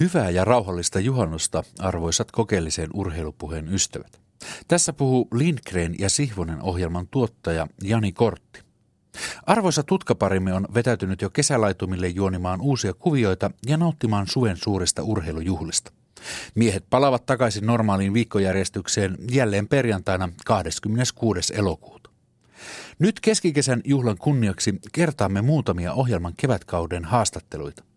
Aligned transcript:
Hyvää 0.00 0.30
ja 0.30 0.44
rauhallista 0.44 1.00
juhannosta, 1.00 1.64
arvoisat 1.78 2.30
kokeellisen 2.30 2.90
urheilupuheen 2.94 3.74
ystävät. 3.74 4.20
Tässä 4.68 4.92
puhuu 4.92 5.28
Lindgren 5.34 5.94
ja 5.98 6.10
Sihvonen 6.10 6.62
ohjelman 6.62 7.08
tuottaja 7.08 7.66
Jani 7.82 8.12
Kortti. 8.12 8.60
Arvoisa 9.46 9.82
tutkaparimme 9.82 10.52
on 10.52 10.66
vetäytynyt 10.74 11.22
jo 11.22 11.30
kesälaitumille 11.30 12.08
juonimaan 12.08 12.60
uusia 12.60 12.94
kuvioita 12.94 13.50
ja 13.66 13.76
nauttimaan 13.76 14.26
suven 14.26 14.56
suurista 14.56 15.02
urheilujuhlista. 15.02 15.92
Miehet 16.54 16.84
palavat 16.90 17.26
takaisin 17.26 17.66
normaaliin 17.66 18.14
viikkojärjestykseen 18.14 19.16
jälleen 19.30 19.68
perjantaina 19.68 20.28
26. 20.46 21.54
elokuuta. 21.54 22.10
Nyt 22.98 23.20
keskikesän 23.20 23.80
juhlan 23.84 24.18
kunniaksi 24.18 24.74
kertaamme 24.92 25.42
muutamia 25.42 25.92
ohjelman 25.92 26.34
kevätkauden 26.36 27.04
haastatteluita. 27.04 27.89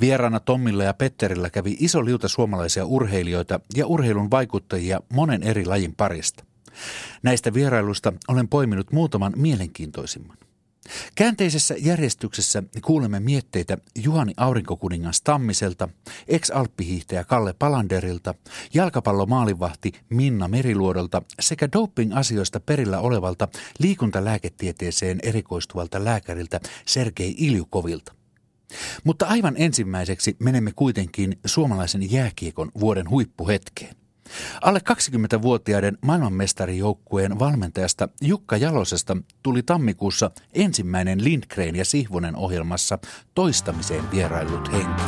Vieraana 0.00 0.40
Tommilla 0.40 0.84
ja 0.84 0.94
Petterillä 0.94 1.50
kävi 1.50 1.76
iso 1.80 2.04
liuta 2.04 2.28
suomalaisia 2.28 2.86
urheilijoita 2.86 3.60
ja 3.76 3.86
urheilun 3.86 4.30
vaikuttajia 4.30 5.00
monen 5.12 5.42
eri 5.42 5.64
lajin 5.64 5.94
parista. 5.94 6.44
Näistä 7.22 7.54
vierailuista 7.54 8.12
olen 8.28 8.48
poiminut 8.48 8.92
muutaman 8.92 9.32
mielenkiintoisimman. 9.36 10.36
Käänteisessä 11.14 11.74
järjestyksessä 11.78 12.62
kuulemme 12.82 13.20
mietteitä 13.20 13.78
Juhani 14.04 14.34
Aurinkokuningas 14.36 15.20
Tammiselta, 15.20 15.88
ex-alppihiihtäjä 16.28 17.24
Kalle 17.24 17.54
Palanderilta, 17.58 18.34
jalkapallomaalivahti 18.74 19.92
Minna 20.08 20.48
Meriluodolta 20.48 21.22
sekä 21.40 21.68
doping-asioista 21.72 22.60
perillä 22.60 23.00
olevalta 23.00 23.48
liikuntalääketieteeseen 23.78 25.18
erikoistuvalta 25.22 26.04
lääkäriltä 26.04 26.60
Sergei 26.86 27.34
Iljukovilta. 27.38 28.12
Mutta 29.04 29.26
aivan 29.26 29.54
ensimmäiseksi 29.56 30.36
menemme 30.38 30.72
kuitenkin 30.76 31.38
suomalaisen 31.44 32.12
jääkiekon 32.12 32.70
vuoden 32.80 33.10
huippuhetkeen. 33.10 33.96
Alle 34.62 34.80
20-vuotiaiden 34.90 35.98
maailmanmestarijoukkueen 36.02 37.38
valmentajasta 37.38 38.08
Jukka 38.20 38.56
Jalosesta 38.56 39.16
tuli 39.42 39.62
tammikuussa 39.62 40.30
ensimmäinen 40.54 41.24
Lindgren 41.24 41.76
ja 41.76 41.84
Sihvonen 41.84 42.36
ohjelmassa 42.36 42.98
toistamiseen 43.34 44.10
vierailut 44.10 44.72
henkilö. 44.72 45.06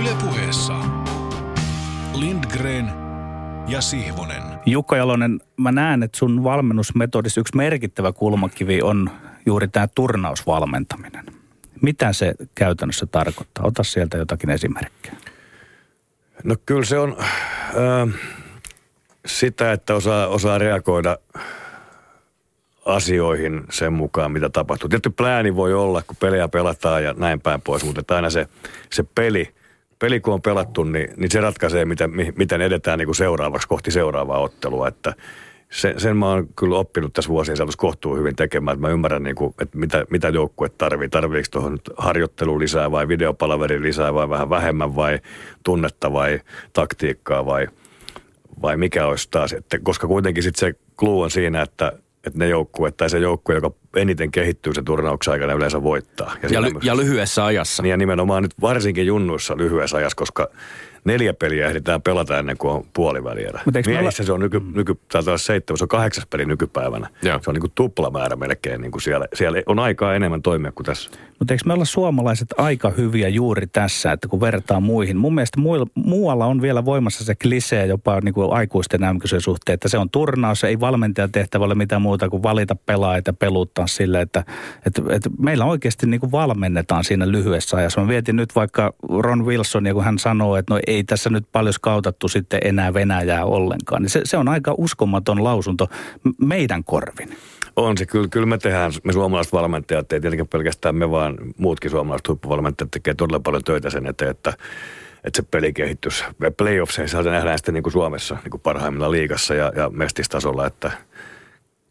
Ylepuheessa 0.00 0.74
Lindgren 2.14 2.90
ja 3.68 3.80
Sihvonen. 3.80 4.42
Jukka 4.66 4.96
Jalonen, 4.96 5.40
mä 5.56 5.72
näen, 5.72 6.02
että 6.02 6.18
sun 6.18 6.44
valmennusmetodissa 6.44 7.40
yksi 7.40 7.56
merkittävä 7.56 8.12
kulmakivi 8.12 8.82
on 8.82 9.10
juuri 9.46 9.68
tämä 9.68 9.88
turnausvalmentaminen. 9.94 11.24
Mitä 11.82 12.12
se 12.12 12.34
käytännössä 12.54 13.06
tarkoittaa? 13.06 13.66
Ota 13.66 13.82
sieltä 13.82 14.16
jotakin 14.16 14.50
esimerkkejä. 14.50 15.16
No 16.44 16.56
kyllä 16.66 16.84
se 16.84 16.98
on 16.98 17.16
äh, 17.20 18.20
sitä, 19.26 19.72
että 19.72 19.94
osaa, 19.94 20.26
osaa 20.26 20.58
reagoida 20.58 21.18
asioihin 22.84 23.64
sen 23.70 23.92
mukaan, 23.92 24.32
mitä 24.32 24.48
tapahtuu. 24.48 24.88
Tietysti 24.88 25.10
plääni 25.10 25.56
voi 25.56 25.74
olla, 25.74 26.02
kun 26.02 26.16
pelejä 26.20 26.48
pelataan 26.48 27.04
ja 27.04 27.14
näin 27.16 27.40
päin 27.40 27.60
pois, 27.60 27.84
mutta 27.84 28.16
aina 28.16 28.30
se, 28.30 28.48
se 28.90 29.04
peli, 29.14 29.54
peli 29.98 30.20
kun 30.20 30.34
on 30.34 30.42
pelattu, 30.42 30.84
niin, 30.84 31.08
niin 31.16 31.30
se 31.30 31.40
ratkaisee, 31.40 31.84
miten, 31.84 32.10
miten 32.36 32.60
edetään 32.60 32.98
niin 32.98 33.06
kuin 33.06 33.16
seuraavaksi 33.16 33.68
kohti 33.68 33.90
seuraavaa 33.90 34.38
ottelua. 34.38 34.88
Että 34.88 35.14
sen, 35.70 36.00
sen 36.00 36.16
mä 36.16 36.28
oon 36.28 36.48
kyllä 36.56 36.76
oppinut 36.78 37.12
tässä 37.12 37.28
vuosien 37.28 37.56
saatossa 37.56 37.78
kohtuu 37.78 38.16
hyvin 38.16 38.36
tekemään, 38.36 38.74
että 38.74 38.86
mä 38.86 38.92
ymmärrän, 38.92 39.22
niin 39.22 39.36
kuin, 39.36 39.54
että 39.60 39.78
mitä, 39.78 40.04
mitä 40.10 40.28
joukkue 40.28 40.68
tarvii. 40.68 41.08
Tarviiko 41.08 41.48
tuohon 41.50 41.78
harjoittelu 41.96 42.58
lisää 42.58 42.90
vai 42.90 43.08
videopalaveri 43.08 43.82
lisää 43.82 44.14
vai 44.14 44.28
vähän 44.28 44.50
vähemmän 44.50 44.96
vai 44.96 45.18
tunnetta 45.64 46.12
vai 46.12 46.40
taktiikkaa 46.72 47.46
vai, 47.46 47.68
vai 48.62 48.76
mikä 48.76 49.06
olisi 49.06 49.28
taas. 49.30 49.52
Että, 49.52 49.78
koska 49.82 50.06
kuitenkin 50.06 50.42
sitten 50.42 50.60
se 50.60 50.78
kluu 50.96 51.20
on 51.20 51.30
siinä, 51.30 51.62
että, 51.62 51.92
että 52.26 52.38
ne 52.38 52.48
joukkueet 52.48 52.96
tai 52.96 53.10
se 53.10 53.18
joukkue, 53.18 53.54
joka 53.54 53.70
eniten 53.96 54.30
kehittyy 54.30 54.74
sen 54.74 54.84
turnauksen 54.84 55.32
aikana 55.32 55.52
yleensä 55.52 55.82
voittaa. 55.82 56.36
Ja, 56.42 56.48
ja, 56.48 56.62
ly- 56.62 56.78
ja 56.82 56.96
lyhyessä 56.96 57.44
ajassa. 57.44 57.82
Niin 57.82 57.90
ja 57.90 57.96
nimenomaan 57.96 58.42
nyt 58.42 58.54
varsinkin 58.60 59.06
junnuissa 59.06 59.56
lyhyessä 59.56 59.96
ajassa, 59.96 60.16
koska 60.16 60.48
neljä 61.04 61.34
peliä 61.34 61.66
ehditään 61.66 62.02
pelata 62.02 62.38
ennen 62.38 62.58
kuin 62.58 62.72
on 62.72 62.84
puolivälierä. 62.92 63.60
Miehissä 63.66 64.00
olla... 64.00 64.10
se 64.10 64.32
on 64.32 64.40
nyky, 64.40 64.60
nyky, 64.74 64.98
taitaa 65.12 65.38
seitsemän, 65.38 65.78
se 65.78 65.84
on 65.84 65.88
kahdeksas 65.88 66.26
peli 66.26 66.44
nykypäivänä. 66.44 67.08
Joo. 67.22 67.40
Se 67.42 67.50
on 67.50 67.54
niin 67.54 67.60
kuin 67.60 67.72
tuplamäärä 67.74 68.36
melkein. 68.36 68.80
Niin 68.80 68.92
kuin 68.92 69.02
siellä, 69.02 69.26
siellä 69.34 69.62
on 69.66 69.78
aikaa 69.78 70.14
enemmän 70.14 70.42
toimia 70.42 70.72
kuin 70.72 70.86
tässä. 70.86 71.10
Mutta 71.38 71.54
eikö 71.54 71.64
me 71.66 71.72
olla 71.72 71.84
suomalaiset 71.84 72.48
aika 72.58 72.90
hyviä 72.90 73.28
juuri 73.28 73.66
tässä, 73.66 74.12
että 74.12 74.28
kun 74.28 74.40
vertaa 74.40 74.80
muihin. 74.80 75.16
Mun 75.16 75.34
mielestä 75.34 75.60
muualla 75.94 76.46
on 76.46 76.62
vielä 76.62 76.84
voimassa 76.84 77.24
se 77.24 77.34
klisee 77.34 77.86
jopa 77.86 78.20
niin 78.20 78.34
kuin 78.34 78.52
aikuisten 78.52 79.00
nämmöisen 79.00 79.40
suhteen, 79.40 79.74
että 79.74 79.88
se 79.88 79.98
on 79.98 80.10
turnaus, 80.10 80.64
ei 80.64 80.80
valmentajan 80.80 81.32
tehtävä 81.32 81.64
ole 81.64 81.74
mitään 81.74 82.02
muuta 82.02 82.28
kuin 82.28 82.42
valita 82.42 82.76
pelaajat 82.86 83.26
ja 83.26 83.32
peluttaa 83.32 83.86
sille, 83.86 84.20
että, 84.20 84.44
että, 84.86 85.02
että 85.10 85.30
meillä 85.38 85.64
oikeasti 85.64 86.06
niin 86.06 86.20
kuin 86.20 86.32
valmennetaan 86.32 87.04
siinä 87.04 87.30
lyhyessä 87.32 87.76
ajassa. 87.76 88.00
Mä 88.00 88.08
vietin 88.08 88.36
nyt 88.36 88.54
vaikka 88.54 88.94
Ron 89.18 89.46
Wilson, 89.46 89.86
ja 89.86 89.94
kun 89.94 90.04
hän 90.04 90.18
sanoo, 90.18 90.56
että 90.56 90.74
no 90.74 90.80
ei 90.86 90.93
tässä 91.02 91.30
nyt 91.30 91.44
paljon 91.52 91.72
skautattu 91.72 92.28
sitten 92.28 92.60
enää 92.64 92.94
Venäjää 92.94 93.44
ollenkaan, 93.44 94.02
niin 94.02 94.10
se, 94.10 94.20
se 94.24 94.36
on 94.36 94.48
aika 94.48 94.74
uskomaton 94.78 95.44
lausunto 95.44 95.88
meidän 96.38 96.84
korvin. 96.84 97.36
On 97.76 97.98
se, 97.98 98.06
kyllä, 98.06 98.28
kyllä 98.28 98.46
me 98.46 98.58
tehdään, 98.58 98.92
me 99.04 99.12
suomalaiset 99.12 99.52
valmentajat, 99.52 100.12
ei 100.12 100.20
tietenkin 100.20 100.48
pelkästään 100.48 100.96
me, 100.96 101.10
vaan 101.10 101.38
muutkin 101.58 101.90
suomalaiset 101.90 102.28
huippuvalmentajat 102.28 102.90
tekee 102.90 103.14
todella 103.14 103.40
paljon 103.40 103.64
töitä 103.64 103.90
sen 103.90 104.06
eteen, 104.06 104.30
että, 104.30 104.50
että 105.24 105.36
se 105.36 105.42
pelikehitys, 105.50 106.24
playoffseissa 106.56 107.22
nähdään 107.22 107.58
sitten 107.58 107.74
niin 107.74 107.82
kuin 107.82 107.92
Suomessa 107.92 108.36
niin 108.42 108.50
kuin 108.50 108.60
parhaimmilla 108.60 109.10
liigassa 109.10 109.54
ja, 109.54 109.72
ja 109.76 109.90
mestistasolla, 109.90 110.66
että 110.66 110.90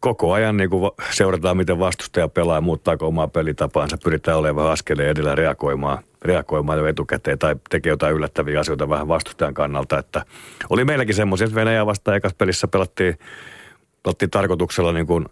koko 0.00 0.32
ajan 0.32 0.56
niin 0.56 0.70
kuin 0.70 0.90
seurataan, 1.10 1.56
miten 1.56 1.78
vastustaja 1.78 2.28
pelaa 2.28 2.60
muuttaako 2.60 3.06
omaa 3.06 3.28
pelitapaansa, 3.28 3.98
pyritään 4.04 4.38
olemaan 4.38 4.72
askeleen 4.72 5.10
edellä 5.10 5.34
reagoimaan, 5.34 5.98
reagoimaan 6.24 6.78
jo 6.78 6.86
etukäteen 6.86 7.38
tai 7.38 7.56
tekee 7.70 7.90
jotain 7.90 8.14
yllättäviä 8.14 8.60
asioita 8.60 8.88
vähän 8.88 9.08
vastustajan 9.08 9.54
kannalta, 9.54 9.98
että 9.98 10.24
oli 10.70 10.84
meilläkin 10.84 11.14
semmoisia, 11.14 11.44
että 11.44 11.54
Venäjä 11.54 11.86
vastaan 11.86 12.16
ekassa 12.16 12.36
pelissä 12.36 12.68
pelattiin, 12.68 13.18
pelattiin 14.02 14.30
tarkoituksella 14.30 14.92
niin 14.92 15.06
kuin 15.06 15.26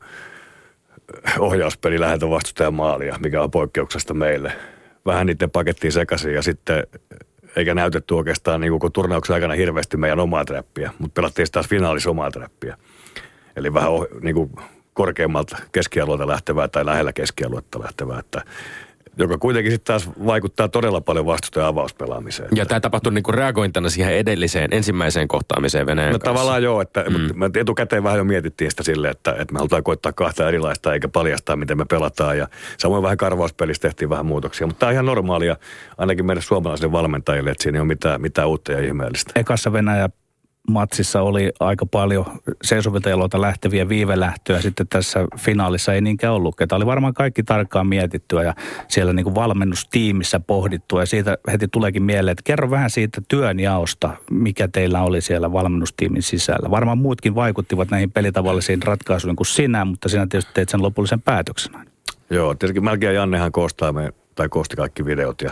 ohjauspeli 1.39 2.01
läheltä 2.01 2.31
vastustajan 2.31 2.75
maalia, 2.75 3.19
mikä 3.21 3.43
on 3.43 3.51
poikkeuksesta 3.51 4.15
meille. 4.15 4.53
Vähän 5.07 5.27
niiden 5.27 5.51
pakettiin 5.51 5.93
sekaisin 5.93 6.35
ja 6.35 6.43
sitten 6.43 6.87
eikä 7.57 7.75
näytetty 7.75 8.15
oikeastaan 8.15 8.61
niin 8.61 8.81
kuin 8.81 8.93
turnauksen 8.93 9.35
aikana 9.35 9.55
hirveästi 9.55 9.97
meidän 9.97 10.21
omaa 10.21 10.45
trappia, 10.45 10.91
mutta 10.99 11.15
pelattiin 11.15 11.49
taas 11.53 11.69
finaalissa 11.69 12.11
omaa 12.11 12.31
trappia. 12.31 12.77
Eli 13.57 13.75
vähän 13.75 13.91
niin 14.21 14.35
kuin 14.35 14.51
korkeammalta 14.95 15.57
keskialueelta 15.73 16.27
lähtevää 16.27 16.69
tai 16.69 16.87
lähellä 16.87 17.13
keskialuetta 17.13 17.81
lähtevää, 17.81 18.19
että 18.19 18.43
joka 19.17 19.39
kuitenkin 19.39 19.73
sitten 19.73 19.87
taas 19.87 20.11
vaikuttaa 20.27 20.69
todella 20.69 21.01
paljon 21.01 21.27
vastustajan 21.27 21.69
avauspelaamiseen. 21.69 22.49
Ja 22.55 22.67
tämä 22.67 22.81
tapahtui 22.81 23.13
niinku 23.13 23.33
reagointana 23.33 23.91
siihen 23.91 24.17
edelliseen, 24.17 24.69
ensimmäiseen 24.73 25.29
kohtaamiseen 25.29 25.87
Venäjän 25.87 26.13
no, 26.13 26.19
kanssa. 26.19 26.33
tavallaan 26.33 26.63
joo, 26.63 26.81
että 26.81 27.05
mm. 27.11 27.39
me 27.39 27.51
etukäteen 27.55 28.05
vähän 28.05 28.19
jo 28.19 28.25
mietittiin 28.25 28.71
sitä 28.71 28.83
silleen, 28.83 29.11
että, 29.11 29.31
että 29.39 29.53
me 29.53 29.59
halutaan 29.59 29.83
koittaa 29.83 30.13
kahta 30.13 30.49
erilaista 30.49 30.95
eikä 30.95 31.09
paljastaa, 31.09 31.57
miten 31.57 31.79
me 31.79 31.85
pelataan. 31.85 32.39
Ja 32.39 32.49
samoin 32.79 33.03
vähän 33.03 33.17
karvauspelissä 33.17 33.83
tehtiin 33.83 34.11
vähän 34.11 34.27
muutoksia, 34.27 34.67
mutta 34.67 34.81
tämä 34.81 34.89
on 34.89 34.93
ihan 34.95 35.07
normaalia 35.07 35.57
ainakin 35.99 36.27
meidän 36.27 36.43
suomalaisille 36.43 36.93
valmentajille, 36.93 37.51
että 37.51 37.63
siinä 37.63 37.77
ei 37.77 37.81
ole 37.81 37.89
mitään, 37.89 38.21
mitään 38.21 38.49
uutta 38.49 38.73
ja 38.73 38.81
ihmeellistä. 38.81 39.33
Ekassa 39.37 39.73
Venäjä 39.73 40.09
matsissa 40.71 41.23
oli 41.23 41.53
aika 41.61 41.87
paljon 41.87 42.27
seisovilta 42.65 43.09
jaloilta 43.09 43.41
lähteviä 43.41 43.89
viivelähtöjä. 43.89 44.61
Sitten 44.61 44.89
tässä 44.89 45.27
finaalissa 45.39 45.95
ei 45.95 46.01
niinkään 46.01 46.35
ollut. 46.35 46.57
Tämä 46.57 46.77
oli 46.77 46.87
varmaan 46.87 47.15
kaikki 47.15 47.43
tarkkaan 47.43 47.87
mietittyä 47.87 48.43
ja 48.43 48.55
siellä 48.89 49.13
niin 49.13 49.25
kuin 49.25 49.35
valmennustiimissä 49.35 50.41
pohdittua. 50.41 51.03
Ja 51.03 51.07
siitä 51.07 51.39
heti 51.53 51.69
tuleekin 51.69 52.03
mieleen, 52.03 52.33
että 52.33 52.43
kerro 52.45 52.71
vähän 52.71 52.91
siitä 52.91 53.23
työnjaosta, 53.29 54.11
mikä 54.31 54.69
teillä 54.69 55.03
oli 55.03 55.21
siellä 55.21 55.53
valmennustiimin 55.53 56.23
sisällä. 56.23 56.71
Varmaan 56.71 56.99
muutkin 56.99 57.35
vaikuttivat 57.35 57.91
näihin 57.91 58.13
pelitavallisiin 58.13 58.83
ratkaisuihin 58.83 59.37
kuin 59.37 59.47
sinä, 59.47 59.85
mutta 59.85 60.09
sinä 60.09 60.27
tietysti 60.27 60.55
teit 60.55 60.69
sen 60.69 60.83
lopullisen 60.83 61.23
päätöksen. 61.23 61.73
Joo, 62.31 62.55
tietenkin 62.55 62.85
melkein 62.85 63.15
Jannehan 63.15 63.53
koostaa 63.53 63.93
me, 63.93 64.13
tai 64.35 64.49
koosti 64.49 64.77
kaikki 64.77 65.05
videot 65.05 65.41
ja 65.41 65.51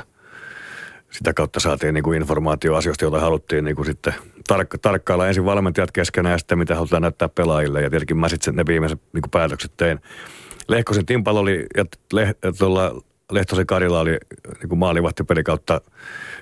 sitä 1.11 1.33
kautta 1.33 1.61
saatiin 1.61 1.95
niin 1.95 2.05
kuin 2.05 2.21
informaatio 2.21 2.75
asioista, 2.75 3.05
joita 3.05 3.21
haluttiin 3.21 3.65
niin 3.65 3.77
kuin 3.77 3.87
sitten 3.87 4.15
tarkka, 4.49 4.79
tarkkailla 4.79 5.29
ensin 5.29 5.45
valmentajat 5.45 5.93
keskenään 5.93 6.33
ja 6.33 6.39
sitten 6.39 6.59
mitä 6.59 6.75
halutaan 6.75 7.03
näyttää 7.03 7.29
pelaajille. 7.29 7.83
Ja 7.83 7.91
tietenkin 7.91 8.17
mä 8.17 8.29
sitten 8.29 8.57
ne 8.57 8.67
viimeiset 8.67 9.01
niin 9.13 9.23
kuin 9.23 9.31
päätökset 9.31 9.73
tein. 9.77 10.01
Lehkosen 10.69 11.07
Timpalo 11.07 11.41
oli 11.41 11.67
ja 11.77 11.85
Leh, 12.13 12.35
tuolla 12.59 13.03
Lehtosen 13.33 13.67
Karilla 13.67 14.01
oli 14.01 14.19
niin 14.63 14.79
maalivahtipeli 14.79 15.43
kautta, 15.43 15.81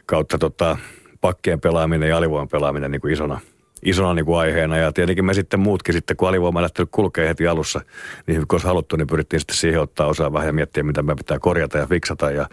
kautta 0.06 0.38
tota, 0.38 0.78
pakkien 1.20 1.60
pelaaminen 1.60 2.08
ja 2.08 2.16
alivoiman 2.16 2.48
pelaaminen 2.48 2.90
niin 2.90 3.00
kuin 3.00 3.12
isona, 3.12 3.40
isona 3.82 4.14
niin 4.14 4.26
kuin 4.26 4.38
aiheena. 4.38 4.76
Ja 4.76 4.92
tietenkin 4.92 5.24
me 5.24 5.34
sitten 5.34 5.60
muutkin 5.60 5.94
sitten, 5.94 6.16
kun 6.16 6.28
alivoima 6.28 6.62
lähtenyt 6.62 6.88
kulkee 6.92 7.28
heti 7.28 7.46
alussa, 7.46 7.80
niin 8.26 8.40
kun 8.40 8.46
olisi 8.54 8.66
haluttu, 8.66 8.96
niin 8.96 9.06
pyrittiin 9.06 9.40
sitten 9.40 9.56
siihen 9.56 9.80
ottaa 9.80 10.06
osaa 10.06 10.32
vähän 10.32 10.46
ja 10.46 10.52
miettiä, 10.52 10.82
mitä 10.82 11.02
me 11.02 11.14
pitää 11.14 11.38
korjata 11.38 11.78
ja 11.78 11.86
fiksata. 11.86 12.30
Ja 12.30 12.48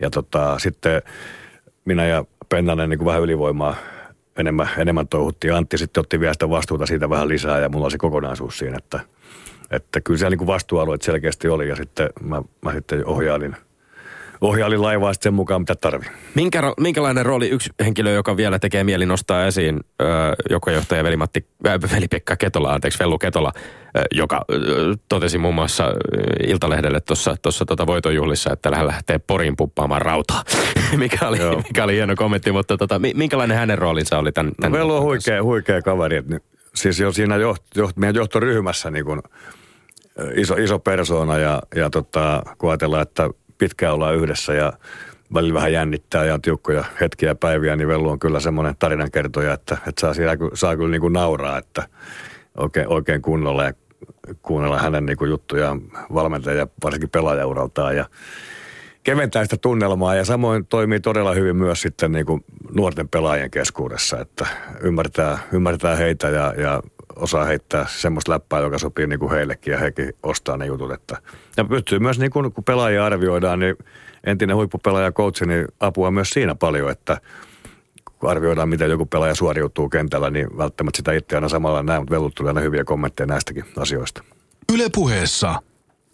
ja 0.00 0.10
tota, 0.10 0.58
sitten 0.58 1.02
minä 1.88 2.06
ja 2.06 2.24
Pennanen 2.48 2.90
niin 2.90 2.98
kuin 2.98 3.06
vähän 3.06 3.22
ylivoimaa 3.22 3.76
enemmän, 4.36 4.68
enemmän 4.78 5.08
touhuttiin. 5.08 5.54
Antti 5.54 5.78
sitten 5.78 6.00
otti 6.00 6.20
vielä 6.20 6.32
sitä 6.32 6.50
vastuuta 6.50 6.86
siitä 6.86 7.10
vähän 7.10 7.28
lisää 7.28 7.58
ja 7.58 7.68
mulla 7.68 7.84
oli 7.84 7.90
se 7.90 7.98
kokonaisuus 7.98 8.58
siinä, 8.58 8.76
että, 8.78 9.00
että 9.70 10.00
kyllä 10.00 10.18
siellä 10.18 10.30
niin 10.30 10.38
kuin 10.38 10.46
vastuualueet 10.46 11.02
selkeästi 11.02 11.48
oli 11.48 11.68
ja 11.68 11.76
sitten 11.76 12.10
mä, 12.20 12.42
mä 12.60 12.72
sitten 12.72 13.06
ohjailin– 13.06 13.56
ohjailin 14.40 14.82
laivaa 14.82 15.12
sen 15.20 15.34
mukaan, 15.34 15.62
mitä 15.62 15.74
tarvii. 15.74 16.08
Minkä, 16.34 16.62
minkälainen 16.80 17.26
rooli 17.26 17.48
yksi 17.48 17.70
henkilö, 17.84 18.12
joka 18.12 18.36
vielä 18.36 18.58
tekee 18.58 18.84
mieli 18.84 19.06
nostaa 19.06 19.46
esiin, 19.46 19.80
öö, 20.02 20.08
joka 20.50 20.70
johtaja 20.70 21.04
Veli-Matti, 21.04 21.46
äh, 21.66 21.74
Veli-Pekka 21.94 22.36
Ketola, 22.36 22.72
anteeksi, 22.72 22.98
Vellu 22.98 23.18
Ketola, 23.18 23.52
äh, 23.56 24.04
joka 24.10 24.36
äh, 24.36 24.60
totesi 25.08 25.38
muun 25.38 25.54
muassa 25.54 25.84
äh, 25.84 25.92
Iltalehdelle 26.48 27.00
tuossa 27.00 27.66
tota 27.66 27.86
voitonjuhlissa, 27.86 28.52
että 28.52 28.70
hän 28.76 28.86
lähtee 28.86 29.18
Poriin 29.18 29.56
puppaamaan 29.56 30.02
rautaa, 30.02 30.44
mikä, 30.96 31.28
oli, 31.28 31.38
mikä 31.68 31.84
oli 31.84 31.94
hieno 31.94 32.14
kommentti, 32.16 32.52
mutta 32.52 32.76
tota, 32.76 33.00
minkälainen 33.14 33.56
hänen 33.56 33.78
roolinsa 33.78 34.18
oli 34.18 34.32
tämän? 34.32 34.52
tämän 34.60 34.72
no, 34.72 34.78
Vellu 34.78 34.96
on 34.96 35.02
huikea, 35.02 35.42
huikea 35.42 35.82
kaveri, 35.82 36.16
että 36.16 36.40
siis 36.74 37.00
jo 37.00 37.12
siinä 37.12 37.36
joht, 37.36 37.62
joht, 37.76 37.96
meidän 37.96 38.14
johtoryhmässä 38.14 38.90
niin 38.90 39.04
kuin, 39.04 39.22
iso, 40.34 40.54
iso 40.54 40.78
persoona 40.78 41.38
ja, 41.38 41.62
ja 41.74 41.90
tota, 41.90 42.42
kun 42.58 42.70
ajatellaan, 42.70 43.02
että 43.02 43.30
pitkään 43.58 43.94
ollaan 43.94 44.16
yhdessä 44.16 44.54
ja 44.54 44.72
välillä 45.34 45.54
vähän 45.54 45.72
jännittää 45.72 46.24
ja 46.24 46.38
tiukkoja 46.38 46.84
hetkiä 47.00 47.34
päiviä, 47.34 47.76
niin 47.76 47.88
Vellu 47.88 48.08
on 48.08 48.18
kyllä 48.18 48.40
semmoinen 48.40 48.74
tarinankertoja, 48.78 49.52
että, 49.52 49.78
että 49.86 50.00
saa, 50.00 50.14
siinä, 50.14 50.36
saa 50.54 50.76
kyllä 50.76 50.90
niin 50.90 51.00
kuin 51.00 51.12
nauraa, 51.12 51.58
että 51.58 51.88
oikein, 52.56 52.88
oikein 52.88 53.22
kunnolla 53.22 53.64
ja 53.64 53.72
kuunnella 54.42 54.78
hänen 54.78 55.06
niin 55.06 55.16
kuin 55.16 55.30
juttujaan 55.30 55.80
valmentaja 56.14 56.56
ja 56.56 56.66
varsinkin 56.84 57.10
pelaajauraltaan 57.10 57.96
ja 57.96 58.06
keventää 59.02 59.44
sitä 59.44 59.56
tunnelmaa. 59.56 60.14
Ja 60.14 60.24
samoin 60.24 60.66
toimii 60.66 61.00
todella 61.00 61.34
hyvin 61.34 61.56
myös 61.56 61.82
sitten 61.82 62.12
niin 62.12 62.26
kuin 62.26 62.44
nuorten 62.74 63.08
pelaajien 63.08 63.50
keskuudessa, 63.50 64.20
että 64.20 64.46
ymmärtää, 64.80 65.38
ymmärtää 65.52 65.96
heitä 65.96 66.28
ja, 66.28 66.54
ja 66.56 66.82
osaa 67.18 67.44
heittää 67.44 67.86
semmoista 67.88 68.32
läppää, 68.32 68.60
joka 68.60 68.78
sopii 68.78 69.06
niin 69.06 69.18
kuin 69.18 69.30
heillekin 69.30 69.72
ja 69.72 69.78
hekin 69.78 70.12
ostaa 70.22 70.56
ne 70.56 70.66
jutut. 70.66 70.92
Että, 70.92 71.16
ja 71.56 71.64
pystyy 71.64 71.98
myös, 71.98 72.18
niin 72.18 72.30
kuin, 72.30 72.52
kun 72.52 72.64
pelaajia 72.64 73.04
arvioidaan, 73.06 73.58
niin 73.58 73.76
entinen 74.24 74.56
huippupelaaja 74.56 75.12
coach, 75.12 75.42
niin 75.42 75.66
apua 75.80 76.10
myös 76.10 76.30
siinä 76.30 76.54
paljon, 76.54 76.90
että 76.90 77.20
kun 78.18 78.30
arvioidaan, 78.30 78.68
miten 78.68 78.90
joku 78.90 79.06
pelaaja 79.06 79.34
suoriutuu 79.34 79.88
kentällä, 79.88 80.30
niin 80.30 80.58
välttämättä 80.58 80.96
sitä 80.96 81.12
itse 81.12 81.36
aina 81.36 81.48
samalla 81.48 81.82
näe, 81.82 81.98
mutta 81.98 82.14
vellut 82.14 82.34
tulee 82.34 82.50
aina 82.50 82.60
hyviä 82.60 82.84
kommentteja 82.84 83.26
näistäkin 83.26 83.64
asioista. 83.76 84.24
Ylepuheessa 84.72 85.62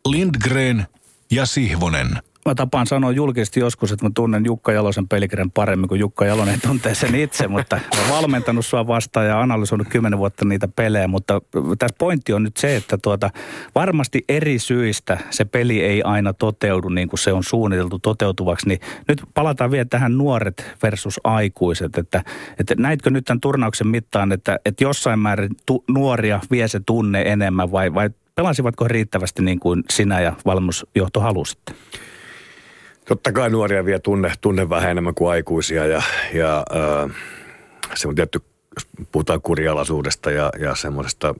Lindgren 0.08 0.86
ja 1.30 1.46
Sihvonen 1.46 2.08
mä 2.44 2.54
tapaan 2.54 2.86
sanoa 2.86 3.12
julkisesti 3.12 3.60
joskus, 3.60 3.92
että 3.92 4.04
mä 4.04 4.10
tunnen 4.14 4.44
Jukka 4.44 4.72
Jalosen 4.72 5.08
pelikirjan 5.08 5.50
paremmin 5.50 5.88
kuin 5.88 6.00
Jukka 6.00 6.24
Jalonen 6.24 6.60
tuntee 6.60 6.94
sen 6.94 7.14
itse, 7.14 7.48
mutta 7.48 7.80
olen 7.96 8.10
valmentanut 8.10 8.66
sua 8.66 8.86
vastaan 8.86 9.26
ja 9.26 9.40
analysoinut 9.40 9.88
kymmenen 9.88 10.18
vuotta 10.18 10.44
niitä 10.44 10.68
pelejä, 10.68 11.08
mutta 11.08 11.40
tässä 11.78 11.96
pointti 11.98 12.32
on 12.32 12.42
nyt 12.42 12.56
se, 12.56 12.76
että 12.76 12.98
tuota, 12.98 13.30
varmasti 13.74 14.24
eri 14.28 14.58
syistä 14.58 15.18
se 15.30 15.44
peli 15.44 15.82
ei 15.82 16.02
aina 16.02 16.32
toteudu 16.32 16.88
niin 16.88 17.08
kuin 17.08 17.18
se 17.18 17.32
on 17.32 17.44
suunniteltu 17.44 17.98
toteutuvaksi, 17.98 18.68
niin 18.68 18.80
nyt 19.08 19.22
palataan 19.34 19.70
vielä 19.70 19.84
tähän 19.84 20.18
nuoret 20.18 20.64
versus 20.82 21.20
aikuiset, 21.24 21.98
että, 21.98 22.24
että 22.58 22.74
näitkö 22.78 23.10
nyt 23.10 23.24
tämän 23.24 23.40
turnauksen 23.40 23.88
mittaan, 23.88 24.32
että, 24.32 24.58
että 24.64 24.84
jossain 24.84 25.18
määrin 25.18 25.50
tu, 25.66 25.84
nuoria 25.88 26.40
vie 26.50 26.68
se 26.68 26.80
tunne 26.86 27.22
enemmän 27.22 27.72
vai, 27.72 27.94
vai 27.94 28.10
pelasivatko 28.34 28.88
riittävästi 28.88 29.42
niin 29.42 29.60
kuin 29.60 29.84
sinä 29.90 30.20
ja 30.20 30.32
valmennusjohto 30.44 31.20
halusitte? 31.20 31.74
Totta 33.04 33.32
kai 33.32 33.50
nuoria 33.50 33.84
vie 33.84 33.98
tunne, 33.98 34.32
tunne 34.40 34.68
vähän 34.68 34.90
enemmän 34.90 35.14
kuin 35.14 35.30
aikuisia 35.30 35.86
ja, 35.86 36.02
ja 36.34 36.64
äh, 37.04 37.16
se 37.94 38.08
on 38.08 38.14
tietty, 38.14 38.40
jos 38.76 39.06
puhutaan 39.12 39.42
kurialaisuudesta 39.42 40.30
ja, 40.30 40.50
ja 40.58 40.74
semmoisesta 40.74 41.34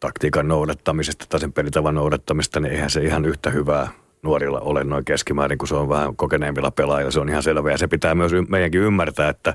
taktiikan 0.00 0.48
noudattamisesta 0.48 1.26
tai 1.28 1.40
sen 1.40 1.52
pelitavan 1.52 1.94
noudattamista, 1.94 2.60
niin 2.60 2.72
eihän 2.72 2.90
se 2.90 3.00
ihan 3.00 3.24
yhtä 3.24 3.50
hyvää 3.50 3.88
nuorilla 4.22 4.60
ole 4.60 4.84
noin 4.84 5.04
keskimäärin, 5.04 5.58
kun 5.58 5.68
se 5.68 5.74
on 5.74 5.88
vähän 5.88 6.16
kokeneemmilla 6.16 6.70
pelaajilla. 6.70 7.10
Se 7.10 7.20
on 7.20 7.28
ihan 7.28 7.42
selvä 7.42 7.70
ja 7.70 7.78
se 7.78 7.88
pitää 7.88 8.14
myös 8.14 8.32
meidänkin 8.48 8.80
ymmärtää, 8.80 9.28
että 9.28 9.54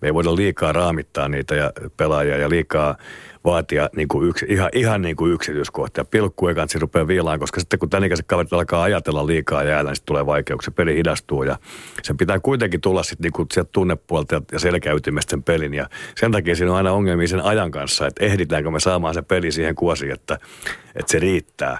me 0.00 0.08
ei 0.08 0.14
voida 0.14 0.36
liikaa 0.36 0.72
raamittaa 0.72 1.28
niitä 1.28 1.54
ja 1.54 1.72
pelaajia 1.96 2.36
ja 2.36 2.48
liikaa 2.48 2.96
vaatia 3.44 3.88
niin 3.96 4.08
kuin 4.08 4.28
yksi, 4.28 4.46
ihan, 4.48 4.70
ihan 4.74 5.02
niin 5.02 5.16
kuin 5.16 5.32
yksityiskohtia. 5.32 6.04
Pilkku 6.04 6.48
ei 6.48 6.54
kansi 6.54 6.78
rupea 6.78 7.06
viilaan, 7.06 7.38
koska 7.38 7.60
sitten 7.60 7.78
kun 7.78 7.90
tämän 7.90 8.04
ikäiset 8.04 8.26
kaverit 8.26 8.52
alkaa 8.52 8.82
ajatella 8.82 9.26
liikaa 9.26 9.62
jäällä, 9.62 9.90
niin 9.90 10.02
tulee 10.06 10.26
vaikeuksia. 10.26 10.72
Peli 10.76 10.96
hidastuu 10.96 11.42
ja 11.42 11.58
sen 12.02 12.16
pitää 12.16 12.40
kuitenkin 12.40 12.80
tulla 12.80 13.02
sitten 13.02 13.22
niin 13.22 13.32
kuin 13.32 13.48
sieltä 13.52 13.70
tunnepuolta 13.72 14.42
ja 14.52 14.58
selkäytimestä 14.58 15.30
sen 15.30 15.42
pelin. 15.42 15.74
Ja 15.74 15.88
sen 16.16 16.32
takia 16.32 16.56
siinä 16.56 16.70
on 16.70 16.76
aina 16.76 16.92
ongelmia 16.92 17.28
sen 17.28 17.44
ajan 17.44 17.70
kanssa, 17.70 18.06
että 18.06 18.24
ehditäänkö 18.24 18.70
me 18.70 18.80
saamaan 18.80 19.14
se 19.14 19.22
peli 19.22 19.52
siihen 19.52 19.74
kuosiin, 19.74 20.12
että, 20.12 20.38
että 20.94 21.12
se 21.12 21.18
riittää 21.18 21.78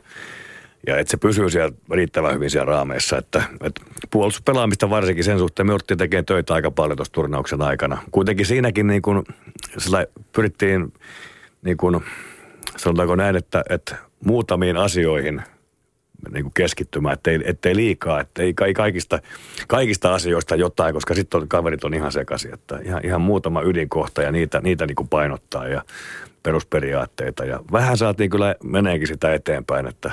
ja 0.87 0.99
että 0.99 1.11
se 1.11 1.17
pysyy 1.17 1.51
siellä 1.51 1.73
riittävän 1.91 2.35
hyvin 2.35 2.51
siellä 2.51 2.73
raameissa. 2.73 3.19
Että, 3.19 3.43
että 3.61 3.81
puolustuspelaamista 4.11 4.91
varsinkin 4.91 5.25
sen 5.25 5.39
suhteen 5.39 5.67
me 5.67 5.71
jouduttiin 5.71 5.99
tekemään 5.99 6.25
töitä 6.25 6.55
aika 6.55 6.71
paljon 6.71 6.97
tuossa 6.97 7.13
turnauksen 7.13 7.63
aikana. 7.63 7.99
Kuitenkin 8.11 8.47
siinäkin 8.47 8.87
niin 8.87 9.03
kuin, 9.03 9.25
pyrittiin 10.33 10.93
niin 11.65 11.77
kuin, 11.77 12.01
sanotaanko 12.77 13.17
näin, 13.17 13.37
että, 13.37 13.65
että 13.71 13.97
muutamiin 14.25 14.77
asioihin 14.77 15.43
niin 16.33 16.45
kuin 16.45 16.55
keskittymään, 16.55 17.13
ettei, 17.13 17.41
ettei 17.45 17.77
liikaa, 17.77 18.21
ettei 18.21 18.55
kaikista, 18.75 19.19
kaikista 19.69 20.15
asioista 20.15 20.57
jotain, 20.57 20.95
koska 20.95 21.15
sitten 21.15 21.49
kaverit 21.49 21.85
on 21.85 21.95
ihan 21.95 22.13
sekaisin, 22.13 22.55
että 22.55 22.79
ihan, 22.85 23.01
ihan 23.05 23.21
muutama 23.21 23.63
ydinkohta 23.63 24.23
ja 24.23 24.33
niitä, 24.33 24.61
niitä 24.61 24.87
niin 24.87 24.97
kuin 24.97 25.09
painottaa 25.09 25.69
ja 25.69 25.83
perusperiaatteita 26.43 27.45
ja 27.45 27.61
vähän 27.73 27.97
saatiin 27.97 28.31
kyllä 28.31 28.55
meneekin 28.65 29.09
sitä 29.09 29.35
eteenpäin, 29.35 29.87
että 29.87 30.11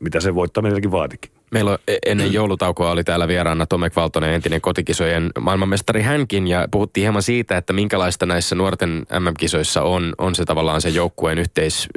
mitä 0.00 0.20
se 0.20 0.34
voittaminenkin 0.34 0.90
vaatikin. 0.90 1.30
Meillä 1.50 1.70
on 1.70 1.78
e- 1.88 1.96
ennen 2.06 2.32
joulutaukoa 2.32 2.90
oli 2.90 3.04
täällä 3.04 3.28
vieraana 3.28 3.66
Tomek 3.66 3.96
Valtonen, 3.96 4.34
entinen 4.34 4.60
kotikisojen 4.60 5.30
maailmanmestari 5.40 6.02
hänkin, 6.02 6.46
ja 6.46 6.68
puhuttiin 6.70 7.02
hieman 7.02 7.22
siitä, 7.22 7.56
että 7.56 7.72
minkälaista 7.72 8.26
näissä 8.26 8.54
nuorten 8.54 9.06
MM-kisoissa 9.20 9.82
on, 9.82 10.12
on 10.18 10.34
se 10.34 10.44
tavallaan 10.44 10.80
se 10.80 10.88
joukkueen 10.88 11.38
yhteis, 11.38 11.88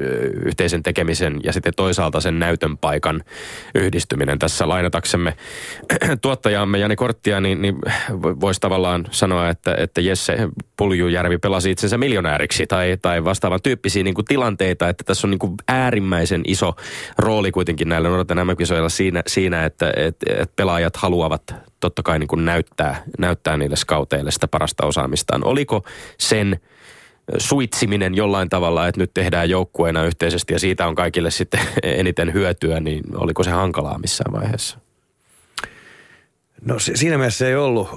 yhteisen 0.45 0.83
tekemisen 0.83 1.39
ja 1.43 1.53
sitten 1.53 1.73
toisaalta 1.75 2.21
sen 2.21 2.39
näytön 2.39 2.77
paikan 2.77 3.23
yhdistyminen. 3.75 4.39
Tässä 4.39 4.69
lainataksemme 4.69 5.33
tuottajaamme 6.21 6.77
Jani 6.77 6.95
Korttia, 6.95 7.41
niin, 7.41 7.61
niin 7.61 7.75
voisi 8.21 8.61
tavallaan 8.61 9.05
sanoa, 9.11 9.49
että, 9.49 9.75
että 9.77 10.01
Jesse 10.01 10.37
Puljujärvi 10.77 11.37
pelasi 11.37 11.71
itsensä 11.71 11.97
miljonääriksi 11.97 12.67
tai, 12.67 12.97
tai 13.01 13.23
vastaavan 13.23 13.61
tyyppisiä 13.63 14.03
niin 14.03 14.15
kuin 14.15 14.25
tilanteita, 14.25 14.89
että 14.89 15.03
tässä 15.03 15.27
on 15.27 15.31
niin 15.31 15.39
kuin 15.39 15.55
äärimmäisen 15.67 16.41
iso 16.47 16.75
rooli 17.17 17.51
kuitenkin 17.51 17.89
näillä 17.89 18.09
nuorten 18.09 18.47
MM-kisoilla 18.47 18.89
siinä, 18.89 19.23
siinä 19.27 19.38
että 19.65 19.93
et, 19.95 20.17
et 20.29 20.55
pelaajat 20.55 20.95
haluavat 20.95 21.55
totta 21.79 22.03
kai 22.03 22.19
niin 22.19 22.27
kuin 22.27 22.45
näyttää, 22.45 23.03
näyttää 23.19 23.57
niille 23.57 23.75
skauteille 23.75 24.31
sitä 24.31 24.47
parasta 24.47 24.85
osaamistaan. 24.85 25.43
Oliko 25.43 25.83
sen 26.17 26.59
suitsiminen 27.37 28.15
jollain 28.15 28.49
tavalla, 28.49 28.87
että 28.87 29.01
nyt 29.01 29.13
tehdään 29.13 29.49
joukkueena 29.49 30.03
yhteisesti 30.03 30.53
ja 30.53 30.59
siitä 30.59 30.87
on 30.87 30.95
kaikille 30.95 31.31
sitten 31.31 31.59
eniten 31.83 32.33
hyötyä, 32.33 32.79
niin 32.79 33.03
oliko 33.15 33.43
se 33.43 33.51
hankalaa 33.51 33.99
missään 33.99 34.33
vaiheessa? 34.33 34.79
No 36.65 36.79
siinä 36.79 37.17
mielessä 37.17 37.47
ei 37.47 37.55
ollut, 37.55 37.89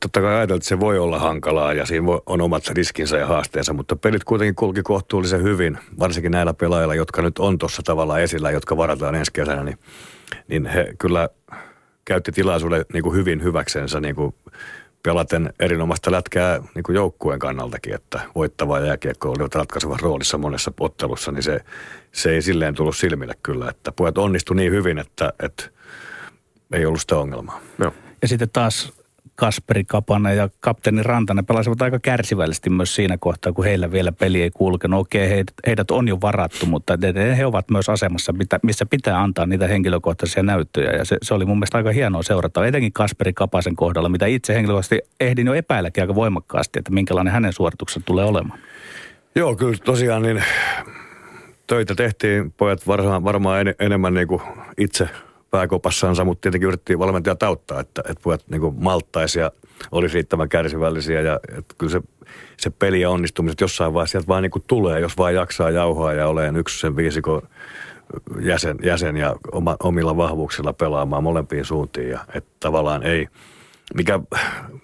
totta 0.00 0.20
kai 0.20 0.34
ajateltiin, 0.34 0.56
että 0.56 0.68
se 0.68 0.80
voi 0.80 0.98
olla 0.98 1.18
hankalaa 1.18 1.72
ja 1.72 1.86
siinä 1.86 2.06
on 2.26 2.40
omat 2.40 2.68
riskinsä 2.68 3.16
ja 3.16 3.26
haasteensa, 3.26 3.72
mutta 3.72 3.96
pelit 3.96 4.24
kuitenkin 4.24 4.54
kulki 4.54 4.82
kohtuullisen 4.82 5.42
hyvin, 5.42 5.78
varsinkin 5.98 6.32
näillä 6.32 6.54
pelaajilla, 6.54 6.94
jotka 6.94 7.22
nyt 7.22 7.38
on 7.38 7.58
tuossa 7.58 7.82
tavalla 7.82 8.18
esillä, 8.18 8.50
jotka 8.50 8.76
varataan 8.76 9.14
ensi 9.14 9.32
kesänä, 9.32 9.64
niin, 9.64 9.78
niin 10.48 10.66
he 10.66 10.94
kyllä 10.98 11.28
käytti 12.04 12.32
tilaisuuden 12.32 12.84
niin 12.92 13.02
kuin 13.02 13.16
hyvin 13.16 13.42
hyväksensä 13.42 14.00
niin 14.00 14.14
kuin 14.14 14.34
pelaten 15.02 15.52
erinomaista 15.60 16.12
lätkää 16.12 16.62
niin 16.74 16.82
kuin 16.82 16.96
joukkueen 16.96 17.38
kannaltakin, 17.38 17.94
että 17.94 18.20
voittava 18.34 18.80
jääkiekko 18.80 19.30
oli 19.30 19.48
ratkaiseva 19.54 19.96
roolissa 20.02 20.38
monessa 20.38 20.72
ottelussa, 20.80 21.32
niin 21.32 21.42
se, 21.42 21.60
se 22.12 22.30
ei 22.30 22.42
silleen 22.42 22.74
tullut 22.74 22.96
silmille 22.96 23.34
kyllä, 23.42 23.68
että 23.68 23.92
pojat 23.92 24.18
onnistui 24.18 24.56
niin 24.56 24.72
hyvin, 24.72 24.98
että, 24.98 25.32
että 25.42 25.64
ei 26.72 26.86
ollut 26.86 27.00
sitä 27.00 27.16
ongelmaa. 27.16 27.60
Joo. 27.78 27.94
Ja 28.22 28.28
sitten 28.28 28.50
taas 28.52 28.92
Kasperi 29.42 29.84
Kapanen 29.84 30.36
ja 30.36 30.48
kapteeni 30.60 31.02
Rantanen 31.02 31.46
pelasivat 31.46 31.82
aika 31.82 31.98
kärsivällisesti 31.98 32.70
myös 32.70 32.94
siinä 32.94 33.16
kohtaa, 33.18 33.52
kun 33.52 33.64
heillä 33.64 33.92
vielä 33.92 34.12
peli 34.12 34.42
ei 34.42 34.50
kulkenut. 34.50 35.00
Okei, 35.00 35.28
heidät, 35.28 35.54
heidät 35.66 35.90
on 35.90 36.08
jo 36.08 36.18
varattu, 36.20 36.66
mutta 36.66 36.98
he 37.36 37.46
ovat 37.46 37.70
myös 37.70 37.88
asemassa, 37.88 38.34
missä 38.62 38.86
pitää 38.86 39.22
antaa 39.22 39.46
niitä 39.46 39.68
henkilökohtaisia 39.68 40.42
näyttöjä. 40.42 40.90
Ja 40.90 41.04
se, 41.04 41.16
se 41.22 41.34
oli 41.34 41.44
mun 41.44 41.56
mielestä 41.56 41.78
aika 41.78 41.92
hienoa 41.92 42.22
seurata, 42.22 42.66
etenkin 42.66 42.92
Kasperi 42.92 43.32
Kapasen 43.32 43.76
kohdalla, 43.76 44.08
mitä 44.08 44.26
itse 44.26 44.54
henkilökohtaisesti 44.54 45.00
ehdin 45.20 45.46
jo 45.46 45.54
epäilläkin 45.54 46.02
aika 46.02 46.14
voimakkaasti, 46.14 46.78
että 46.78 46.92
minkälainen 46.92 47.32
hänen 47.32 47.52
suorituksensa 47.52 48.06
tulee 48.06 48.24
olemaan. 48.24 48.58
Joo, 49.34 49.56
kyllä 49.56 49.78
tosiaan 49.84 50.22
niin 50.22 50.44
töitä 51.66 51.94
tehtiin 51.94 52.52
pojat 52.52 52.86
varmaan, 52.86 53.24
varmaan 53.24 53.60
en, 53.60 53.74
enemmän 53.78 54.14
niin 54.14 54.28
kuin 54.28 54.42
itse 54.78 55.08
pääkopassansa, 55.52 56.24
mutta 56.24 56.40
tietenkin 56.40 56.68
yritti 56.68 56.98
valmentajat 56.98 57.42
auttaa, 57.42 57.80
että, 57.80 58.02
että 58.08 58.22
pojat 58.22 58.44
niin 58.50 58.74
malttaisi 58.78 59.38
ja 59.38 59.50
olisi 59.92 60.14
riittävän 60.14 60.48
kärsivällisiä 60.48 61.20
ja 61.20 61.40
että 61.58 61.74
kyllä 61.78 61.92
se, 61.92 62.00
se 62.56 62.70
peli 62.70 63.00
ja 63.00 63.10
onnistumiset 63.10 63.60
jossain 63.60 63.94
vaiheessa 63.94 64.12
sieltä 64.12 64.28
vaan 64.28 64.42
niin 64.42 64.50
kuin 64.50 64.64
tulee, 64.66 65.00
jos 65.00 65.18
vaan 65.18 65.34
jaksaa 65.34 65.70
jauhaa 65.70 66.12
ja 66.12 66.28
olen 66.28 66.56
yksi 66.56 66.80
sen 66.80 66.96
viisikon 66.96 67.42
jäsen, 68.40 68.78
jäsen 68.82 69.16
ja 69.16 69.36
oma, 69.52 69.76
omilla 69.82 70.16
vahvuuksilla 70.16 70.72
pelaamaan 70.72 71.22
molempiin 71.22 71.64
suuntiin 71.64 72.08
ja 72.10 72.20
että 72.34 72.50
tavallaan 72.60 73.02
ei, 73.02 73.28
mikä, 73.94 74.20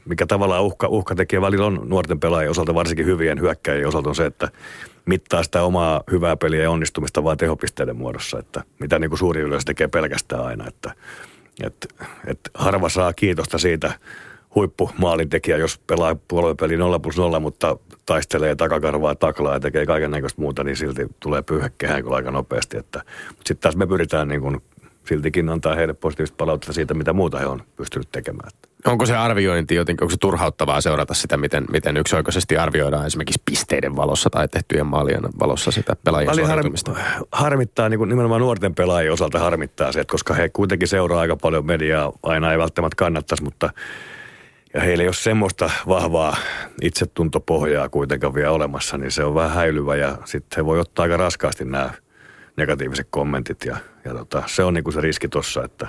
mikä 0.05 0.27
tavallaan 0.27 0.65
uhka, 0.65 0.89
uhka 0.89 1.15
tekee 1.15 1.41
välillä 1.41 1.67
on 1.67 1.81
nuorten 1.85 2.21
pelaajien 2.21 2.51
osalta, 2.51 2.75
varsinkin 2.75 3.07
hyvien 3.07 3.41
hyökkäjien 3.41 3.89
osalta 3.89 4.09
on 4.09 4.15
se, 4.15 4.27
että 4.27 4.49
mittaa 5.09 5.43
sitä 5.43 5.62
omaa 5.62 6.03
hyvää 6.11 6.37
peliä 6.37 6.62
ja 6.62 6.71
onnistumista 6.71 7.25
vaan 7.25 7.37
tehopisteiden 7.37 7.97
muodossa, 7.97 8.38
että 8.38 8.62
mitä 8.79 8.99
niin 8.99 9.11
kuin 9.11 9.19
suuri 9.19 9.41
yleisö 9.41 9.65
tekee 9.65 9.88
pelkästään 9.88 10.45
aina, 10.45 10.67
että, 10.67 10.93
että, 11.62 11.88
että 12.27 12.50
harva 12.55 12.88
saa 12.88 13.12
kiitosta 13.12 13.59
siitä 13.59 13.93
huippumaalintekijä, 14.55 15.57
jos 15.57 15.79
pelaa 15.87 16.17
puoluepeli 16.29 16.77
0 16.77 16.99
plus 16.99 17.17
0, 17.17 17.41
mutta 17.41 17.77
taistelee 18.07 18.57
takakarvaa, 18.57 19.15
taklaa 19.15 19.55
ja 19.55 19.61
tekee 19.61 19.87
kaiken 19.87 20.11
näköistä 20.11 20.41
muuta, 20.41 20.65
niin 20.65 20.77
silti 20.77 21.07
tulee 21.21 21.43
pyyhekehään 21.43 22.03
kyllä 22.03 22.17
aika 22.17 22.31
nopeasti. 22.31 22.77
Että, 22.77 23.03
sitten 23.35 23.59
taas 23.59 23.77
me 23.77 23.87
pyritään 23.87 24.29
niin 24.29 24.41
kuin 24.41 24.62
siltikin 25.09 25.49
antaa 25.49 25.75
heille 25.75 25.95
positiivista 25.95 26.37
palautetta 26.37 26.73
siitä, 26.73 26.95
mitä 26.95 27.12
muuta 27.12 27.38
he 27.38 27.47
on 27.47 27.62
pystynyt 27.77 28.09
tekemään. 28.12 28.50
Onko 28.87 29.07
se 29.07 29.17
arviointi 29.17 29.75
jotenkin, 29.75 30.05
onko 30.05 30.11
se 30.11 30.17
turhauttavaa 30.21 30.81
seurata 30.81 31.15
sitä, 31.15 31.37
miten, 31.37 31.65
miten 31.71 31.97
yksioikoisesti 31.97 32.57
arvioidaan 32.57 33.07
esimerkiksi 33.07 33.43
pisteiden 33.45 33.97
valossa 33.97 34.31
tai 34.31 34.49
tehtyjen 34.49 34.87
maalien 34.87 35.23
valossa 35.41 35.71
sitä 35.71 35.97
pelaajien 36.05 36.31
Väli 36.31 36.47
suoriutumista? 36.47 36.95
harmittaa, 37.33 37.88
niin 37.88 37.99
kuin 37.99 38.09
nimenomaan 38.09 38.41
nuorten 38.41 38.75
pelaajien 38.75 39.12
osalta 39.12 39.38
harmittaa 39.38 39.93
se, 39.93 40.00
että 40.00 40.12
koska 40.12 40.35
he 40.35 40.49
kuitenkin 40.49 40.88
seuraa 40.88 41.21
aika 41.21 41.37
paljon 41.37 41.67
mediaa, 41.67 42.12
aina 42.23 42.53
ei 42.53 42.59
välttämättä 42.59 42.97
kannattaisi, 42.97 43.45
mutta 43.45 43.71
ja 44.75 44.81
heillä 44.81 45.03
ei 45.03 45.09
ole 45.09 45.15
semmoista 45.15 45.71
vahvaa 45.88 46.37
itsetuntopohjaa 46.83 47.88
kuitenkaan 47.88 48.35
vielä 48.35 48.50
olemassa, 48.50 48.99
niin 48.99 49.11
se 49.11 49.25
on 49.25 49.35
vähän 49.35 49.50
häilyvä 49.50 49.97
ja 49.97 50.19
sitten 50.25 50.57
he 50.57 50.65
voi 50.65 50.81
ottaa 50.81 51.03
aika 51.03 51.17
raskaasti 51.17 51.65
nämä 51.65 51.91
negatiiviset 52.59 53.07
kommentit 53.11 53.65
ja, 53.65 53.77
ja 54.05 54.15
tota, 54.15 54.43
se 54.47 54.65
on 54.65 54.75
niinku 54.75 54.93
se 54.93 55.00
riski 55.00 55.29
tossa, 55.29 55.65
että 55.65 55.88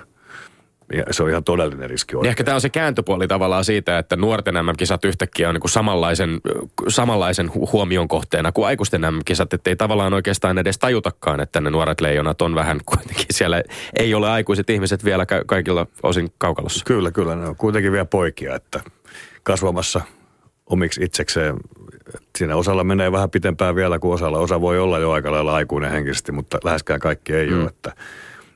ja 0.93 1.03
se 1.11 1.23
on 1.23 1.29
ihan 1.29 1.43
todellinen 1.43 1.89
riski. 1.89 2.15
Niin 2.15 2.25
ehkä 2.25 2.43
tämä 2.43 2.55
on 2.55 2.61
se 2.61 2.69
kääntöpuoli 2.69 3.27
tavallaan 3.27 3.65
siitä, 3.65 3.97
että 3.97 4.15
nuorten 4.15 4.53
MM-kisat 4.53 5.05
yhtäkkiä 5.05 5.49
on 5.49 5.55
niin 5.55 5.61
kuin 5.61 5.71
samanlaisen, 5.71 6.41
samanlaisen 6.87 7.51
huomion 7.53 8.07
kohteena 8.07 8.51
kuin 8.51 8.67
aikuisten 8.67 9.01
MM-kisat, 9.01 9.53
että 9.53 9.69
ei 9.69 9.75
tavallaan 9.75 10.13
oikeastaan 10.13 10.57
edes 10.57 10.77
tajutakaan, 10.77 11.39
että 11.39 11.61
ne 11.61 11.69
nuoret 11.69 12.01
leijonat 12.01 12.41
on 12.41 12.55
vähän 12.55 12.79
kuitenkin 12.85 13.25
siellä, 13.31 13.63
ei 13.99 14.13
ole 14.13 14.29
aikuiset 14.29 14.69
ihmiset 14.69 15.05
vielä 15.05 15.25
kaikilla 15.45 15.87
osin 16.03 16.29
kaukalossa. 16.37 16.85
Kyllä, 16.85 17.11
kyllä, 17.11 17.35
ne 17.35 17.47
on 17.47 17.55
kuitenkin 17.55 17.91
vielä 17.91 18.05
poikia, 18.05 18.55
että 18.55 18.79
kasvamassa 19.43 20.01
omiksi 20.65 21.03
itsekseen. 21.03 21.55
Siinä 22.37 22.55
osalla 22.55 22.83
menee 22.83 23.11
vähän 23.11 23.29
pitempään 23.29 23.75
vielä 23.75 23.99
kuin 23.99 24.13
osalla. 24.13 24.39
Osa 24.39 24.61
voi 24.61 24.79
olla 24.79 24.99
jo 24.99 25.11
aika 25.11 25.31
lailla 25.31 25.55
aikuinen 25.55 25.91
henkisesti, 25.91 26.31
mutta 26.31 26.57
läheskään 26.63 26.99
kaikki 26.99 27.33
ei 27.33 27.49
mm. 27.49 27.61
ole. 27.61 27.67
Että, 27.67 27.93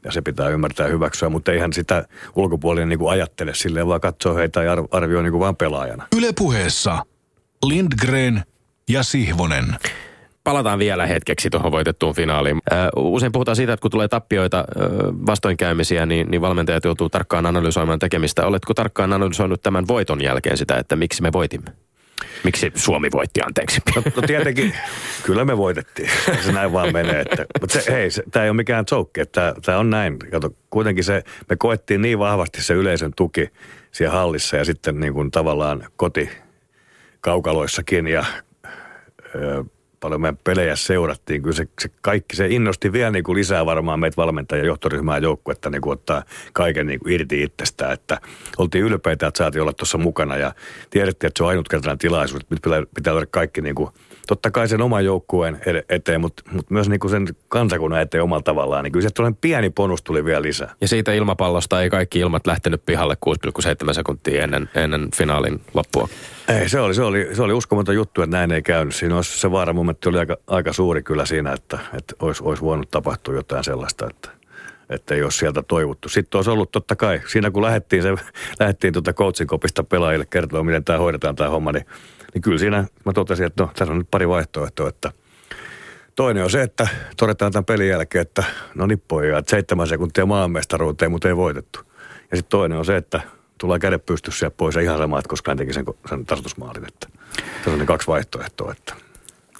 ja 0.03 0.11
se 0.11 0.21
pitää 0.21 0.49
ymmärtää 0.49 0.87
hyväksyä, 0.87 1.29
mutta 1.29 1.51
eihän 1.51 1.73
sitä 1.73 2.05
ulkopuolinen 2.35 2.89
niin 2.89 2.99
kuin 2.99 3.11
ajattele 3.11 3.53
silleen, 3.53 3.87
vaan 3.87 4.01
katsoo 4.01 4.35
heitä 4.35 4.63
ja 4.63 4.77
arvioi 4.91 5.23
niin 5.23 5.31
kuin 5.31 5.39
vaan 5.39 5.55
pelaajana. 5.55 6.07
Ylepuheessa 6.17 7.05
Lindgren 7.65 8.43
ja 8.89 9.03
Sihvonen 9.03 9.75
palataan 10.43 10.79
vielä 10.79 11.05
hetkeksi 11.05 11.49
tuohon 11.49 11.71
voitettuun 11.71 12.15
finaaliin. 12.15 12.61
usein 12.95 13.31
puhutaan 13.31 13.55
siitä, 13.55 13.73
että 13.73 13.81
kun 13.81 13.91
tulee 13.91 14.07
tappioita, 14.07 14.65
vastoinkäymisiä, 15.25 16.05
niin, 16.05 16.31
niin 16.31 16.41
valmentajat 16.41 16.85
joutuu 16.85 17.09
tarkkaan 17.09 17.45
analysoimaan 17.45 17.99
tekemistä. 17.99 18.45
Oletko 18.45 18.73
tarkkaan 18.73 19.13
analysoinut 19.13 19.61
tämän 19.61 19.87
voiton 19.87 20.21
jälkeen 20.21 20.57
sitä, 20.57 20.77
että 20.77 20.95
miksi 20.95 21.21
me 21.21 21.33
voitimme? 21.33 21.71
Miksi 22.43 22.71
Suomi 22.75 23.09
voitti, 23.11 23.41
anteeksi? 23.45 23.81
No, 23.95 24.03
no 24.15 24.21
tietenkin, 24.27 24.73
kyllä 25.23 25.45
me 25.45 25.57
voitettiin. 25.57 26.09
Se 26.41 26.51
näin 26.51 26.73
vaan 26.73 26.93
menee. 26.93 27.21
Että, 27.21 27.45
mutta 27.61 27.81
se, 27.81 27.91
hei, 27.91 28.09
tämä 28.31 28.43
ei 28.43 28.49
ole 28.49 28.55
mikään 28.55 28.85
joke, 28.91 29.25
tämä 29.25 29.79
on 29.79 29.89
näin. 29.89 30.19
Kato, 30.19 30.49
kuitenkin 30.69 31.03
se, 31.03 31.23
me 31.49 31.55
koettiin 31.55 32.01
niin 32.01 32.19
vahvasti 32.19 32.63
se 32.63 32.73
yleisön 32.73 33.11
tuki 33.15 33.49
siellä 33.91 34.13
hallissa 34.15 34.57
ja 34.57 34.65
sitten 34.65 34.99
niin 34.99 35.13
kuin 35.13 35.31
tavallaan 35.31 35.87
koti 35.97 36.29
kaukaloissakin 37.21 38.07
ja 38.07 38.25
ö, 39.35 39.63
paljon 40.03 40.21
meidän 40.21 40.39
pelejä 40.43 40.75
seurattiin. 40.75 41.41
Kyllä 41.41 41.55
se, 41.55 41.67
se 41.81 41.89
kaikki, 42.01 42.35
se 42.35 42.47
innosti 42.47 42.91
vielä 42.91 43.11
niin 43.11 43.23
kuin 43.23 43.35
lisää 43.35 43.65
varmaan 43.65 43.99
meitä 43.99 44.17
valmentajia, 44.17 44.65
johtoryhmää 44.65 45.17
joukkuetta 45.17 45.69
niin 45.69 45.81
kuin 45.81 45.93
ottaa 45.93 46.23
kaiken 46.53 46.87
niin 46.87 46.99
kuin 46.99 47.13
irti 47.13 47.43
itsestään. 47.43 47.93
Että 47.93 48.21
oltiin 48.57 48.83
ylpeitä, 48.83 49.27
että 49.27 49.37
saatiin 49.37 49.61
olla 49.61 49.73
tuossa 49.73 49.97
mukana 49.97 50.37
ja 50.37 50.53
tiedettiin, 50.89 51.27
että 51.27 51.37
se 51.37 51.43
on 51.43 51.49
ainutkertainen 51.49 51.97
tilaisuus. 51.97 52.41
Nyt 52.49 52.61
pitää, 52.61 52.83
pitää 52.95 53.13
olla 53.13 53.25
kaikki 53.25 53.61
niin 53.61 53.75
kuin, 53.75 53.89
totta 54.27 54.51
kai 54.51 54.67
sen 54.67 54.81
oman 54.81 55.05
joukkueen 55.05 55.61
eteen, 55.89 56.21
mutta, 56.21 56.43
mutta 56.51 56.73
myös 56.73 56.89
niin 56.89 56.99
kuin 56.99 57.11
sen 57.11 57.27
kansakunnan 57.47 58.01
eteen 58.01 58.23
omalla 58.23 58.43
tavallaan. 58.43 58.83
Niin 58.83 58.91
kyllä 58.91 59.09
se 59.09 59.35
pieni 59.41 59.69
bonus 59.69 60.03
tuli 60.03 60.25
vielä 60.25 60.41
lisää. 60.41 60.73
Ja 60.81 60.87
siitä 60.87 61.13
ilmapallosta 61.13 61.81
ei 61.81 61.89
kaikki 61.89 62.19
ilmat 62.19 62.47
lähtenyt 62.47 62.85
pihalle 62.85 63.17
6,7 63.87 63.93
sekuntia 63.93 64.43
ennen, 64.43 64.69
ennen 64.75 65.09
finaalin 65.15 65.61
loppua. 65.73 66.09
Ei, 66.47 66.69
se 66.69 66.79
oli, 66.79 66.93
se 66.93 67.03
oli, 67.03 67.29
se 67.33 67.41
oli 67.41 67.53
uskomaton 67.53 67.95
juttu, 67.95 68.21
että 68.21 68.37
näin 68.37 68.51
ei 68.51 68.61
käynyt. 68.61 68.95
Siinä 68.95 69.15
olisi 69.15 69.39
se 69.39 69.51
vaara 69.51 69.73
mun 69.73 69.95
oli 70.05 70.19
aika, 70.19 70.37
aika 70.47 70.73
suuri 70.73 71.03
kyllä 71.03 71.25
siinä, 71.25 71.53
että, 71.53 71.79
että 71.97 72.15
olisi, 72.19 72.43
olisi 72.43 72.63
voinut 72.63 72.91
tapahtua 72.91 73.35
jotain 73.35 73.63
sellaista, 73.63 74.07
että, 74.09 74.29
että 74.89 75.15
ei 75.15 75.23
olisi 75.23 75.37
sieltä 75.37 75.63
toivottu. 75.63 76.09
Sitten 76.09 76.37
olisi 76.37 76.49
ollut 76.49 76.71
totta 76.71 76.95
kai, 76.95 77.21
siinä 77.27 77.51
kun 77.51 77.63
lähdettiin, 77.63 78.03
se, 78.03 78.09
lähdettiin 78.59 78.93
tuota 78.93 79.13
coachin 79.13 79.47
kopista 79.47 79.83
pelaajille 79.83 80.25
kertoa, 80.25 80.63
miten 80.63 80.83
tämä 80.83 80.99
hoidetaan 80.99 81.35
tämä 81.35 81.49
homma, 81.49 81.71
niin, 81.71 81.85
niin 82.33 82.41
kyllä 82.41 82.57
siinä 82.57 82.85
mä 83.05 83.13
totesin, 83.13 83.45
että 83.45 83.63
no, 83.63 83.71
tässä 83.75 83.91
on 83.91 83.97
nyt 83.97 84.11
pari 84.11 84.27
vaihtoehtoa, 84.27 84.89
että 84.89 85.11
Toinen 86.15 86.43
on 86.43 86.49
se, 86.49 86.61
että 86.61 86.87
todetaan 87.17 87.51
tämän 87.51 87.65
pelin 87.65 87.89
jälkeen, 87.89 88.21
että 88.21 88.43
no 88.75 88.85
niin 88.85 89.03
pojat, 89.07 89.47
seitsemän 89.47 89.87
sekuntia 89.87 90.25
maanmestaruuteen, 90.25 91.11
mutta 91.11 91.27
ei 91.27 91.35
voitettu. 91.35 91.79
Ja 92.31 92.37
sitten 92.37 92.49
toinen 92.49 92.77
on 92.77 92.85
se, 92.85 92.95
että 92.95 93.21
tulee 93.57 93.79
kädet 93.79 94.05
pystyssä 94.05 94.45
ja 94.45 94.51
pois 94.51 94.75
ja 94.75 94.81
ihan 94.81 94.97
sama, 94.97 95.19
että 95.19 95.29
koska 95.29 95.51
hän 95.51 95.57
teki 95.57 95.73
sen, 95.73 95.85
sen 96.09 96.25
tasoitusmaalin. 96.25 96.87
Että 96.87 97.07
se 97.63 97.69
on 97.69 97.79
ne 97.79 97.85
kaksi 97.85 98.07
vaihtoehtoa. 98.07 98.71
Että 98.71 98.93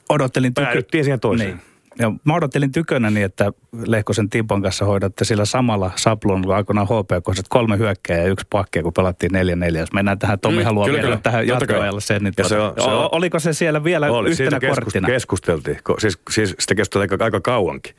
Odottelin. 0.10 0.54
Päädyttiin 0.54 1.04
siihen 1.04 1.20
toiseen. 1.20 1.50
Niin. 1.50 1.73
Ja 2.00 2.12
mä 2.24 2.36
odottelin 2.36 2.72
tykönäni, 2.72 3.22
että 3.22 3.52
Lehkosen 3.86 4.30
Timpon 4.30 4.62
kanssa 4.62 4.86
hoidatte 4.86 5.26
sillä 5.26 5.46
samalla 5.46 5.92
saplonilla 5.96 6.56
aikoinaan 6.56 6.88
HPK, 6.88 7.48
kolme 7.50 7.78
hyökkää 7.78 8.18
ja 8.18 8.28
yksi 8.28 8.48
pakkia, 8.50 8.84
kun 8.84 8.94
pelattiin 8.94 9.32
4-4. 9.32 9.78
Jos 9.78 9.94
mennään 9.94 10.20
tähän, 10.20 10.40
Tommi 10.40 10.60
mm, 10.60 10.66
haluaa 10.66 10.86
kyllä, 10.86 10.98
vielä 10.98 11.08
kyllä. 11.08 11.22
tähän 11.24 11.48
jatkoajalle 11.48 12.02
sen. 12.02 12.24
Niin 12.24 12.36
tuota, 12.36 12.50
se 12.50 12.60
on, 12.60 12.74
se 12.78 12.90
on, 12.90 13.10
oliko 13.12 13.40
se 13.40 13.54
siellä 13.54 13.84
vielä 13.84 14.12
oli, 14.12 14.30
yhtenä 14.30 14.50
siitä 14.50 14.68
korttina? 14.68 15.08
keskusteltiin. 15.08 15.78
Siis, 16.00 16.20
siis 16.30 16.56
sitä 16.60 16.76
keskusteltiin 16.76 17.24
aika 17.24 17.42
kauankin. 17.42 17.96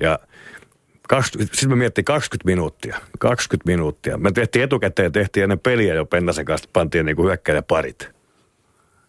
Ja 0.00 0.18
20, 1.08 1.56
sitten 1.56 1.70
me 1.70 1.76
miettii 1.76 2.04
20 2.04 2.46
minuuttia. 2.46 2.96
20 3.18 3.70
minuuttia. 3.70 4.18
Me 4.18 4.32
tehtiin 4.32 4.62
etukäteen, 4.62 5.12
tehtiin 5.12 5.42
ennen 5.42 5.58
peliä 5.58 5.94
jo 5.94 6.04
Pennasen 6.06 6.44
kanssa, 6.44 6.70
pantiin 6.72 7.06
niin 7.06 7.16
kuin 7.16 7.38
parit. 7.68 8.10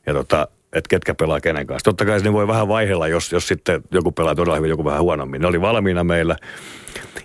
Ja 0.05 0.13
tota, 0.13 0.47
että 0.73 0.89
ketkä 0.89 1.15
pelaa 1.15 1.39
kenen 1.41 1.67
kanssa. 1.67 1.83
Totta 1.83 2.05
kai 2.05 2.19
se 2.19 2.33
voi 2.33 2.47
vähän 2.47 2.67
vaihella, 2.67 3.07
jos, 3.07 3.31
jos 3.31 3.47
sitten 3.47 3.81
joku 3.91 4.11
pelaa 4.11 4.35
todella 4.35 4.55
hyvin, 4.55 4.69
joku 4.69 4.85
vähän 4.85 5.01
huonommin. 5.01 5.41
Ne 5.41 5.47
oli 5.47 5.61
valmiina 5.61 6.03
meillä. 6.03 6.35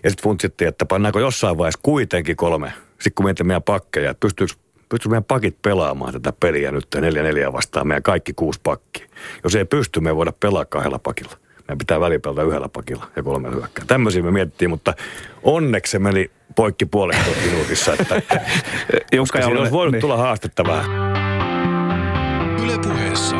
Ja 0.04 0.10
sitten 0.10 0.22
funtsittiin, 0.22 0.68
että 0.68 0.86
pannaanko 0.86 1.20
jossain 1.20 1.58
vaiheessa 1.58 1.80
kuitenkin 1.82 2.36
kolme. 2.36 2.72
Sitten 2.88 3.12
kun 3.14 3.26
miettii 3.26 3.46
meidän 3.46 3.62
pakkeja, 3.62 4.10
että 4.10 4.20
pystyykö, 4.20 4.54
pystyykö 4.88 5.08
meidän 5.08 5.24
pakit 5.24 5.62
pelaamaan 5.62 6.12
tätä 6.12 6.32
peliä 6.40 6.72
nyt 6.72 6.86
neljä 7.00 7.22
neljä 7.22 7.52
vastaan, 7.52 7.86
meidän 7.86 8.02
kaikki 8.02 8.32
kuusi 8.32 8.60
pakkia. 8.62 9.06
Jos 9.44 9.54
ei 9.54 9.64
pysty, 9.64 10.00
me 10.00 10.10
ei 10.10 10.16
voida 10.16 10.32
pelaa 10.40 10.64
kahdella 10.64 10.98
pakilla. 10.98 11.32
Meidän 11.58 11.78
pitää 11.78 12.00
välipelata 12.00 12.42
yhdellä 12.42 12.68
pakilla 12.68 13.06
ja 13.16 13.22
kolme 13.22 13.50
hyökkää. 13.50 13.84
Tämmöisiä 13.86 14.22
me 14.22 14.30
mietittiin, 14.30 14.70
mutta 14.70 14.94
onneksi 15.42 15.90
se 15.90 15.98
meni 15.98 16.30
poikki 16.56 16.86
puolesta 16.86 17.30
minuutissa, 17.46 17.92
että 17.92 18.22
Jukka 19.12 19.42
siinä 19.42 19.60
olisi 19.60 19.72
voinut 19.72 19.92
niin. 19.92 20.00
tulla 20.00 20.16
haastetta 20.16 20.64
vähän. 20.64 21.13
Yle 22.75 22.83
puheessa 22.83 23.37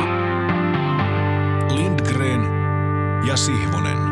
Lindgren 1.75 2.43
ja 3.27 3.37
Sihvonen. 3.37 4.04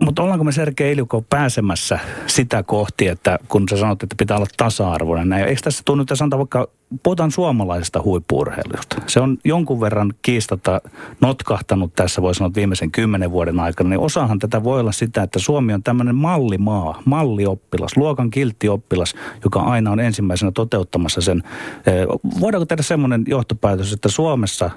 Mutta 0.00 0.22
ollaanko 0.22 0.44
me 0.44 0.52
Sergei 0.52 0.92
Ilyko 0.92 1.24
pääsemässä 1.30 1.98
sitä 2.26 2.62
kohti, 2.62 3.08
että 3.08 3.38
kun 3.48 3.68
sä 3.70 3.76
sanot, 3.76 4.02
että 4.02 4.14
pitää 4.18 4.36
olla 4.36 4.46
tasa-arvoinen, 4.56 5.28
näin, 5.28 5.44
eikö 5.44 5.60
tässä 5.64 5.82
tunnu, 5.84 6.02
että 6.02 6.14
sanotaan 6.14 6.38
vaikka, 6.38 6.68
puhutaan 7.02 7.30
suomalaisesta 7.30 8.02
huippuurheilusta. 8.02 8.96
Se 9.06 9.20
on 9.20 9.38
jonkun 9.44 9.80
verran 9.80 10.14
kiistata 10.22 10.80
notkahtanut 11.20 11.92
tässä, 11.96 12.22
voi 12.22 12.34
sanoa 12.34 12.54
viimeisen 12.54 12.90
kymmenen 12.90 13.30
vuoden 13.30 13.60
aikana, 13.60 13.90
niin 13.90 14.00
osahan 14.00 14.38
tätä 14.38 14.64
voi 14.64 14.80
olla 14.80 14.92
sitä, 14.92 15.22
että 15.22 15.38
Suomi 15.38 15.74
on 15.74 15.82
tämmöinen 15.82 16.14
mallimaa, 16.14 17.02
mallioppilas, 17.04 17.96
luokan 17.96 18.30
kilttioppilas, 18.30 19.14
joka 19.44 19.60
aina 19.60 19.90
on 19.90 20.00
ensimmäisenä 20.00 20.52
toteuttamassa 20.52 21.20
sen. 21.20 21.42
Eh, 21.86 22.06
voidaanko 22.40 22.66
tehdä 22.66 22.82
semmoinen 22.82 23.24
johtopäätös, 23.26 23.92
että 23.92 24.08
Suomessa 24.08 24.70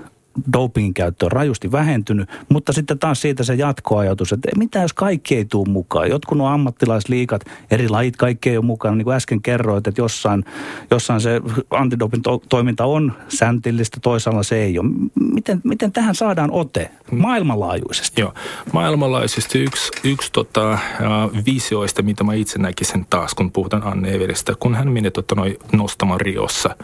dopingin 0.53 0.93
käyttö 0.93 1.25
on 1.25 1.31
rajusti 1.31 1.71
vähentynyt, 1.71 2.29
mutta 2.50 2.73
sitten 2.73 3.00
taas 3.00 3.21
siitä 3.21 3.43
se 3.43 3.55
jatkoajatus, 3.55 4.33
että 4.33 4.50
mitä 4.57 4.79
jos 4.79 4.93
kaikki 4.93 5.35
ei 5.35 5.45
tule 5.45 5.69
mukaan. 5.69 6.09
Jotkut 6.09 6.38
nuo 6.38 6.47
ammattilaisliikat, 6.47 7.41
eri 7.71 7.89
lajit, 7.89 8.17
kaikki 8.17 8.50
ei 8.50 8.57
ole 8.57 8.65
mukana. 8.65 8.95
Niin 8.95 9.05
kuin 9.05 9.15
äsken 9.15 9.41
kerroit, 9.41 9.88
että 9.88 10.01
jossain, 10.01 10.45
jossain 10.91 11.21
se 11.21 11.41
antidoping 11.69 12.23
to- 12.23 12.43
toiminta 12.50 12.85
on 12.85 13.13
säntillistä, 13.27 13.97
toisaalla 14.01 14.43
se 14.43 14.63
ei 14.63 14.79
ole. 14.79 14.89
Miten, 15.33 15.61
miten 15.63 15.91
tähän 15.91 16.15
saadaan 16.15 16.51
ote 16.51 16.91
maailmanlaajuisesti? 17.11 18.21
Joo, 18.21 18.33
maailmanlaajuisesti 18.73 19.59
yksi, 19.59 19.91
yksi 20.03 20.31
tota, 20.31 20.77
visioista, 21.45 22.01
mitä 22.01 22.23
mä 22.23 22.33
itse 22.33 22.59
näkisin 22.59 23.05
taas, 23.09 23.33
kun 23.33 23.51
puhutaan 23.51 23.83
Anne 23.83 24.11
Everistä, 24.11 24.53
kun 24.59 24.75
hän 24.75 24.91
meni 24.91 25.11
tota, 25.11 25.35
noi, 25.35 25.57
nostamaan 25.73 26.21
Riossa, 26.21 26.75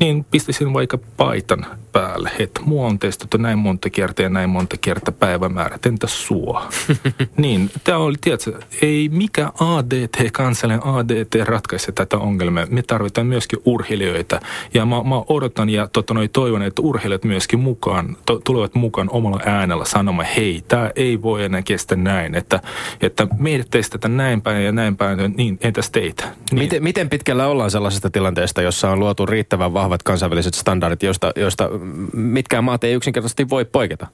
niin 0.00 0.24
pistisin 0.30 0.72
vaikka 0.72 0.98
paitan 1.16 1.66
päälle, 1.92 2.30
että 2.38 2.60
mua 2.64 2.86
on 2.86 2.93
testattu 2.98 3.36
näin 3.36 3.58
monta 3.58 3.90
kertaa 3.90 4.22
ja 4.22 4.30
näin 4.30 4.50
monta 4.50 4.76
kertaa 4.80 5.14
päivämäärät, 5.18 5.86
entä 5.86 6.06
sua? 6.06 6.68
niin, 7.36 7.70
tämä 7.84 7.98
oli, 7.98 8.16
tiedätkö, 8.20 8.58
ei 8.82 9.08
mikä 9.12 9.52
ADT, 9.60 10.30
kansallinen 10.32 10.86
ADT 10.86 11.34
ratkaise 11.44 11.92
tätä 11.92 12.18
ongelmaa. 12.18 12.66
Me 12.70 12.82
tarvitaan 12.82 13.26
myöskin 13.26 13.58
urheilijoita 13.64 14.40
ja 14.74 14.86
mä, 14.86 15.02
mä 15.02 15.22
odotan 15.28 15.70
ja 15.70 15.88
tota, 15.92 16.14
noi, 16.14 16.28
toivon, 16.28 16.62
että 16.62 16.82
urheilijat 16.82 17.24
myöskin 17.24 17.58
mukaan, 17.58 18.16
to, 18.26 18.40
tulevat 18.44 18.74
mukaan 18.74 19.10
omalla 19.10 19.40
äänellä 19.46 19.84
sanomaan, 19.84 20.28
hei, 20.36 20.62
tämä 20.68 20.90
ei 20.96 21.22
voi 21.22 21.44
enää 21.44 21.62
kestä 21.62 21.96
näin, 21.96 22.34
että, 22.34 22.60
että 23.00 23.26
meidät 23.38 23.70
testataan 23.70 24.16
näin 24.16 24.42
päin 24.42 24.64
ja 24.64 24.72
näin 24.72 24.96
päin, 24.96 25.18
niin 25.36 25.58
entäs 25.60 25.90
teitä? 25.90 26.24
Niin. 26.24 26.58
Miten, 26.58 26.82
miten 26.82 27.08
pitkällä 27.08 27.46
ollaan 27.46 27.70
sellaisesta 27.70 28.10
tilanteesta, 28.10 28.62
jossa 28.62 28.90
on 28.90 28.98
luotu 28.98 29.26
riittävän 29.26 29.74
vahvat 29.74 30.02
kansainväliset 30.02 30.54
standardit, 30.54 31.02
joista, 31.02 31.32
joista 31.36 31.70
mitkään 32.12 32.64
maat 32.64 32.83
ei 32.86 32.94
yksinkertaisesti 32.94 33.48
voi 33.48 33.64
poiketa? 33.64 34.06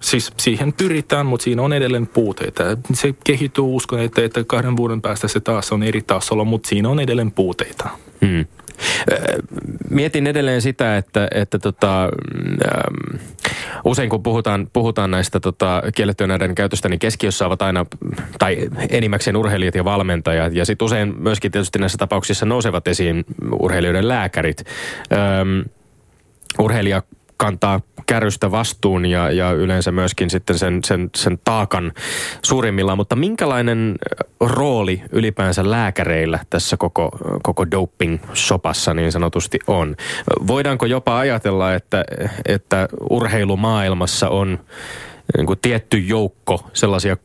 Siis 0.00 0.32
siihen 0.36 0.72
pyritään, 0.72 1.26
mutta 1.26 1.44
siinä 1.44 1.62
on 1.62 1.72
edelleen 1.72 2.06
puuteita. 2.06 2.64
Se 2.92 3.14
kehittyy, 3.24 3.64
uskon, 3.64 4.00
että, 4.00 4.24
että 4.24 4.44
kahden 4.46 4.76
vuoden 4.76 5.02
päästä 5.02 5.28
se 5.28 5.40
taas 5.40 5.72
on 5.72 5.82
eri 5.82 6.02
tasolla, 6.02 6.44
mutta 6.44 6.68
siinä 6.68 6.88
on 6.88 7.00
edelleen 7.00 7.32
puuteita. 7.32 7.88
Hmm. 8.26 8.44
Mietin 9.90 10.26
edelleen 10.26 10.62
sitä, 10.62 10.96
että, 10.96 11.28
että 11.34 11.58
tota, 11.58 12.04
ähm, 12.04 13.20
usein 13.84 14.10
kun 14.10 14.22
puhutaan, 14.22 14.68
puhutaan 14.72 15.10
näistä 15.10 15.40
tota, 15.40 15.82
kiellettyjen 15.94 16.28
näiden 16.28 16.54
käytöstä, 16.54 16.88
niin 16.88 16.98
keskiössä 16.98 17.46
ovat 17.46 17.62
aina, 17.62 17.86
tai 18.38 18.68
enimmäkseen 18.90 19.36
urheilijat 19.36 19.74
ja 19.74 19.84
valmentajat. 19.84 20.54
Ja 20.54 20.64
sitten 20.64 20.84
usein 20.84 21.14
myöskin 21.18 21.52
tietysti 21.52 21.78
näissä 21.78 21.98
tapauksissa 21.98 22.46
nousevat 22.46 22.88
esiin 22.88 23.24
urheilijoiden 23.60 24.08
lääkärit. 24.08 24.64
Ähm, 25.12 25.60
urheilija 26.58 27.02
kantaa 27.36 27.80
kärrystä 28.06 28.50
vastuun 28.50 29.06
ja, 29.06 29.30
ja 29.30 29.52
yleensä 29.52 29.92
myöskin 29.92 30.30
sitten 30.30 30.58
sen, 30.58 30.84
sen, 30.84 31.10
sen 31.16 31.38
taakan 31.44 31.92
suurimmillaan. 32.42 32.98
Mutta 32.98 33.16
minkälainen 33.16 33.96
rooli 34.40 35.02
ylipäänsä 35.12 35.70
lääkäreillä 35.70 36.38
tässä 36.50 36.76
koko, 36.76 37.10
koko 37.42 37.70
doping-sopassa 37.70 38.94
niin 38.94 39.12
sanotusti 39.12 39.58
on? 39.66 39.96
Voidaanko 40.46 40.86
jopa 40.86 41.18
ajatella, 41.18 41.74
että, 41.74 42.04
että 42.46 42.88
urheilumaailmassa 43.10 44.28
on 44.28 44.58
niin 45.36 45.46
kuin 45.46 45.58
tietty 45.62 45.98
joukko 45.98 46.70
sellaisia 46.72 47.16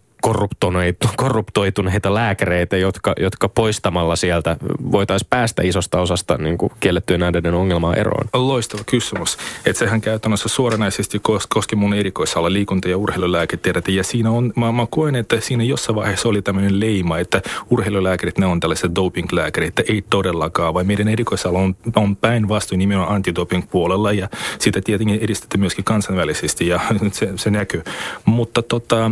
korruptoituneita 1.17 2.13
lääkäreitä, 2.13 2.77
jotka, 2.77 3.13
jotka 3.19 3.49
poistamalla 3.49 4.15
sieltä 4.15 4.57
voitaisiin 4.91 5.27
päästä 5.29 5.61
isosta 5.61 6.01
osasta 6.01 6.37
niin 6.37 6.57
kuin 6.57 6.71
kiellettyjen 6.79 7.23
aineiden 7.23 7.53
ongelmaa 7.53 7.95
eroon? 7.95 8.29
Loistava 8.33 8.83
kysymys. 8.83 9.37
Että 9.65 9.79
sehän 9.79 10.01
käytännössä 10.01 10.49
suoranaisesti 10.49 11.19
kos, 11.19 11.47
koski 11.47 11.75
mun 11.75 11.93
erikoisala 11.93 12.53
liikunta- 12.53 12.89
ja 12.89 12.97
urheilulääketiedettä. 12.97 13.91
Ja 13.91 14.03
siinä 14.03 14.31
on, 14.31 14.53
mä, 14.55 14.71
mä 14.71 14.87
koen, 14.89 15.15
että 15.15 15.39
siinä 15.39 15.63
jossain 15.63 15.95
vaiheessa 15.95 16.29
oli 16.29 16.41
tämmöinen 16.41 16.79
leima, 16.79 17.19
että 17.19 17.41
urheilulääkärit, 17.69 18.37
ne 18.37 18.45
on 18.45 18.59
tällaiset 18.59 18.91
doping-lääkärit. 18.95 19.79
Ei 19.89 20.03
todellakaan, 20.09 20.73
vai 20.73 20.83
meidän 20.83 21.07
erikoisala 21.07 21.59
on, 21.59 21.75
on 21.95 22.15
päinvastoin 22.15 22.79
nimenomaan 22.79 23.15
antidoping 23.15 23.63
puolella 23.71 24.11
ja 24.11 24.29
sitä 24.59 24.81
tietenkin 24.81 25.19
edistetään 25.21 25.59
myöskin 25.59 25.85
kansainvälisesti 25.85 26.67
ja 26.67 26.79
se, 27.11 27.29
se 27.35 27.49
näkyy. 27.49 27.83
Mutta 28.25 28.61
tota, 28.61 29.11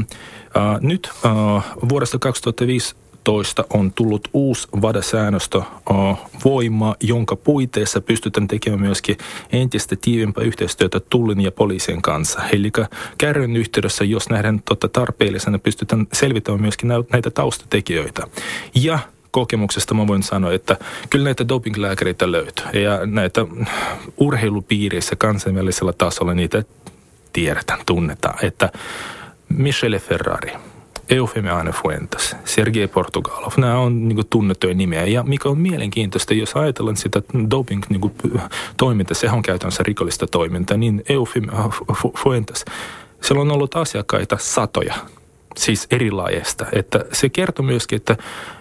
nyt 0.81 1.09
vuodesta 1.89 2.19
2015 2.19 3.65
on 3.73 3.93
tullut 3.93 4.27
uusi 4.33 4.67
VADA-säännöstö 4.81 5.62
voima, 6.45 6.95
jonka 6.99 7.35
puitteissa 7.35 8.01
pystytään 8.01 8.47
tekemään 8.47 8.81
myöskin 8.81 9.17
entistä 9.51 9.95
tiivimpää 10.01 10.43
yhteistyötä 10.43 10.99
tullin 10.99 11.41
ja 11.41 11.51
poliisien 11.51 12.01
kanssa. 12.01 12.41
Eli 12.53 12.71
kärryn 13.17 13.55
yhteydessä, 13.55 14.03
jos 14.03 14.29
nähdään 14.29 14.62
totta 14.65 14.88
tarpeellisena, 14.89 15.59
pystytään 15.59 16.07
selvittämään 16.13 16.62
myöskin 16.62 16.89
näitä 17.12 17.31
taustatekijöitä. 17.31 18.27
Ja 18.75 18.99
kokemuksesta 19.31 19.93
mä 19.93 20.07
voin 20.07 20.23
sanoa, 20.23 20.53
että 20.53 20.77
kyllä 21.09 21.25
näitä 21.25 21.47
dopinglääkäreitä 21.47 22.31
löytyy. 22.31 22.65
Ja 22.81 23.05
näitä 23.05 23.45
urheilupiirissä 24.17 25.15
kansainvälisellä 25.15 25.93
tasolla 25.93 26.33
niitä 26.33 26.63
tiedetään, 27.33 27.79
tunnetaan. 27.85 28.45
Että 28.45 28.71
Michele 29.49 29.99
Ferrari, 29.99 30.51
Eufemiane 31.09 31.71
Fuentes, 31.71 32.35
Sergei 32.45 32.88
Portugalov. 32.88 33.51
Nämä 33.57 33.79
on 33.79 34.07
niin 34.07 34.15
kuin, 34.15 34.27
tunnettuja 34.29 34.73
nimeä. 34.73 35.05
Ja 35.05 35.23
mikä 35.23 35.49
on 35.49 35.57
mielenkiintoista, 35.59 36.33
jos 36.33 36.53
ajatellaan 36.53 36.97
sitä 36.97 37.21
doping 37.51 37.83
niin 37.89 38.12
toimintaa, 38.77 39.15
se 39.15 39.31
on 39.31 39.41
käytännössä 39.41 39.83
rikollista 39.83 40.27
toimintaa, 40.27 40.77
niin 40.77 41.03
Eufemiane 41.09 41.73
Fuentes, 42.17 42.65
siellä 43.21 43.41
on 43.41 43.51
ollut 43.51 43.75
asiakkaita 43.75 44.38
satoja, 44.39 44.93
siis 45.57 45.88
eri 45.91 46.12
lajeista. 46.12 46.65
Että 46.73 47.05
se 47.12 47.29
kertoo 47.29 47.65
myöskin, 47.65 47.95
että 47.95 48.17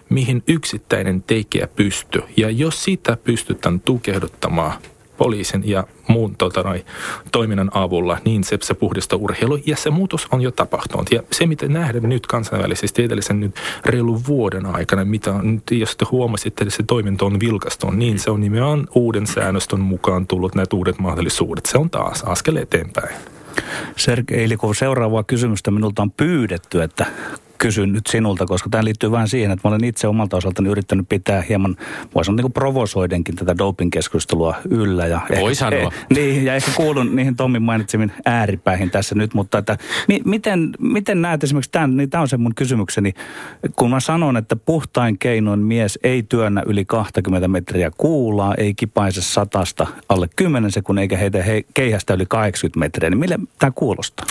mihin 0.09 0.43
yksittäinen 0.47 1.23
tekijä 1.23 1.69
pystyy. 1.77 2.23
Ja 2.37 2.51
jos 2.51 2.85
sitä 2.85 3.17
pystytään 3.25 3.81
tukehduttamaan 3.81 4.73
poliisin 5.19 5.63
ja 5.65 5.85
muun 6.09 6.37
tota, 6.37 6.63
noi, 6.63 6.85
toiminnan 7.33 7.71
avulla, 7.75 8.19
niin 8.25 8.45
se, 8.45 8.59
se 8.63 8.75
puhdista 8.75 9.17
urheilu. 9.17 9.59
Ja 9.67 9.77
se 9.77 9.91
muutos 9.91 10.29
on 10.31 10.41
jo 10.41 10.51
tapahtunut. 10.51 11.13
Ja 11.13 11.23
se, 11.33 11.47
mitä 11.47 11.69
nähdään 11.69 12.09
nyt 12.09 12.27
kansainvälisesti 12.27 13.05
edellisen 13.05 13.41
nyt 13.41 13.55
reilun 13.85 14.21
vuoden 14.27 14.67
aikana, 14.67 15.05
mitä 15.05 15.43
nyt, 15.43 15.63
jos 15.71 15.97
te 15.97 16.05
huomasitte, 16.11 16.65
että 16.65 16.77
se 16.77 16.83
toiminta 16.83 17.25
on 17.25 17.41
vilkastunut, 17.41 17.97
niin 17.97 18.19
se 18.19 18.31
on 18.31 18.41
nimenomaan 18.41 18.89
uuden 18.95 19.27
säännöstön 19.27 19.81
mukaan 19.81 20.27
tullut 20.27 20.55
näitä 20.55 20.77
uudet 20.77 20.99
mahdollisuudet. 20.99 21.67
Se 21.67 21.79
on 21.79 21.91
taas 21.91 22.23
askel 22.23 22.57
eteenpäin. 22.57 23.17
Sergei 23.97 24.45
Ilikov, 24.45 24.73
seuraavaa 24.75 25.23
kysymystä 25.23 25.71
minulta 25.71 26.03
on 26.03 26.11
pyydetty, 26.11 26.83
että 26.83 27.07
kysyn 27.59 27.93
nyt 27.93 28.07
sinulta, 28.07 28.47
koska 28.47 28.69
tämä 28.71 28.85
liittyy 28.85 29.11
vähän 29.11 29.29
siihen, 29.29 29.51
että 29.51 29.69
mä 29.69 29.75
olen 29.75 29.85
itse 29.85 30.09
omalta 30.09 30.37
osaltani 30.37 30.69
yrittänyt 30.69 31.09
pitää 31.09 31.43
hieman, 31.49 31.77
voi 32.15 32.25
sanoa 32.25 32.43
niin 32.43 32.53
provosoidenkin 32.53 33.37
tätä 33.37 33.59
doping-keskustelua 33.59 34.55
yllä. 34.71 35.07
Ja 35.07 35.21
voi 35.31 35.51
ehkä, 35.51 35.55
sanoa. 35.55 35.81
Eh, 35.81 36.07
niin, 36.15 36.45
ja 36.45 36.55
ehkä 36.55 36.71
kuulun 36.77 37.17
niihin 37.17 37.37
Tommin 37.37 37.63
mainitsemiin 37.63 38.13
ääripäihin 38.25 38.91
tässä 38.91 39.15
nyt, 39.15 39.35
mutta 39.35 39.59
että, 39.59 39.79
mi, 40.09 40.21
miten, 40.25 40.71
miten 40.79 41.23
näet 41.23 41.45
esimerkiksi 41.45 41.71
tämän, 41.71 41.97
niin 41.97 42.11
tämä 42.11 42.23
on 42.23 42.29
se 42.29 42.37
mun 42.37 42.55
kysymykseni, 42.55 43.13
kun 43.77 43.91
mä 43.91 44.01
sanon, 44.01 44.37
että 44.37 44.57
puhtain 44.57 45.19
keinoin 45.19 45.61
mies 45.61 45.99
ei 46.03 46.23
työnnä 46.23 46.63
yli 46.67 46.85
20 46.85 47.49
metriä 47.49 47.91
kuulaa, 47.97 48.55
ei 48.55 48.75
kipaise 48.75 49.23
satasta 49.23 49.87
alle 50.09 50.29
10 50.37 50.73
sekunnin, 50.73 51.03
eikä 51.03 51.17
heitä 51.17 51.43
he, 51.43 51.65
keihästä 51.75 52.15
yli 52.15 52.27
80 52.27 52.79
metriä, 52.79 53.11
niin 53.11 53.19
mille 53.19 53.39
tämä 53.59 53.73
kuulostaa? 53.75 54.27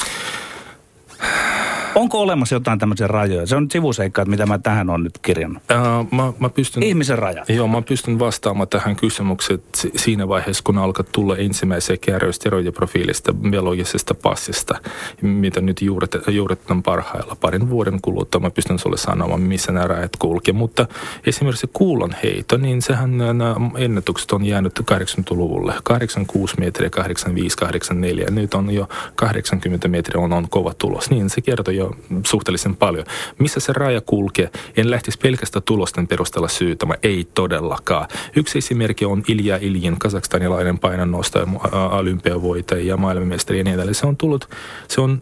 Onko 1.96 2.22
olemassa 2.22 2.56
jotain 2.56 2.80
tämmöisiä 2.80 3.08
rajoja? 3.08 3.46
Se 3.46 3.56
on 3.56 3.68
sivuseikka, 3.72 4.26
mitä 4.26 4.46
mä 4.46 4.60
tähän 4.60 4.90
on 4.90 5.04
nyt 5.04 5.18
kirjannut. 5.22 5.64
Uh, 5.72 6.18
mä, 6.18 6.34
mä 6.40 6.50
pystyn, 6.50 6.84
Ihmisen 6.84 7.20
rajat. 7.20 7.50
Joo, 7.50 7.68
mä 7.68 7.82
pystyn 7.82 8.20
vastaamaan 8.20 8.68
tähän 8.68 8.96
kysymykseen 8.96 9.60
siinä 9.96 10.28
vaiheessa, 10.28 10.64
kun 10.64 10.78
alkaa 10.78 11.06
tulla 11.12 11.38
ensimmäisiä 11.38 11.98
kärryjä 11.98 12.32
steroidiprofiilista, 12.32 13.34
biologisesta 13.34 14.14
passista, 14.14 14.76
mitä 15.22 15.62
nyt 15.62 15.82
juuret, 15.82 16.16
juuretaan 16.28 16.84
parhailla. 16.84 17.38
Parin 17.42 17.70
vuoden 17.70 18.02
kuluttua 18.02 18.42
mä 18.42 18.52
pystyn 18.52 18.80
sulle 18.80 18.98
sanomaan, 18.98 19.42
missä 19.42 19.72
nämä 19.72 19.88
rajat 19.88 20.16
kulkee. 20.20 20.54
Mutta 20.54 20.88
esimerkiksi 21.26 21.70
kuulon 21.74 22.16
heito, 22.24 22.58
niin 22.58 22.82
sehän 22.82 23.18
nämä 23.18 23.56
ennätykset 23.78 24.32
on 24.32 24.46
jäänyt 24.46 24.80
80-luvulle. 24.80 25.74
86 25.84 26.56
metriä, 26.60 26.90
85, 26.90 27.58
84. 27.58 28.28
Nyt 28.30 28.54
on 28.54 28.72
jo 28.72 28.90
80 29.16 29.88
metriä 29.88 30.22
on, 30.22 30.34
on 30.34 30.50
kova 30.50 30.74
tulos. 30.74 31.10
Niin 31.10 31.30
se 31.30 31.42
kertoo 31.42 31.74
jo 31.78 31.96
suhteellisen 32.26 32.76
paljon. 32.76 33.06
Missä 33.40 33.60
se 33.60 33.74
raja 33.74 34.02
kulkee? 34.02 34.50
En 34.78 34.92
lähtisi 34.92 35.18
pelkästään 35.18 35.64
tulosten 35.64 36.08
perusteella 36.08 36.48
syytämään, 36.48 37.00
ei 37.04 37.28
todellakaan. 37.34 38.08
Yksi 38.36 38.58
esimerkki 38.58 39.06
on 39.06 39.24
Ilja 39.28 39.58
Iljin, 39.62 40.00
kazakstanilainen 40.00 40.80
painonnostaja, 40.80 41.48
olympiavoitaja 41.92 42.84
ja 42.84 42.98
maailmanmestari 42.98 43.58
ja 43.58 43.64
niin 43.64 43.76
edelleen. 43.76 43.96
Se 43.96 44.08
on 44.08 44.18
tullut, 44.18 44.50
se 44.88 45.02
on 45.02 45.22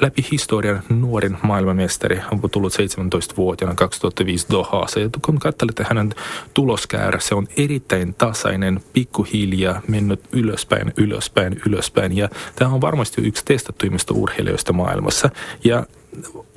läpi 0.00 0.26
historian 0.32 0.82
nuorin 0.88 1.36
maailmanmestari. 1.42 2.20
On 2.32 2.50
tullut 2.50 2.72
17-vuotiaana 2.72 3.74
2005 3.74 4.46
Dohaassa. 4.50 5.00
Ja 5.00 5.08
kun 5.24 5.38
katselette 5.38 5.86
hänen 5.88 6.14
tuloskäärä, 6.54 7.20
se 7.20 7.34
on 7.34 7.48
erittäin 7.56 8.14
tasainen, 8.14 8.80
pikkuhiljaa 8.92 9.80
mennyt 9.88 10.20
ylöspäin, 10.32 10.92
ylöspäin, 10.96 11.60
ylöspäin. 11.66 12.16
Ja 12.16 12.28
tämä 12.56 12.70
on 12.70 12.80
varmasti 12.80 13.22
yksi 13.22 13.44
testattuimmista 13.44 14.14
urheilijoista 14.14 14.72
maailmassa. 14.72 15.30
Ja 15.64 15.86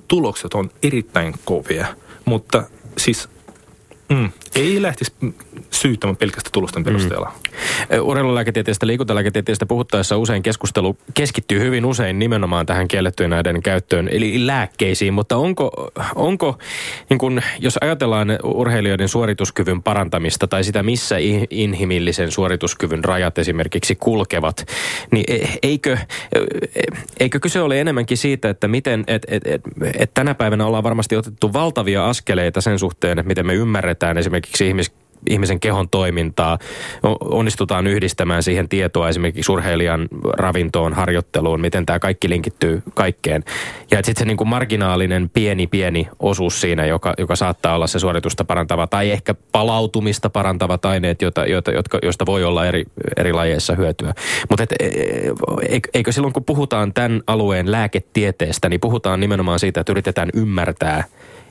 tulokset 0.08 0.54
on 0.54 0.70
erittäin 0.84 1.34
kovia, 1.46 1.88
mutta 2.26 2.64
siis 2.98 3.30
mm, 4.10 4.30
ei 4.56 4.82
lähtisi 4.82 5.12
syyttämään 5.72 6.18
pelkästään 6.18 6.52
tulosten 6.52 6.84
perusteella. 6.84 7.32
Mm. 7.32 8.00
Urheilulääketieteestä, 8.02 8.88
liikuntalääketieteestä 8.88 9.66
puhuttaessa 9.66 10.18
usein 10.18 10.44
keskustelu 10.44 10.98
keskittyy 11.14 11.60
hyvin 11.60 11.86
usein 11.86 12.20
nimenomaan 12.20 12.66
tähän 12.66 12.88
kiellettyjen 12.88 13.30
näiden 13.30 13.62
käyttöön, 13.62 14.10
eli 14.12 14.48
lääkkeisiin. 14.48 15.14
Mutta 15.14 15.38
onko, 15.38 15.92
onko 16.16 16.58
niin 17.10 17.18
kun, 17.18 17.42
jos 17.60 17.78
ajatellaan 17.82 18.40
urheilijoiden 18.44 19.10
suorituskyvyn 19.10 19.84
parantamista 19.84 20.48
tai 20.48 20.64
sitä, 20.64 20.84
missä 20.84 21.16
inhimillisen 21.50 22.32
suorituskyvyn 22.32 23.04
rajat 23.04 23.38
esimerkiksi 23.38 23.96
kulkevat, 23.96 24.66
niin 25.12 25.26
e, 25.28 25.48
eikö, 25.64 25.98
e, 26.36 26.40
eikö 27.20 27.40
kyse 27.40 27.62
ole 27.62 27.82
enemmänkin 27.82 28.18
siitä, 28.18 28.50
että 28.50 28.68
miten, 28.68 29.04
et, 29.08 29.26
et, 29.28 29.48
et, 29.48 29.62
et 30.00 30.14
tänä 30.14 30.36
päivänä 30.36 30.66
ollaan 30.66 30.84
varmasti 30.84 31.16
otettu 31.16 31.54
valtavia 31.54 32.06
askeleita 32.06 32.62
sen 32.62 32.80
suhteen, 32.80 33.20
että 33.20 33.28
miten 33.28 33.46
me 33.46 33.54
ymmärretään 33.54 33.99
esimerkiksi 34.18 34.68
ihmis 34.68 34.92
ihmisen 35.30 35.60
kehon 35.60 35.90
toimintaa. 35.90 36.58
Onnistutaan 37.22 37.88
yhdistämään 37.88 38.44
siihen 38.44 38.70
tietoa 38.70 39.10
esimerkiksi 39.10 39.52
urheilijan 39.52 40.08
ravintoon, 40.38 40.94
harjoitteluun, 40.94 41.62
miten 41.62 41.86
tämä 41.86 42.00
kaikki 42.00 42.30
linkittyy 42.30 42.84
kaikkeen. 42.94 43.44
Ja 43.92 43.98
sitten 43.98 44.16
se 44.20 44.26
niin 44.26 44.38
kuin 44.38 44.48
marginaalinen 44.48 45.30
pieni 45.30 45.68
pieni 45.68 46.10
osuus 46.20 46.62
siinä, 46.62 46.86
joka, 46.86 47.14
joka 47.18 47.36
saattaa 47.36 47.76
olla 47.76 47.88
se 47.88 48.00
suoritusta 48.00 48.46
parantava 48.46 48.88
tai 48.88 49.12
ehkä 49.12 49.36
palautumista 49.52 50.30
parantavat 50.30 50.86
aineet, 50.86 51.22
joita, 51.22 51.46
joita, 51.46 51.72
jotka, 51.72 52.00
joista 52.04 52.26
voi 52.26 52.44
olla 52.44 52.66
eri, 52.66 52.84
eri 53.18 53.34
lajeissa 53.34 53.76
hyötyä. 53.76 54.14
Mutta 54.50 54.66
e, 54.80 54.86
e, 54.86 55.80
eikö 55.94 56.12
silloin 56.12 56.34
kun 56.34 56.46
puhutaan 56.46 56.94
tämän 56.94 57.22
alueen 57.28 57.72
lääketieteestä, 57.72 58.70
niin 58.70 58.80
puhutaan 58.80 59.20
nimenomaan 59.20 59.60
siitä, 59.60 59.80
että 59.80 59.92
yritetään 59.92 60.30
ymmärtää 60.34 61.04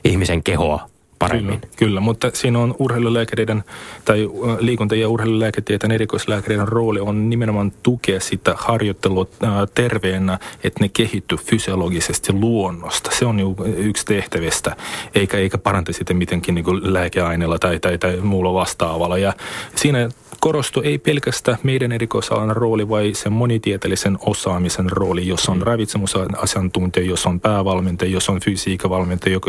ihmisen 0.03 0.43
kehoa 0.43 0.89
paremmin. 1.19 1.59
Kyllä, 1.59 1.73
kyllä, 1.77 1.99
mutta 1.99 2.31
siinä 2.33 2.59
on 2.59 2.75
urheilulääkäreiden 2.79 3.63
tai 4.05 4.29
liikunta- 4.59 4.95
ja 4.95 5.09
urheilulääketieteen 5.09 5.91
erikoislääkäreiden 5.91 6.67
rooli 6.67 6.99
on 6.99 7.29
nimenomaan 7.29 7.71
tukea 7.83 8.19
sitä 8.19 8.55
harjoittelua 8.57 9.27
terveenä, 9.75 10.39
että 10.63 10.83
ne 10.83 10.89
kehittyy 10.89 11.37
fysiologisesti 11.37 12.33
luonnosta. 12.33 13.11
Se 13.13 13.25
on 13.25 13.55
yksi 13.77 14.05
tehtävistä, 14.05 14.75
eikä, 15.15 15.37
eikä 15.37 15.57
paranta 15.57 15.93
sitä 15.93 16.13
mitenkin 16.13 16.55
niin 16.55 16.93
lääkeaineella 16.93 17.59
tai, 17.59 17.79
tai, 17.79 17.97
tai 17.97 18.17
muulla 18.17 18.53
vastaavalla. 18.53 19.17
Ja 19.17 19.33
siinä 19.75 20.09
korostuu 20.39 20.83
ei 20.83 20.97
pelkästään 20.97 21.57
meidän 21.63 21.91
erikoisalan 21.91 22.55
rooli, 22.55 22.89
vai 22.89 23.13
sen 23.13 23.33
monitieteellisen 23.33 24.17
osaamisen 24.25 24.91
rooli, 24.91 25.27
jos 25.27 25.49
on 25.49 25.57
mm. 25.57 25.63
ravitsemusasiantuntija, 25.63 27.05
jos 27.05 27.25
on 27.25 27.39
päävalmentaja, 27.39 28.11
jos 28.11 28.29
on 28.29 28.39
fysiikavalmentaja, 28.39 29.39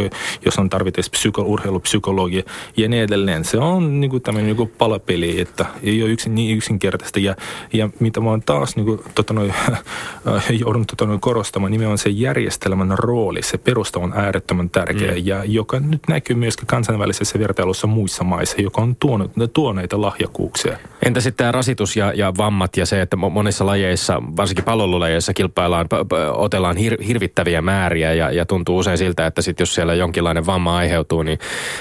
jos 0.44 0.58
on 0.58 0.70
tarvittaessa 0.70 1.10
psyko, 1.10 1.42
urheilupsykologi 1.60 2.44
ja 2.76 2.88
niin 2.88 3.02
edelleen. 3.02 3.44
Se 3.44 3.58
on 3.58 4.00
niin 4.00 4.10
kuin 4.10 4.22
tämmöinen 4.22 4.46
niin 4.46 4.56
kuin 4.56 4.72
palapeli, 4.78 5.40
että 5.40 5.66
ei 5.82 6.02
ole 6.02 6.10
yksin, 6.10 6.34
niin 6.34 6.56
yksinkertaista. 6.56 7.20
Ja, 7.20 7.36
ja 7.72 7.88
mitä 8.00 8.20
mä 8.20 8.30
oon 8.30 8.42
taas 8.42 8.76
niin 8.76 8.86
kuin, 8.86 9.00
tota 9.14 9.34
noin, 9.34 9.54
joudun 10.60 10.86
tota 10.86 11.06
noin 11.06 11.20
korostamaan, 11.20 11.72
nimenomaan 11.72 11.98
se 11.98 12.10
järjestelmän 12.10 12.98
rooli, 12.98 13.42
se 13.42 13.58
perusta 13.58 14.00
on 14.00 14.12
äärettömän 14.16 14.70
tärkeä, 14.70 15.12
mm. 15.12 15.22
ja 15.24 15.44
joka 15.44 15.80
nyt 15.80 16.02
näkyy 16.08 16.36
myöskin 16.36 16.66
kansainvälisessä 16.66 17.38
vertailussa 17.38 17.86
muissa 17.86 18.24
maissa, 18.24 18.62
joka 18.62 18.82
on 18.82 18.96
tuonut, 18.96 19.32
tuoneita 19.52 20.00
lahjakkuuksia. 20.00 20.78
Entä 21.06 21.20
sitten 21.20 21.44
tämä 21.44 21.52
rasitus 21.52 21.96
ja, 21.96 22.12
ja 22.12 22.32
vammat 22.38 22.76
ja 22.76 22.86
se, 22.86 23.00
että 23.00 23.16
monissa 23.16 23.66
lajeissa, 23.66 24.22
varsinkin 24.36 24.64
pallolulajeissa 24.64 25.34
kilpaillaan, 25.34 25.86
otellaan 26.32 26.76
hir, 26.76 27.02
hirvittäviä 27.02 27.62
määriä 27.62 28.14
ja, 28.14 28.30
ja 28.30 28.46
tuntuu 28.46 28.78
usein 28.78 28.98
siltä, 28.98 29.26
että 29.26 29.42
sit 29.42 29.60
jos 29.60 29.74
siellä 29.74 29.94
jonkinlainen 29.94 30.46
vamma 30.46 30.76
aiheutuu, 30.76 31.22
niin 31.22 31.38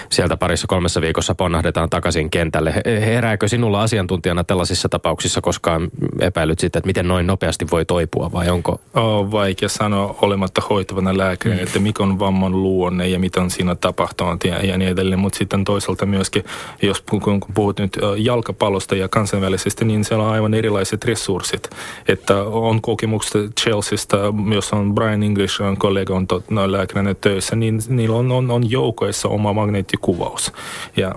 sieltä 0.10 0.38
parissa 0.38 0.68
kolmessa 0.68 1.02
viikossa 1.02 1.36
ponnahdetaan 1.36 1.90
takaisin 1.90 2.30
kentälle. 2.30 2.74
Herääkö 2.86 3.48
sinulla 3.48 3.82
asiantuntijana 3.82 4.44
tällaisissa 4.44 4.90
tapauksissa 4.90 5.42
koskaan 5.42 5.90
epäilyt 6.20 6.60
sitten, 6.60 6.80
että 6.80 6.88
miten 6.88 7.08
noin 7.08 7.28
nopeasti 7.28 7.66
voi 7.72 7.86
toipua 7.86 8.32
vai 8.32 8.50
onko? 8.50 8.82
On 8.94 9.32
vaikea 9.32 9.70
sanoa 9.70 10.16
olematta 10.22 10.62
hoitavana 10.70 11.18
lääkärinä, 11.18 11.62
mm. 11.62 11.64
että 11.64 11.80
mikä 11.80 12.04
on 12.04 12.20
vamman 12.20 12.64
luonne 12.64 13.08
ja 13.08 13.20
mitä 13.20 13.42
on 13.42 13.50
siinä 13.50 13.76
tapahtunut 13.76 14.44
ja, 14.44 14.66
ja 14.66 14.78
niin 14.78 14.92
edelleen. 14.92 15.20
Mutta 15.20 15.38
sitten 15.38 15.64
toisaalta 15.64 16.06
myöskin, 16.06 16.44
jos 16.82 17.02
kun 17.02 17.42
puhut 17.54 17.80
nyt 17.80 17.98
jalkapallosta 18.18 18.96
ja 18.96 19.08
kansainvälisesti, 19.08 19.86
niin 19.86 20.04
siellä 20.04 20.24
on 20.24 20.32
aivan 20.32 20.54
erilaiset 20.54 21.06
resurssit. 21.06 21.70
Että 22.08 22.44
on 22.44 22.82
kokemuksia 22.82 23.42
Chelseasta, 23.62 24.18
jossa 24.54 24.76
on 24.76 24.96
Brian 24.96 25.24
English, 25.24 25.62
on 25.62 25.78
kollega 25.78 26.14
on 26.14 26.28
tot, 26.28 26.52
no, 26.52 26.72
lääkärinä 26.72 27.14
töissä, 27.14 27.56
niin 27.56 27.80
niillä 27.88 28.16
on, 28.16 28.32
on, 28.32 28.52
on 28.52 28.72
joukoissa 28.72 29.30
oma 29.30 29.56
magneettikuvaus. 29.60 30.54
Ja 30.98 31.16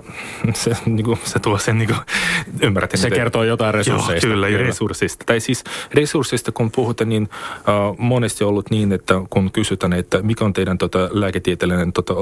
se, 0.53 0.77
niin 0.85 1.05
kuin, 1.05 1.19
se 1.23 1.39
tuo 1.39 1.57
sen, 1.57 1.77
niin 1.77 1.87
kuin, 1.87 1.99
ymmärrätte. 2.61 2.97
Se 2.97 3.09
kertoo 3.09 3.43
jotain 3.43 3.73
resursseista. 3.73 4.27
Joo, 4.27 4.33
kyllä, 4.33 4.47
kyllä, 4.47 4.63
resursseista. 4.63 5.25
Tai 5.25 5.39
siis 5.39 5.63
resursseista, 5.93 6.51
kun 6.51 6.71
puhutaan, 6.71 7.09
niin 7.09 7.23
uh, 7.23 7.97
monesti 7.97 8.43
on 8.43 8.49
ollut 8.49 8.69
niin, 8.69 8.91
että 8.91 9.13
kun 9.29 9.51
kysytään, 9.51 9.93
että 9.93 10.21
mikä 10.21 10.45
on 10.45 10.53
teidän 10.53 10.77
tota, 10.77 11.09
lääketieteellinen 11.11 11.93
tota, 11.93 12.13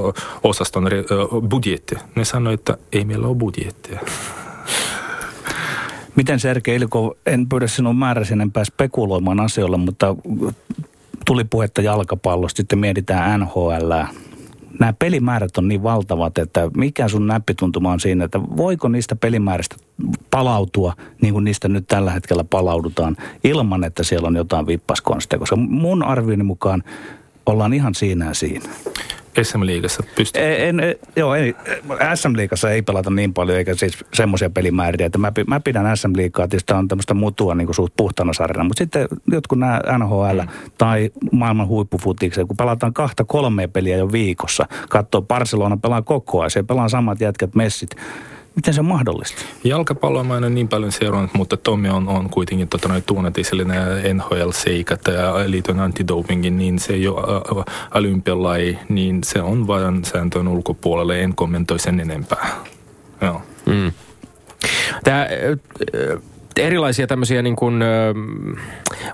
osaston 0.43 0.85
uh, 0.85 1.41
budjetti, 1.41 1.95
ne 2.15 2.25
sanoo, 2.25 2.53
että 2.53 2.77
ei 2.91 3.05
meillä 3.05 3.27
ole 3.27 3.35
budjettia. 3.35 3.99
Miten 6.15 6.39
Sergei 6.39 6.75
Ilko, 6.75 7.17
en 7.25 7.49
pyydä 7.49 7.67
sinun 7.67 7.95
määräsi 7.95 8.33
enempää 8.33 8.63
spekuloimaan 8.63 9.39
asioilla, 9.39 9.77
mutta 9.77 10.15
tuli 11.25 11.43
puhetta 11.43 11.81
jalkapallosta, 11.81 12.57
sitten 12.57 12.79
mietitään 12.79 13.39
NHL. 13.39 13.91
Nämä 14.81 14.93
pelimäärät 14.99 15.57
on 15.57 15.67
niin 15.67 15.83
valtavat, 15.83 16.37
että 16.37 16.71
mikä 16.77 17.07
sun 17.07 17.27
näppituntuma 17.27 17.91
on 17.91 17.99
siinä, 17.99 18.25
että 18.25 18.41
voiko 18.41 18.87
niistä 18.87 19.15
pelimääristä 19.15 19.75
palautua 20.31 20.93
niin 21.21 21.33
kuin 21.33 21.43
niistä 21.43 21.67
nyt 21.67 21.87
tällä 21.87 22.11
hetkellä 22.11 22.43
palaudutaan 22.43 23.17
ilman, 23.43 23.83
että 23.83 24.03
siellä 24.03 24.27
on 24.27 24.35
jotain 24.35 24.67
vippaskonsteja, 24.67 25.39
koska 25.39 25.55
mun 25.55 26.03
arvioni 26.03 26.43
mukaan 26.43 26.83
ollaan 27.45 27.73
ihan 27.73 27.95
siinä 27.95 28.25
ja 28.25 28.33
siinä. 28.33 28.69
SM-liigassa 29.43 30.03
pystyy? 30.15 30.43
En, 30.43 30.79
en, 30.79 30.95
joo, 31.15 31.35
ei, 31.35 31.55
SM-liigassa 32.15 32.71
ei 32.71 32.81
pelata 32.81 33.09
niin 33.09 33.33
paljon, 33.33 33.57
eikä 33.57 33.75
siis 33.75 34.05
semmoisia 34.13 34.49
pelimääriä. 34.49 35.05
Että 35.05 35.17
mä, 35.17 35.31
mä 35.47 35.59
pidän 35.59 35.97
SM-liigaa, 35.97 36.47
tietysti 36.47 36.73
on 36.73 36.87
tämmöistä 36.87 37.13
mutua 37.13 37.55
niin 37.55 37.73
suht 37.73 37.93
puhtana 37.97 38.33
sarjana. 38.33 38.63
Mutta 38.63 38.83
sitten 38.83 39.07
jotkut 39.31 39.59
nämä 39.59 39.81
NHL 39.97 40.41
mm. 40.41 40.47
tai 40.77 41.09
maailman 41.31 41.67
huippufutiksen, 41.67 42.47
kun 42.47 42.57
pelataan 42.57 42.93
kahta 42.93 43.23
kolmea 43.23 43.67
peliä 43.67 43.97
jo 43.97 44.11
viikossa. 44.11 44.65
Katsoo 44.89 45.21
Barcelona 45.21 45.77
pelaa 45.77 46.01
koko 46.01 46.41
ajan, 46.41 46.51
se 46.51 46.63
pelaa 46.63 46.89
samat 46.89 47.21
jätkät 47.21 47.55
messit 47.55 47.95
Miten 48.55 48.73
se 48.73 48.79
on 48.79 48.85
mahdollista? 48.85 49.41
Jalkapalloa 49.63 50.23
mä 50.23 50.37
en 50.37 50.43
ole 50.43 50.49
niin 50.49 50.67
paljon 50.67 50.91
seurannut, 50.91 51.33
mutta 51.33 51.57
Tommi 51.57 51.89
on, 51.89 52.07
on 52.07 52.29
kuitenkin 52.29 52.67
tota, 52.67 52.87
noin 52.87 53.03
tunnettiin 53.03 53.45
NHL-seikat 54.13 55.07
ja 55.13 55.33
liiton 55.51 55.79
antidopingin, 55.79 56.57
niin 56.57 56.79
se 56.79 56.93
ei 56.93 57.07
ole 57.07 57.41
olympialaji, 57.93 58.79
niin 58.89 59.23
se 59.23 59.41
on 59.41 59.67
vain 59.67 60.05
sääntöön 60.05 60.47
ulkopuolelle, 60.47 61.21
en 61.21 61.35
kommentoi 61.35 61.79
sen 61.79 61.99
enempää. 61.99 62.47
Joo. 63.21 63.41
Mm. 63.65 63.91
Tämä 65.03 65.27
erilaisia 66.59 67.07
tämmöisiä 67.07 67.41
niin 67.41 67.55
kuin, 67.55 67.81
ö, 67.81 68.13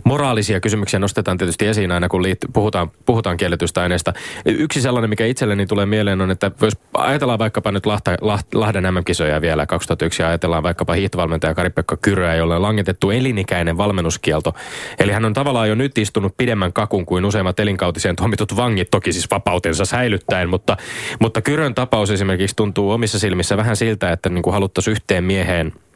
moraalisia 0.04 0.60
kysymyksiä 0.60 1.00
nostetaan 1.00 1.38
tietysti 1.38 1.68
esiin 1.68 1.92
aina, 1.92 2.10
kun 2.10 2.24
liit, 2.24 2.38
puhutaan, 2.54 2.92
puhutaan 3.06 3.38
kielletystä 3.38 3.82
aineesta. 3.82 4.14
Yksi 4.46 4.82
sellainen, 4.82 5.10
mikä 5.10 5.26
itselleni 5.26 5.66
tulee 5.66 5.86
mieleen 5.86 6.22
on, 6.22 6.32
että 6.32 6.52
jos 6.62 6.74
ajatellaan 6.94 7.40
vaikkapa 7.40 7.72
nyt 7.72 7.86
Lahta, 7.86 8.18
Laht, 8.22 8.54
Lahden 8.54 8.94
MM-kisoja 8.94 9.42
vielä 9.42 9.66
2001 9.66 10.22
ja 10.22 10.28
ajatellaan 10.28 10.64
vaikkapa 10.64 10.94
hiihtovalmentaja 10.94 11.56
Kari-Pekka 11.56 11.98
Kyröä, 11.98 12.36
jolle 12.36 12.56
on 12.56 12.62
langetettu 12.62 13.12
elinikäinen 13.12 13.78
valmennuskielto. 13.78 14.56
Eli 15.00 15.12
hän 15.12 15.26
on 15.26 15.34
tavallaan 15.34 15.70
jo 15.70 15.76
nyt 15.76 15.98
istunut 15.98 16.38
pidemmän 16.38 16.74
kakun 16.74 17.06
kuin 17.06 17.26
useimmat 17.26 17.60
elinkautiseen 17.60 18.16
tuomitut 18.16 18.56
vangit, 18.56 18.92
toki 18.92 19.14
siis 19.14 19.32
vapautensa 19.32 19.86
säilyttäen, 19.86 20.50
mutta, 20.50 20.78
mutta 21.20 21.42
Kyrön 21.42 21.76
tapaus 21.76 22.12
esimerkiksi 22.12 22.56
tuntuu 22.56 22.92
omissa 22.92 23.20
silmissä 23.20 23.58
vähän 23.58 23.76
siltä, 23.76 24.12
että 24.12 24.30
niin 24.30 24.44
kuin 24.44 24.54
haluttaisiin 24.54 24.92
yhteen 24.92 25.24
mieheen– 25.24 25.74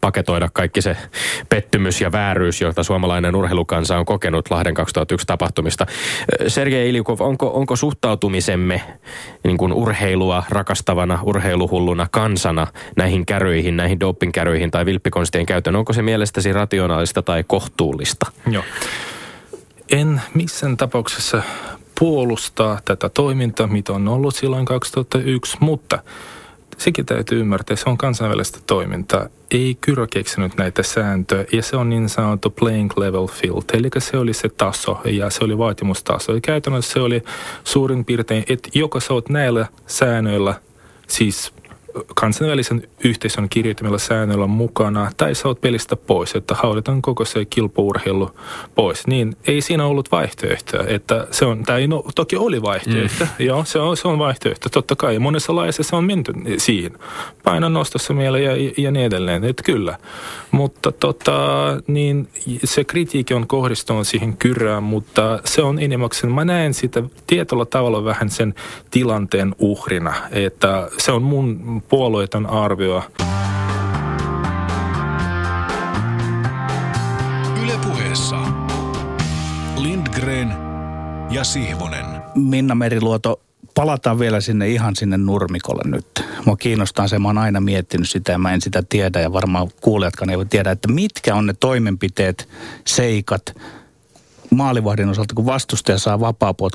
paketoida 0.00 0.48
kaikki 0.52 0.82
se 0.82 0.96
pettymys 1.48 2.00
ja 2.00 2.12
vääryys, 2.12 2.60
jota 2.60 2.82
suomalainen 2.82 3.36
urheilukansa 3.36 3.98
on 3.98 4.04
kokenut 4.04 4.50
Lahden 4.50 4.74
2001 4.74 5.26
tapahtumista. 5.26 5.86
Sergei 6.48 6.88
Iljukov, 6.88 7.20
onko, 7.20 7.50
onko 7.54 7.76
suhtautumisemme 7.76 8.82
niin 9.44 9.58
kuin 9.58 9.72
urheilua 9.72 10.42
rakastavana, 10.48 11.18
urheiluhulluna 11.22 12.06
kansana 12.10 12.66
näihin 12.96 13.26
kärryihin, 13.26 13.76
näihin 13.76 14.00
dopingkärryihin 14.00 14.70
tai 14.70 14.86
vilppikonstien 14.86 15.46
käytön, 15.46 15.76
onko 15.76 15.92
se 15.92 16.02
mielestäsi 16.02 16.52
rationaalista 16.52 17.22
tai 17.22 17.44
kohtuullista? 17.46 18.32
Joo. 18.50 18.64
en 19.90 20.20
missään 20.34 20.76
tapauksessa 20.76 21.42
puolustaa 21.98 22.78
tätä 22.84 23.08
toimintaa, 23.08 23.66
mitä 23.66 23.92
on 23.92 24.08
ollut 24.08 24.34
silloin 24.34 24.64
2001, 24.64 25.56
mutta 25.60 25.98
sekin 26.78 27.06
täytyy 27.06 27.40
ymmärtää, 27.40 27.76
se 27.76 27.90
on 27.90 27.98
kansainvälistä 27.98 28.58
toimintaa. 28.66 29.28
Ei 29.50 29.78
Kyrö 29.80 30.06
keksinyt 30.10 30.56
näitä 30.56 30.82
sääntöjä 30.82 31.44
ja 31.52 31.62
se 31.62 31.76
on 31.76 31.88
niin 31.88 32.08
sanottu 32.08 32.50
playing 32.50 32.90
level 32.96 33.26
field, 33.26 33.62
eli 33.72 33.88
se 33.98 34.16
oli 34.16 34.34
se 34.34 34.48
taso 34.48 35.00
ja 35.04 35.30
se 35.30 35.44
oli 35.44 35.58
vaatimustaso. 35.58 36.34
Ja 36.34 36.40
käytännössä 36.40 36.92
se 36.92 37.00
oli 37.00 37.22
suurin 37.64 38.04
piirtein, 38.04 38.44
että 38.48 38.68
joko 38.74 39.00
sä 39.00 39.14
oot 39.14 39.28
näillä 39.28 39.66
säännöillä, 39.86 40.54
siis 41.06 41.52
kansainvälisen 42.14 42.82
yhteisön 43.04 43.48
kirjoittamilla 43.48 43.98
säännöillä 43.98 44.46
mukana, 44.46 45.10
tai 45.16 45.34
sä 45.34 45.48
oot 45.48 45.60
pelistä 45.60 45.96
pois, 45.96 46.34
että 46.34 46.54
haudetaan 46.54 47.02
koko 47.02 47.24
se 47.24 47.44
kilpaurheilu 47.44 48.30
pois, 48.74 49.06
niin 49.06 49.36
ei 49.46 49.60
siinä 49.60 49.86
ollut 49.86 50.12
vaihtoehtoa. 50.12 50.84
Että 50.86 51.26
se 51.30 51.44
on, 51.44 51.62
tai 51.62 51.86
no, 51.86 52.04
toki 52.14 52.36
oli 52.36 52.62
vaihtoehto, 52.62 53.24
mm. 53.24 53.46
joo, 53.46 53.64
se 53.64 53.78
on, 53.78 53.96
se 53.96 54.08
on 54.08 54.18
vaihtoehto, 54.18 54.68
totta 54.68 54.96
kai. 54.96 55.14
Ja 55.14 55.20
monessa 55.20 55.54
laissa 55.54 55.82
se 55.82 55.96
on 55.96 56.04
menty 56.04 56.32
siihen. 56.56 56.92
Painan 57.44 57.72
nostossa 57.72 58.14
meillä 58.14 58.38
ja, 58.38 58.52
ja 58.76 58.90
niin 58.90 59.06
edelleen, 59.06 59.44
että 59.44 59.62
kyllä. 59.62 59.98
Mutta 60.50 60.92
tota, 60.92 61.38
niin 61.86 62.28
se 62.64 62.84
kritiikki 62.84 63.34
on 63.34 63.46
kohdistunut 63.46 64.06
siihen 64.06 64.36
kyrään, 64.36 64.82
mutta 64.82 65.40
se 65.44 65.62
on 65.62 65.78
enemmän, 65.78 66.10
mä 66.26 66.44
näen 66.44 66.74
sitä 66.74 67.02
tietyllä 67.26 67.64
tavalla 67.64 68.04
vähän 68.04 68.30
sen 68.30 68.54
tilanteen 68.90 69.54
uhrina, 69.58 70.14
että 70.30 70.88
se 70.98 71.12
on 71.12 71.22
mun 71.22 71.82
puolueeton 71.88 72.46
arvio. 72.46 73.02
Ylepuheessa 77.62 78.36
Lindgren 79.76 80.52
ja 81.30 81.44
Sihvonen. 81.44 82.04
Minna 82.34 82.74
Meriluoto, 82.74 83.40
palataan 83.74 84.18
vielä 84.18 84.40
sinne 84.40 84.68
ihan 84.68 84.96
sinne 84.96 85.16
nurmikolle 85.16 85.82
nyt. 85.90 86.06
Mua 86.44 86.56
kiinnostaa 86.56 87.08
se, 87.08 87.18
mä 87.18 87.28
oon 87.28 87.38
aina 87.38 87.60
miettinyt 87.60 88.08
sitä 88.08 88.32
ja 88.32 88.38
mä 88.38 88.52
en 88.52 88.60
sitä 88.60 88.82
tiedä 88.88 89.20
ja 89.20 89.32
varmaan 89.32 89.68
kuulijatkaan 89.80 90.30
eivät 90.30 90.48
tiedä, 90.50 90.70
että 90.70 90.92
mitkä 90.92 91.34
on 91.34 91.46
ne 91.46 91.54
toimenpiteet, 91.60 92.48
seikat, 92.86 93.56
maalivahdin 94.50 95.08
osalta, 95.08 95.34
kun 95.34 95.46
vastustaja 95.46 95.98
saa 95.98 96.18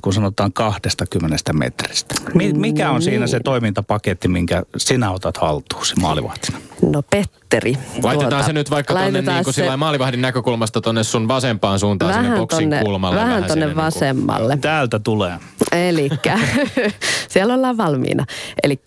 kun 0.01 0.13
sanotaan 0.13 0.53
20 0.53 1.53
metristä. 1.53 2.15
Mikä 2.53 2.91
on 2.91 3.01
siinä 3.01 3.27
se 3.27 3.39
toimintapaketti, 3.39 4.27
minkä 4.27 4.63
sinä 4.77 5.11
otat 5.11 5.37
haltuusi 5.37 5.95
maalivahtina? 5.99 6.57
No 6.91 7.01
Petteri. 7.01 7.77
Laitetaan 8.03 8.29
tuota, 8.29 8.45
se 8.45 8.53
nyt 8.53 8.69
vaikka 8.71 8.93
tuonne 8.93 9.21
niin 9.21 9.43
kuin 9.43 9.53
se... 9.53 9.77
maalivahdin 9.77 10.21
näkökulmasta 10.21 10.81
tuonne 10.81 11.03
sun 11.03 11.27
vasempaan 11.27 11.79
suuntaan 11.79 12.09
vähän 12.09 12.25
sinne 12.25 12.39
boksin 12.39 12.59
tonne, 12.59 12.81
kulmalle. 12.81 13.15
Vähän, 13.15 13.29
vähän 13.29 13.43
tuonne 13.43 13.75
vasemmalle. 13.75 14.47
Niin 14.47 14.57
kuin... 14.57 14.61
Täältä 14.61 14.99
tulee. 14.99 15.33
Eli 15.71 16.09
siellä 17.29 17.53
ollaan 17.53 17.77
valmiina. 17.77 18.25
Eli 18.63 18.79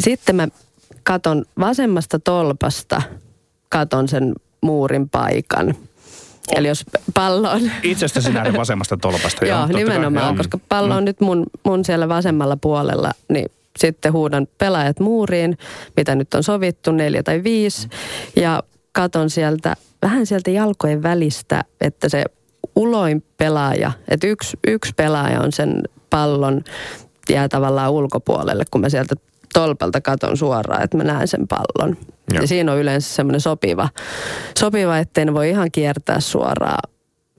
sitten 0.00 0.36
mä 0.36 0.48
katon 1.02 1.44
vasemmasta 1.58 2.18
tolpasta, 2.18 3.02
katon 3.68 4.08
sen 4.08 4.34
muurin 4.60 5.08
paikan– 5.08 5.74
Eli 6.56 6.68
jos 6.68 6.84
pallo 7.14 7.50
on... 7.50 7.70
Itsestä 7.82 8.20
sinä 8.20 8.44
vasemmasta 8.56 8.96
tolpasta. 8.96 9.46
joo, 9.46 9.66
nimenomaan, 9.66 10.26
kai. 10.26 10.36
koska 10.36 10.58
pallo 10.68 10.94
on 10.94 11.00
no. 11.00 11.00
nyt 11.00 11.20
mun, 11.20 11.46
mun 11.64 11.84
siellä 11.84 12.08
vasemmalla 12.08 12.56
puolella, 12.56 13.10
niin 13.28 13.46
sitten 13.78 14.12
huudan 14.12 14.46
pelaajat 14.58 15.00
muuriin, 15.00 15.58
mitä 15.96 16.14
nyt 16.14 16.34
on 16.34 16.42
sovittu, 16.42 16.92
neljä 16.92 17.22
tai 17.22 17.42
viisi. 17.44 17.88
Ja 18.36 18.62
katon 18.92 19.30
sieltä, 19.30 19.76
vähän 20.02 20.26
sieltä 20.26 20.50
jalkojen 20.50 21.02
välistä, 21.02 21.64
että 21.80 22.08
se 22.08 22.24
uloin 22.76 23.24
pelaaja, 23.36 23.92
että 24.08 24.26
yksi, 24.26 24.56
yksi 24.66 24.92
pelaaja 24.96 25.40
on 25.40 25.52
sen 25.52 25.82
pallon 26.10 26.64
jää 27.28 27.48
tavallaan 27.48 27.92
ulkopuolelle, 27.92 28.64
kun 28.70 28.80
mä 28.80 28.88
sieltä 28.88 29.14
tolpalta 29.54 30.00
katon 30.00 30.36
suoraan, 30.36 30.82
että 30.82 30.96
mä 30.96 31.04
näen 31.04 31.28
sen 31.28 31.48
pallon. 31.48 31.96
Ja, 32.32 32.40
ja 32.40 32.46
siinä 32.46 32.72
on 32.72 32.78
yleensä 32.78 33.14
semmoinen 33.14 33.40
sopiva, 33.40 33.88
sopiva, 34.58 34.98
ettei 34.98 35.24
ne 35.24 35.34
voi 35.34 35.50
ihan 35.50 35.70
kiertää 35.70 36.20
suoraan, 36.20 36.90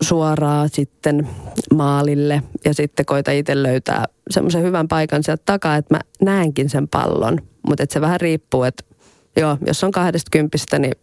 suoraan 0.02 0.70
sitten 0.70 1.28
maalille. 1.74 2.44
Ja 2.66 2.74
sitten 2.74 3.06
koita 3.06 3.32
itse 3.32 3.64
löytää 3.64 4.06
semmoisen 4.30 4.64
hyvän 4.64 4.88
paikan 4.88 5.24
sieltä 5.24 5.44
takaa, 5.46 5.76
että 5.76 5.96
mä 5.96 6.00
näenkin 6.22 6.70
sen 6.70 6.88
pallon. 6.88 7.38
Mutta 7.68 7.86
se 7.90 8.02
vähän 8.02 8.22
riippuu, 8.22 8.64
että 8.64 8.84
joo, 9.38 9.58
jos 9.68 9.84
on 9.84 9.92
kahdesta 9.92 10.30
kympistä, 10.32 10.80
niin 10.80 10.94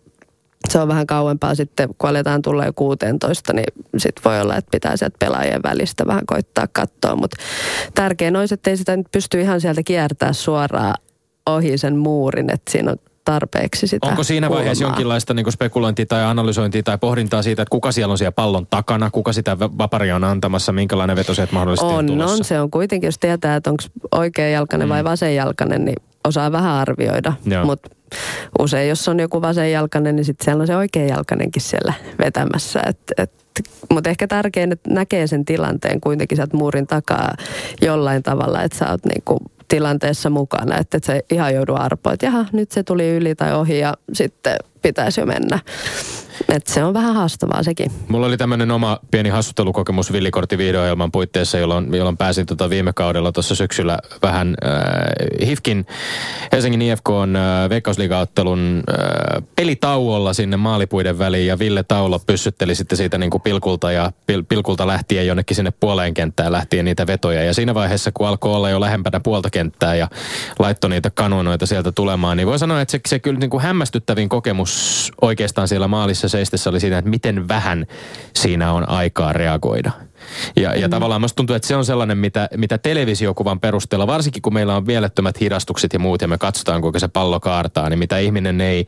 se 0.68 0.79
on 0.79 0.88
vähän 0.88 1.07
kauempaa 1.07 1.55
sitten, 1.55 1.88
kun 1.99 2.11
aletaan 2.11 2.42
tulla 2.42 2.64
jo 2.64 2.73
16, 2.73 3.53
niin 3.53 3.64
sitten 3.97 4.25
voi 4.25 4.40
olla, 4.40 4.57
että 4.57 4.71
pitää 4.71 4.97
sieltä 4.97 5.16
pelaajien 5.18 5.62
välistä 5.62 6.07
vähän 6.07 6.27
koittaa 6.27 6.66
katsoa. 6.73 7.16
Mutta 7.16 7.37
tärkein 7.95 8.37
olisi, 8.37 8.55
että 8.55 8.71
ei 8.71 8.77
sitä 8.77 8.97
nyt 8.97 9.07
pysty 9.12 9.40
ihan 9.40 9.61
sieltä 9.61 9.83
kiertää 9.83 10.33
suoraan 10.33 10.95
ohi 11.47 11.79
sen 11.79 11.97
muurin, 11.97 12.53
että 12.53 12.73
siinä 12.73 12.90
on 12.90 12.97
tarpeeksi 13.24 13.87
sitä 13.87 14.06
Onko 14.06 14.24
siinä 14.24 14.46
kulmaa. 14.46 14.58
vaiheessa 14.58 14.85
jonkinlaista 14.85 15.35
niin 15.35 15.52
spekulointia 15.52 16.06
tai 16.06 16.24
analysointia 16.24 16.82
tai 16.82 16.98
pohdintaa 16.98 17.42
siitä, 17.42 17.62
että 17.62 17.70
kuka 17.70 17.92
siellä 17.92 18.12
on 18.12 18.18
siellä 18.18 18.32
pallon 18.32 18.66
takana, 18.66 19.11
kuka 19.11 19.32
sitä 19.32 19.58
vaparia 19.58 20.16
on 20.16 20.24
antamassa, 20.24 20.72
minkälainen 20.72 21.16
veto 21.16 21.35
se 21.35 21.48
mahdollisesti 21.52 21.92
on, 21.92 21.98
on 21.98 22.06
tulossa? 22.06 22.37
On, 22.37 22.44
se 22.44 22.61
on 22.61 22.70
kuitenkin, 22.70 23.08
jos 23.08 23.18
tietää, 23.18 23.56
että 23.56 23.70
onko 23.70 23.85
oikea 24.12 24.48
jalkainen 24.48 24.88
mm. 24.88 24.92
vai 24.92 25.04
vasen 25.04 25.37
jalkainen, 25.37 25.85
niin 25.85 25.96
osaa 26.24 26.52
vähän 26.52 26.72
arvioida. 26.72 27.32
Mutta 27.64 27.90
usein, 28.58 28.88
jos 28.88 29.08
on 29.08 29.20
joku 29.20 29.42
vasenjalkainen, 29.42 30.16
niin 30.16 30.24
sitten 30.24 30.44
siellä 30.44 30.61
on 30.61 30.66
se 30.66 30.76
oikeajalkainenkin 30.76 31.62
siellä 31.62 31.94
vetämässä. 32.18 32.80
Et, 32.87 32.98
et, 33.18 33.32
mutta 33.90 34.11
ehkä 34.11 34.26
tärkein, 34.26 34.72
että 34.72 34.90
näkee 34.90 35.26
sen 35.26 35.44
tilanteen 35.44 36.00
kuitenkin 36.00 36.37
sieltä 36.37 36.56
muurin 36.56 36.87
takaa 36.87 37.35
jollain 37.82 38.22
tavalla, 38.22 38.62
että 38.62 38.78
sä 38.78 38.90
oot 38.90 39.00
niinku 39.04 39.38
tilanteessa 39.72 40.30
mukana, 40.30 40.78
että 40.78 40.96
et 40.96 41.26
ihan 41.30 41.54
joudu 41.54 41.74
arpoa, 41.74 42.12
että 42.12 42.26
jaha, 42.26 42.44
nyt 42.52 42.70
se 42.70 42.82
tuli 42.82 43.11
yli 43.11 43.35
tai 43.35 43.54
ohi 43.54 43.78
ja 43.78 43.94
sitten 44.12 44.56
pitäisi 44.83 45.21
jo 45.21 45.27
mennä. 45.27 45.59
Et 46.49 46.66
se 46.66 46.85
on 46.85 46.95
vähän 46.95 47.14
haastavaa 47.14 47.62
sekin. 47.62 47.92
Mulla 48.09 48.27
oli 48.27 48.37
tämmöinen 48.37 48.71
oma 48.71 48.99
pieni 49.11 49.29
hassuttelukokemus 49.29 50.12
Villikortti 50.12 50.59
videoilman 50.59 51.12
puitteissa, 51.12 51.59
jolloin, 51.59 51.95
jolloin 51.95 52.16
pääsin 52.16 52.47
tota 52.47 52.71
viime 52.71 52.92
kaudella 52.92 53.33
tuossa 53.33 53.55
syksyllä 53.55 53.99
vähän 54.23 54.55
äh, 54.64 55.47
HIFKin 55.47 55.87
Helsingin 56.53 56.83
IFK 56.83 57.09
on 57.09 57.37
äh, 57.37 57.68
veikkausliigaottelun 57.68 58.83
äh, 58.90 59.42
pelitauolla 59.57 60.33
sinne 60.33 60.57
maalipuiden 60.57 61.18
väliin 61.18 61.47
ja 61.47 61.59
Ville 61.59 61.83
Taulo 61.83 62.18
pyssytteli 62.18 62.75
sitten 62.75 62.99
siitä 62.99 63.18
niin 63.18 63.31
kuin 63.31 63.42
pilkulta 63.42 63.92
ja 63.92 64.12
pil, 64.27 64.42
pilkulta 64.49 64.87
lähtien 64.87 65.27
jonnekin 65.27 65.57
sinne 65.57 65.73
puoleen 65.81 66.14
kenttään 66.14 66.53
lähtien 66.53 66.85
niitä 66.85 67.07
vetoja. 67.07 67.45
Ja 67.45 67.55
siinä 67.55 67.75
vaiheessa, 67.75 68.12
kun 68.14 68.29
alkoi 68.29 68.55
olla 68.55 68.71
jo 68.71 68.81
lähempänä 68.81 69.21
puolta 69.21 69.51
kenttää 69.51 69.95
ja 69.95 70.09
laittoi 70.59 70.90
niitä 70.90 71.11
kanonoita 71.11 71.66
sieltä 71.66 71.92
tulemaan, 71.92 72.37
niin 72.37 72.47
voi 72.47 72.59
sanoa, 72.59 72.81
että 72.81 72.92
se, 72.92 73.01
se 73.07 73.18
kyllä 73.18 73.38
niin 73.38 73.51
kuin 73.51 73.62
hämmästyttävin 73.62 74.29
kokemus 74.29 74.71
oikeastaan 75.20 75.68
siellä 75.68 75.88
maalissa 75.88 76.28
seistessä 76.28 76.70
oli 76.70 76.80
siinä, 76.80 76.98
että 76.98 77.11
miten 77.11 77.48
vähän 77.48 77.87
siinä 78.35 78.72
on 78.72 78.88
aikaa 78.88 79.32
reagoida. 79.32 79.90
Ja, 80.56 80.76
ja 80.76 80.88
mm. 80.88 80.90
tavallaan 80.90 81.20
musta 81.20 81.37
tuntuu, 81.37 81.56
että 81.56 81.68
se 81.68 81.76
on 81.76 81.85
sellainen, 81.85 82.18
mitä, 82.18 82.48
mitä 82.56 82.78
televisiokuvan 82.78 83.61
perusteella, 83.61 84.06
varsinkin 84.06 84.42
kun 84.42 84.54
meillä 84.54 84.76
on 84.76 84.87
vielettömät 84.87 85.40
hidastukset 85.40 85.92
ja 85.92 85.98
muut, 85.98 86.22
ja 86.22 86.28
me 86.28 86.38
katsotaan, 86.38 86.80
kuinka 86.80 86.98
se 86.98 87.08
pallo 87.08 87.40
kaartaa, 87.40 87.88
niin 87.88 87.98
mitä 87.98 88.18
ihminen 88.18 88.61
ei, 88.61 88.87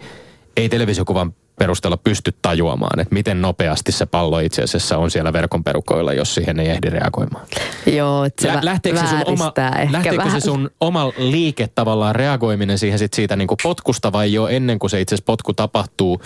ei 0.57 0.69
televisiokuvan 0.69 1.35
perusteella 1.59 1.97
pysty 1.97 2.35
tajuamaan, 2.43 3.01
että 3.01 3.15
miten 3.15 3.43
nopeasti 3.43 3.93
se 3.93 4.07
pallo 4.07 4.39
itse 4.39 4.63
asiassa 4.63 4.99
on 4.99 5.11
siellä 5.11 5.33
verkon 5.33 5.65
perukoilla, 5.65 6.13
jos 6.13 6.35
siihen 6.35 6.61
ei 6.61 6.69
ehdi 6.69 6.91
reagoimaan. 6.91 7.47
Joo, 7.87 8.25
että 8.25 8.43
se 8.43 8.49
Lä, 8.49 8.61
lähteekö 8.63 8.99
se 9.01 9.07
sun 9.07 9.23
oma, 9.27 9.53
lähteekö 9.91 10.17
vähän. 10.17 10.41
se 10.41 10.45
sun 10.45 10.71
oma 10.81 11.13
liike 11.17 11.69
tavallaan 11.75 12.15
reagoiminen 12.17 12.79
siihen 12.79 12.99
sit 12.99 13.15
siitä 13.15 13.37
niin 13.37 13.49
kuin 13.49 13.59
potkusta 13.63 14.13
vai 14.13 14.33
jo 14.33 14.47
ennen 14.49 14.79
kuin 14.79 14.91
se 14.91 15.01
itse 15.01 15.15
asiassa 15.15 15.27
potku 15.27 15.53
tapahtuu, 15.53 16.21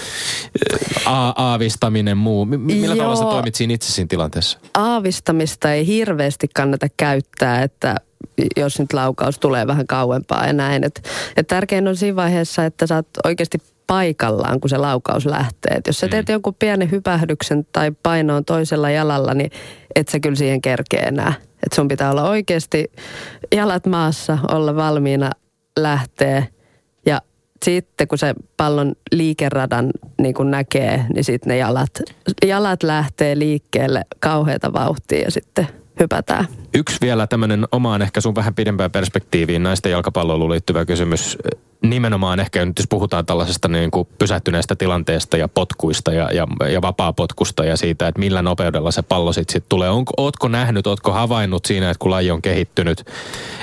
a- 1.06 1.32
aavistaminen, 1.36 2.16
muu. 2.18 2.44
M- 2.44 2.60
millä 2.60 2.86
Joo. 2.86 2.96
tavalla 2.96 3.16
sä 3.16 3.24
toimit 3.24 3.54
siinä 3.54 3.74
itse 3.74 3.92
siinä 3.92 4.08
tilanteessa? 4.08 4.58
Aavistamista 4.74 5.72
ei 5.72 5.86
hirveästi 5.86 6.48
kannata 6.54 6.86
käyttää, 6.96 7.62
että 7.62 7.94
jos 8.56 8.78
nyt 8.78 8.92
laukaus 8.92 9.38
tulee 9.38 9.66
vähän 9.66 9.86
kauempaa 9.86 10.46
ja 10.46 10.52
näin. 10.52 10.84
Et, 10.84 11.08
et 11.36 11.46
tärkein 11.46 11.88
on 11.88 11.96
siinä 11.96 12.16
vaiheessa, 12.16 12.64
että 12.64 12.86
sä 12.86 12.94
oot 12.96 13.06
oikeasti 13.24 13.58
paikallaan, 13.88 14.60
kun 14.60 14.70
se 14.70 14.76
laukaus 14.76 15.26
lähtee. 15.26 15.76
Et 15.76 15.86
jos 15.86 15.98
sä 16.00 16.08
teet 16.08 16.28
mm. 16.28 16.32
jonkun 16.32 16.54
pienen 16.54 16.90
hypähdyksen 16.90 17.66
tai 17.72 17.92
painoon 18.02 18.44
toisella 18.44 18.90
jalalla, 18.90 19.34
niin 19.34 19.50
et 19.94 20.08
sä 20.08 20.20
kyllä 20.20 20.36
siihen 20.36 20.60
kerkee 20.60 21.00
enää. 21.00 21.32
Et 21.66 21.72
sun 21.74 21.88
pitää 21.88 22.10
olla 22.10 22.28
oikeasti 22.28 22.92
jalat 23.54 23.86
maassa, 23.86 24.38
olla 24.52 24.76
valmiina 24.76 25.30
lähtee. 25.78 26.48
Ja 27.06 27.20
sitten 27.64 28.08
kun 28.08 28.18
se 28.18 28.34
pallon 28.56 28.94
liikeradan 29.12 29.90
niin 30.18 30.34
kun 30.34 30.50
näkee, 30.50 31.04
niin 31.14 31.24
sitten 31.24 31.48
ne 31.48 31.56
jalat, 31.56 31.90
jalat 32.46 32.82
lähtee 32.82 33.38
liikkeelle 33.38 34.02
kauheita 34.20 34.72
vauhtia 34.72 35.22
ja 35.22 35.30
sitten 35.30 35.68
hypätään. 36.00 36.48
Yksi 36.74 36.96
vielä 37.00 37.26
tämmöinen 37.26 37.68
omaan 37.72 38.02
ehkä 38.02 38.20
sun 38.20 38.34
vähän 38.34 38.54
pidempään 38.54 38.90
perspektiiviin 38.90 39.62
naisten 39.62 39.92
jalkapalloiluun 39.92 40.50
liittyvä 40.50 40.84
kysymys. 40.84 41.38
Nimenomaan 41.82 42.40
ehkä 42.40 42.64
nyt 42.64 42.78
jos 42.78 42.86
puhutaan 42.88 43.26
tällaisesta 43.26 43.68
niin 43.68 43.90
kuin 43.90 44.08
pysähtyneestä 44.18 44.76
tilanteesta 44.76 45.36
ja 45.36 45.48
potkuista 45.48 46.12
ja, 46.12 46.30
ja, 46.32 46.46
ja 46.68 46.82
vapaa-potkusta 46.82 47.64
ja 47.64 47.76
siitä, 47.76 48.08
että 48.08 48.18
millä 48.18 48.42
nopeudella 48.42 48.90
se 48.90 49.02
pallo 49.02 49.32
sitten 49.32 49.52
sit 49.52 49.64
tulee. 49.68 49.90
Onko, 49.90 50.12
ootko 50.16 50.48
nähnyt, 50.48 50.86
ootko 50.86 51.12
havainnut 51.12 51.64
siinä, 51.64 51.90
että 51.90 51.98
kun 51.98 52.10
laji 52.10 52.30
on 52.30 52.42
kehittynyt, 52.42 53.04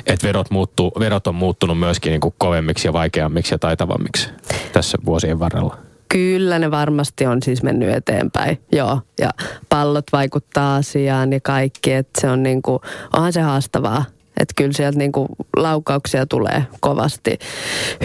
että 0.05 0.27
vedot, 0.27 0.51
muuttuu, 0.51 0.91
vedot 0.99 1.27
on 1.27 1.35
muuttunut 1.35 1.79
myöskin 1.79 2.11
niin 2.11 2.21
kuin 2.21 2.33
kovemmiksi 2.37 2.87
ja 2.87 2.93
vaikeammiksi 2.93 3.53
ja 3.53 3.59
taitavammiksi 3.59 4.29
tässä 4.73 4.97
vuosien 5.05 5.39
varrella? 5.39 5.77
Kyllä 6.15 6.59
ne 6.59 6.71
varmasti 6.71 7.25
on 7.25 7.43
siis 7.43 7.63
mennyt 7.63 7.89
eteenpäin, 7.89 8.61
joo. 8.71 9.01
Ja 9.19 9.29
pallot 9.69 10.05
vaikuttaa 10.13 10.75
asiaan 10.75 11.33
ja 11.33 11.39
kaikki, 11.39 11.93
että 11.93 12.21
se 12.21 12.29
on 12.29 12.43
niinku, 12.43 12.81
onhan 13.13 13.33
se 13.33 13.41
haastavaa. 13.41 14.05
Että 14.39 14.53
kyllä 14.57 14.73
sieltä 14.73 14.97
niinku 14.97 15.27
laukauksia 15.57 16.25
tulee 16.25 16.65
kovasti 16.79 17.39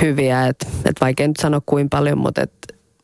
hyviä, 0.03 0.47
että 0.47 0.67
et 0.85 1.01
vaikea 1.01 1.29
nyt 1.29 1.37
sanoa 1.37 1.61
kuin 1.67 1.91
paljon, 1.91 2.19
mutta 2.19 2.43
et, 2.43 2.53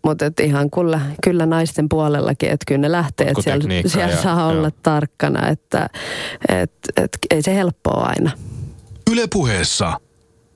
mutta 0.02 0.26
et 0.26 0.40
ihan 0.40 0.70
kyllä, 0.70 1.00
kyllä 1.22 1.46
naisten 1.46 1.88
puolellakin, 1.88 2.50
että 2.50 2.64
kyllä 2.66 2.80
ne 2.80 2.92
lähtee, 2.92 3.26
että 3.26 3.42
siellä, 3.42 3.64
siellä 3.86 4.14
ja- 4.14 4.22
saa 4.22 4.46
olla 4.46 4.68
joo. 4.68 4.78
tarkkana, 4.82 5.48
että 5.48 5.88
et, 6.48 6.72
et, 6.96 7.18
ei 7.30 7.42
se 7.42 7.54
helppoa 7.54 8.04
aina. 8.06 8.30
Ylepuheessa 9.12 10.00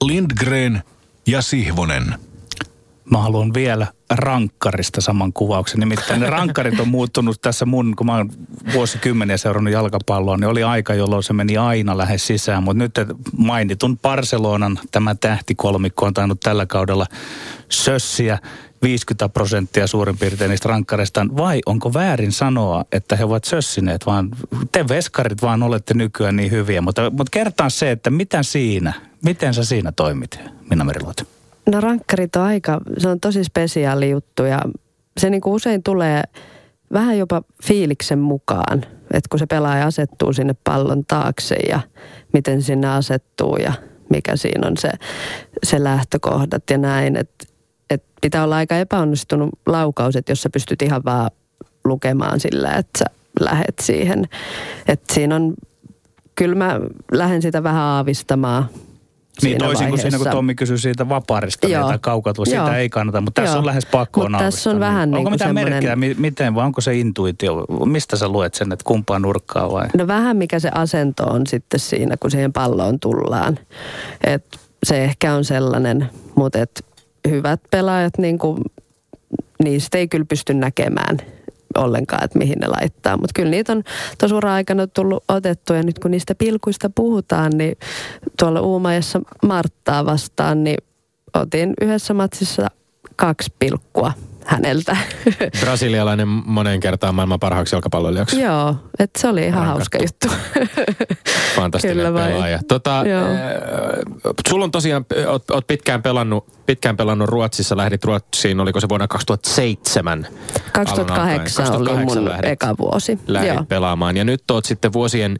Lindgren 0.04 0.82
ja 1.26 1.42
Sihvonen. 1.42 2.14
Mä 3.10 3.18
haluan 3.18 3.54
vielä 3.54 3.86
rankkarista 4.10 5.00
saman 5.00 5.32
kuvauksen. 5.32 5.80
Nimittäin 5.80 6.20
ne 6.20 6.26
rankkarit 6.26 6.80
on 6.80 6.88
muuttunut 6.88 7.40
tässä 7.40 7.66
mun, 7.66 7.96
kun 7.96 8.06
mä 8.06 8.16
oon 8.16 8.30
vuosikymmeniä 8.72 9.36
seurannut 9.36 9.72
jalkapalloa, 9.72 10.36
niin 10.36 10.48
oli 10.48 10.62
aika, 10.62 10.94
jolloin 10.94 11.22
se 11.22 11.32
meni 11.32 11.56
aina 11.56 11.98
lähes 11.98 12.26
sisään. 12.26 12.62
Mutta 12.62 12.78
nyt 12.78 12.94
mainitun 13.36 13.98
Barcelonan 13.98 14.78
tämä 14.92 15.14
tähtikolmikko 15.14 16.06
on 16.06 16.14
tainnut 16.14 16.40
tällä 16.40 16.66
kaudella 16.66 17.06
sössiä 17.68 18.38
50 18.82 19.28
prosenttia 19.28 19.86
suurin 19.86 20.18
piirtein 20.18 20.50
niistä 20.50 20.68
rankkareista. 20.68 21.26
Vai 21.36 21.60
onko 21.66 21.94
väärin 21.94 22.32
sanoa, 22.32 22.84
että 22.92 23.16
he 23.16 23.24
ovat 23.24 23.44
sössineet, 23.44 24.06
vaan 24.06 24.30
te 24.72 24.88
veskarit 24.88 25.42
vaan 25.42 25.62
olette 25.62 25.94
nykyään 25.94 26.36
niin 26.36 26.50
hyviä. 26.50 26.80
Mutta, 26.80 27.10
mutta 27.10 27.30
kertaa 27.30 27.70
se, 27.70 27.90
että 27.90 28.10
mitä 28.10 28.42
siinä, 28.42 28.92
miten 29.24 29.54
sä 29.54 29.64
siinä 29.64 29.92
toimit, 29.92 30.38
Minna 30.70 30.84
Meriluoto? 30.84 31.39
No 31.70 31.80
rankkarit 31.80 32.37
on 32.37 32.42
aika, 32.42 32.80
se 32.98 33.09
on 33.09 33.20
tosi 33.20 33.44
spesiaali 33.44 34.11
juttu 34.11 34.44
ja 34.44 34.61
se 35.18 35.30
niin 35.30 35.40
kuin 35.40 35.54
usein 35.54 35.83
tulee 35.83 36.22
vähän 36.92 37.18
jopa 37.18 37.42
fiiliksen 37.64 38.18
mukaan, 38.18 38.78
että 39.12 39.28
kun 39.30 39.38
se 39.38 39.46
pelaaja 39.46 39.87
asettuu 39.87 40.33
sinne 40.33 40.54
pallon 40.64 41.04
taakse 41.09 41.54
ja 41.54 41.80
miten 42.33 42.62
sinne 42.62 42.88
asettuu 42.88 43.56
ja 43.56 43.72
mikä 44.09 44.37
siinä 44.37 44.66
on 44.66 44.76
se, 44.76 44.90
se 45.62 45.85
lähtökohdat 45.85 46.62
ja 46.70 46.78
näin. 46.78 47.16
Että 47.16 47.46
et 47.90 48.04
pitää 48.20 48.44
olla 48.44 48.56
aika 48.56 48.78
epäonnistunut 48.78 49.50
laukaus, 49.66 50.16
että 50.16 50.33
jos 50.33 50.42
sä 50.42 50.50
pystyt 50.50 50.83
ihan 50.83 51.04
vaan 51.04 51.30
lukemaan 51.85 52.40
sillä, 52.40 52.72
että 52.72 52.98
sä 52.98 53.04
lähet 53.40 53.74
siihen. 53.83 54.28
Että 54.88 55.14
siinä 55.14 55.37
on, 55.37 55.54
kyllä 56.35 56.54
mä 56.54 56.80
lähden 57.12 57.42
sitä 57.42 57.62
vähän 57.62 57.83
aavistamaan 57.83 58.68
Niin 59.42 59.58
toisin 59.58 59.88
kuin 59.88 60.00
siinä, 60.00 60.18
kun. 60.18 60.26
Tommi 60.30 60.54
kysyi 60.54 60.78
siitä 60.78 61.08
vaparista 61.08 61.68
Joo. 61.68 61.88
tai 61.88 61.98
kaukautua, 62.00 62.44
sitä 62.44 62.76
ei 62.76 62.88
kannata, 62.88 63.20
mutta 63.20 63.42
tässä 63.42 63.54
Joo. 63.54 63.58
on 63.58 63.66
lähes 63.66 63.86
pakko 63.86 64.20
Mut 64.28 64.38
tässä 64.38 64.70
on 64.70 64.74
aavistaa. 64.76 64.80
vähän 64.90 65.08
Onko 65.08 65.16
niinku 65.16 65.30
mitään 65.30 65.48
semmonen- 65.48 65.72
merkkiä, 65.72 65.96
mi- 65.96 66.14
miten, 66.18 66.54
vai 66.54 66.64
onko 66.66 66.80
se 66.80 66.94
intuitio? 66.96 67.64
Mistä 67.84 68.16
sä 68.16 68.28
luet 68.28 68.54
sen, 68.54 68.72
että 68.72 68.84
kumpaan 68.84 69.22
nurkkaa 69.22 69.72
vai? 69.72 69.86
No 69.96 70.06
vähän 70.06 70.36
mikä 70.36 70.58
se 70.58 70.70
asento 70.74 71.24
on 71.24 71.46
sitten 71.46 71.80
siinä, 71.80 72.16
kun 72.16 72.30
siihen 72.30 72.52
palloon 72.52 73.00
tullaan. 73.00 73.58
Et 74.26 74.44
se 74.84 75.04
ehkä 75.04 75.34
on 75.34 75.44
sellainen, 75.44 76.10
mutta 76.34 76.58
et 76.58 76.84
hyvät 77.28 77.60
pelaajat, 77.70 78.18
niin 78.18 78.38
kuin, 78.38 78.58
niistä 79.64 79.98
ei 79.98 80.08
kyllä 80.08 80.24
pysty 80.28 80.54
näkemään 80.54 81.16
ollenkaan, 81.78 82.24
että 82.24 82.38
mihin 82.38 82.59
ne 82.59 82.66
laittaa. 82.66 83.16
Mutta 83.16 83.33
kyllä 83.35 83.50
niitä 83.50 83.72
on 83.72 83.83
tuossa 84.18 84.37
ura-aikana 84.37 84.87
tullut 84.87 85.24
otettu 85.28 85.72
ja 85.72 85.83
nyt 85.83 85.98
kun 85.98 86.11
niistä 86.11 86.35
pilkuista 86.35 86.90
puhutaan, 86.94 87.52
niin 87.54 87.76
tuolla 88.38 88.61
Uumajassa 88.61 89.20
Marttaa 89.46 90.06
vastaan, 90.06 90.64
niin 90.64 90.78
otin 91.35 91.74
yhdessä 91.80 92.14
matsissa 92.14 92.66
kaksi 93.16 93.52
pilkkua 93.59 94.12
häneltä. 94.50 94.96
Brasilialainen 95.60 96.28
moneen 96.28 96.80
kertaan 96.80 97.14
maailman 97.14 97.40
parhaaksi 97.40 97.74
jalkapalloilijaksi. 97.74 98.40
Joo, 98.40 98.74
että 98.98 99.20
se 99.20 99.28
oli 99.28 99.46
ihan 99.46 99.66
Rankattu. 99.66 99.78
hauska 99.78 99.98
juttu. 99.98 100.28
Fantastinen 101.56 101.96
Kyllä 101.96 102.14
vain. 102.14 102.32
pelaaja. 102.32 102.58
Tota, 102.68 103.02
Joo. 103.06 103.22
äh, 103.24 103.36
sulla 104.48 104.64
on 104.64 104.70
tosiaan, 104.70 105.04
oot, 105.28 105.50
oot 105.50 105.66
pitkään, 105.66 106.02
pelannut, 106.02 106.46
pitkään 106.66 106.96
pelannut 106.96 107.28
Ruotsissa, 107.28 107.76
lähdit 107.76 108.04
Ruotsiin, 108.04 108.60
oliko 108.60 108.80
se 108.80 108.88
vuonna 108.88 109.08
2007? 109.08 110.26
2008 110.72 111.66
alun 111.66 111.76
alkaen? 111.76 111.96
oli 111.98 112.04
mun 112.04 112.14
2008 112.14 112.24
lähdit- 112.24 112.52
eka 112.52 112.74
vuosi. 112.78 113.18
lähdit 113.26 113.54
Joo. 113.54 113.64
pelaamaan. 113.68 114.16
Ja 114.16 114.24
nyt 114.24 114.50
oot 114.50 114.64
sitten 114.64 114.92
vuosien 114.92 115.36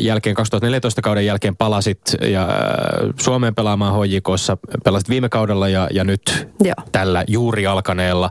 jälkeen, 0.00 0.34
2014 0.36 1.02
kauden 1.02 1.26
jälkeen 1.26 1.56
palasit 1.56 2.00
ja 2.20 2.48
Suomeen 3.20 3.54
pelaamaan 3.54 3.94
HJKssa. 3.94 4.56
Pelasit 4.84 5.08
viime 5.08 5.28
kaudella 5.28 5.68
ja, 5.68 5.88
ja 5.92 6.04
nyt 6.04 6.48
Joo. 6.64 6.74
tällä 6.92 7.24
juuri 7.28 7.66
alkaneella 7.66 8.30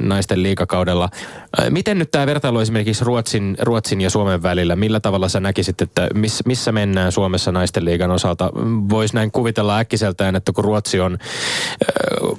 naisten 0.00 0.42
liikakaudella. 0.42 1.08
Miten 1.70 1.98
nyt 1.98 2.10
tämä 2.10 2.26
vertailu 2.26 2.58
esimerkiksi 2.58 3.04
Ruotsin, 3.04 3.56
Ruotsin 3.60 4.00
ja 4.00 4.10
Suomen 4.10 4.42
välillä, 4.42 4.76
millä 4.76 5.00
tavalla 5.00 5.28
sä 5.28 5.40
näkisit, 5.40 5.82
että 5.82 6.08
miss, 6.14 6.42
missä 6.46 6.72
mennään 6.72 7.12
Suomessa 7.12 7.52
naisten 7.52 7.84
liigan 7.84 8.10
osalta? 8.10 8.50
Voisi 8.90 9.14
näin 9.14 9.30
kuvitella 9.30 9.78
äkkiseltään, 9.78 10.36
että 10.36 10.52
kun 10.52 10.64
Ruotsi 10.64 11.00
on 11.00 11.18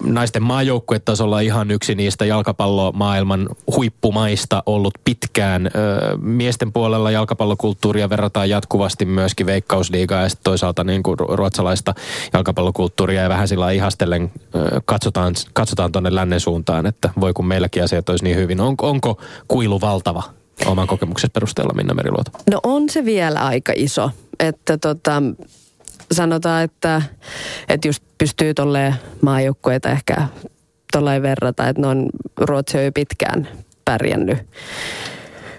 naisten 0.03 0.43
maajoukkuetasolla 0.43 1.39
ihan 1.39 1.71
yksi 1.71 1.95
niistä 1.95 2.25
jalkapallomaailman 2.25 3.49
huippumaista 3.75 4.63
ollut 4.65 4.93
pitkään. 5.05 5.71
Miesten 6.21 6.73
puolella 6.73 7.11
jalkapallokulttuuria 7.11 8.09
verrataan 8.13 8.49
jatkuvasti 8.49 9.05
myöskin 9.05 9.45
veikkausliigaa 9.45 10.21
ja 10.21 10.29
sitten 10.29 10.43
toisaalta 10.43 10.83
niin 10.83 11.03
kuin 11.03 11.19
ru- 11.19 11.35
ruotsalaista 11.35 11.93
jalkapallokulttuuria 12.33 13.21
ja 13.21 13.29
vähän 13.29 13.47
sillä 13.47 13.71
ihastellen 13.71 14.31
katsotaan, 14.85 15.33
katsotaan 15.53 15.91
tuonne 15.91 16.15
lännen 16.15 16.39
suuntaan, 16.39 16.85
että 16.85 17.09
voi 17.19 17.33
kun 17.33 17.45
meilläkin 17.45 17.83
asiat 17.83 18.09
olisi 18.09 18.23
niin 18.23 18.37
hyvin. 18.37 18.61
On, 18.61 18.75
onko 18.81 19.21
kuilu 19.47 19.81
valtava 19.81 20.23
oman 20.65 20.87
kokemuksen 20.87 21.31
perusteella, 21.33 21.73
Minna 21.73 21.93
Meriluoto? 21.93 22.31
No 22.51 22.59
on 22.63 22.89
se 22.89 23.05
vielä 23.05 23.39
aika 23.39 23.73
iso. 23.75 24.11
Että 24.39 24.77
tota, 24.77 25.23
sanotaan, 26.11 26.63
että, 26.63 27.01
että 27.69 27.87
just 27.87 28.03
pystyy 28.17 28.53
tolleen 28.53 28.95
maajoukkueita 29.21 29.89
ehkä 29.89 30.27
tolleen 30.91 31.21
verrata, 31.21 31.67
että 31.67 31.81
ne 31.81 31.87
on 31.87 32.09
Ruotsi 32.37 32.77
jo 32.77 32.91
pitkään 32.91 33.47
pärjännyt 33.85 34.37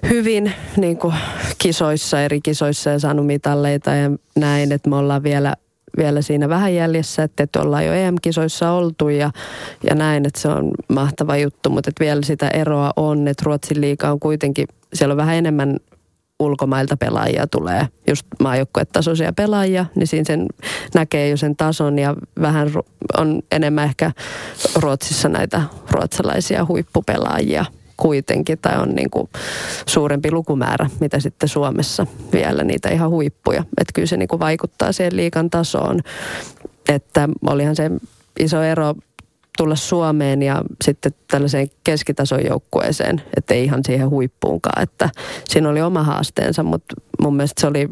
hyvin 0.08 0.52
niin 0.76 0.98
kuin 0.98 1.14
kisoissa, 1.58 2.20
eri 2.22 2.40
kisoissa 2.40 2.90
ja 2.90 2.98
saanut 2.98 3.26
mitalleita 3.26 3.90
ja 3.90 4.10
näin, 4.36 4.72
että 4.72 4.90
me 4.90 4.96
ollaan 4.96 5.22
vielä, 5.22 5.54
vielä 5.96 6.22
siinä 6.22 6.48
vähän 6.48 6.74
jäljessä, 6.74 7.22
että, 7.22 7.42
että 7.42 7.62
ollaan 7.62 7.86
jo 7.86 7.92
EM-kisoissa 7.92 8.70
oltu 8.70 9.08
ja, 9.08 9.30
ja 9.88 9.94
näin, 9.94 10.26
että 10.26 10.40
se 10.40 10.48
on 10.48 10.70
mahtava 10.88 11.36
juttu, 11.36 11.70
mutta 11.70 11.90
että 11.90 12.04
vielä 12.04 12.22
sitä 12.22 12.48
eroa 12.48 12.92
on, 12.96 13.28
että 13.28 13.42
Ruotsin 13.46 13.80
liiga 13.80 14.10
on 14.10 14.20
kuitenkin, 14.20 14.68
siellä 14.94 15.12
on 15.12 15.16
vähän 15.16 15.36
enemmän 15.36 15.76
ulkomailta 16.40 16.96
pelaajia 16.96 17.46
tulee, 17.46 17.88
just 18.08 18.26
maajoukkuetasoisia 18.42 19.32
pelaajia, 19.32 19.86
niin 19.94 20.06
siinä 20.06 20.24
sen 20.26 20.46
näkee 20.94 21.28
jo 21.28 21.36
sen 21.36 21.56
tason 21.56 21.98
ja 21.98 22.14
vähän 22.40 22.70
on 23.18 23.42
enemmän 23.52 23.84
ehkä 23.84 24.12
Ruotsissa 24.74 25.28
näitä 25.28 25.62
ruotsalaisia 25.90 26.64
huippupelaajia 26.64 27.64
kuitenkin, 27.96 28.58
tai 28.58 28.82
on 28.82 28.88
niin 28.88 29.10
kuin 29.10 29.28
suurempi 29.86 30.32
lukumäärä, 30.32 30.90
mitä 31.00 31.20
sitten 31.20 31.48
Suomessa 31.48 32.06
vielä 32.32 32.64
niitä 32.64 32.88
ihan 32.88 33.10
huippuja. 33.10 33.60
Että 33.60 33.92
kyllä 33.94 34.06
se 34.06 34.16
niin 34.16 34.28
kuin 34.28 34.40
vaikuttaa 34.40 34.92
siihen 34.92 35.16
liikan 35.16 35.50
tasoon, 35.50 36.00
että 36.88 37.28
olihan 37.46 37.76
se 37.76 37.90
iso 38.38 38.62
ero 38.62 38.94
tulla 39.58 39.76
Suomeen 39.76 40.42
ja 40.42 40.62
sitten 40.84 41.12
tällaiseen 41.30 41.70
keskitason 41.84 42.44
joukkueeseen, 42.46 43.22
että 43.36 43.54
ei 43.54 43.64
ihan 43.64 43.80
siihen 43.84 44.10
huippuunkaan, 44.10 44.82
että 44.82 45.10
siinä 45.48 45.68
oli 45.68 45.82
oma 45.82 46.02
haasteensa, 46.02 46.62
mutta 46.62 46.94
mun 47.20 47.36
mielestä 47.36 47.60
se 47.60 47.66
oli 47.66 47.88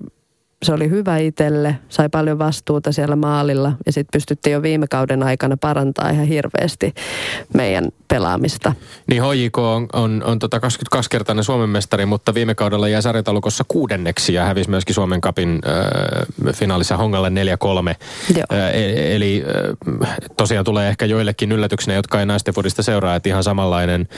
se 0.62 0.72
oli 0.72 0.90
hyvä 0.90 1.18
itselle, 1.18 1.78
sai 1.88 2.08
paljon 2.08 2.38
vastuuta 2.38 2.92
siellä 2.92 3.16
maalilla 3.16 3.72
ja 3.86 3.92
sitten 3.92 4.12
pystyttiin 4.12 4.52
jo 4.54 4.62
viime 4.62 4.86
kauden 4.86 5.22
aikana 5.22 5.56
parantaa 5.56 6.10
ihan 6.10 6.26
hirveästi 6.26 6.94
meidän 7.54 7.88
pelaamista. 8.08 8.72
Niin 9.06 9.22
HJK 9.22 9.58
on, 9.58 9.86
on, 9.92 10.22
on 10.26 10.38
tota 10.38 10.58
22-kertainen 10.58 11.44
Suomen 11.44 11.68
mestari, 11.68 12.06
mutta 12.06 12.34
viime 12.34 12.54
kaudella 12.54 12.88
jäi 12.88 13.02
sarjatalukossa 13.02 13.64
kuudenneksi 13.68 14.34
ja 14.34 14.44
hävisi 14.44 14.70
myöskin 14.70 14.94
Suomen 14.94 15.20
kapin 15.20 15.60
äh, 15.66 16.54
finaalissa 16.54 16.96
Hongalle 16.96 17.28
4-3. 17.28 17.32
Joo. 17.32 18.44
Äh, 18.52 18.70
eli 19.14 19.44
äh, 20.02 20.16
tosiaan 20.36 20.64
tulee 20.64 20.88
ehkä 20.88 21.06
joillekin 21.06 21.52
yllätyksenä, 21.52 21.94
jotka 21.94 22.20
ei 22.20 22.26
naisten 22.26 22.54
fudista 22.54 22.82
seuraa, 22.82 23.16
että 23.16 23.28
ihan 23.28 23.44
samanlainen 23.44 24.08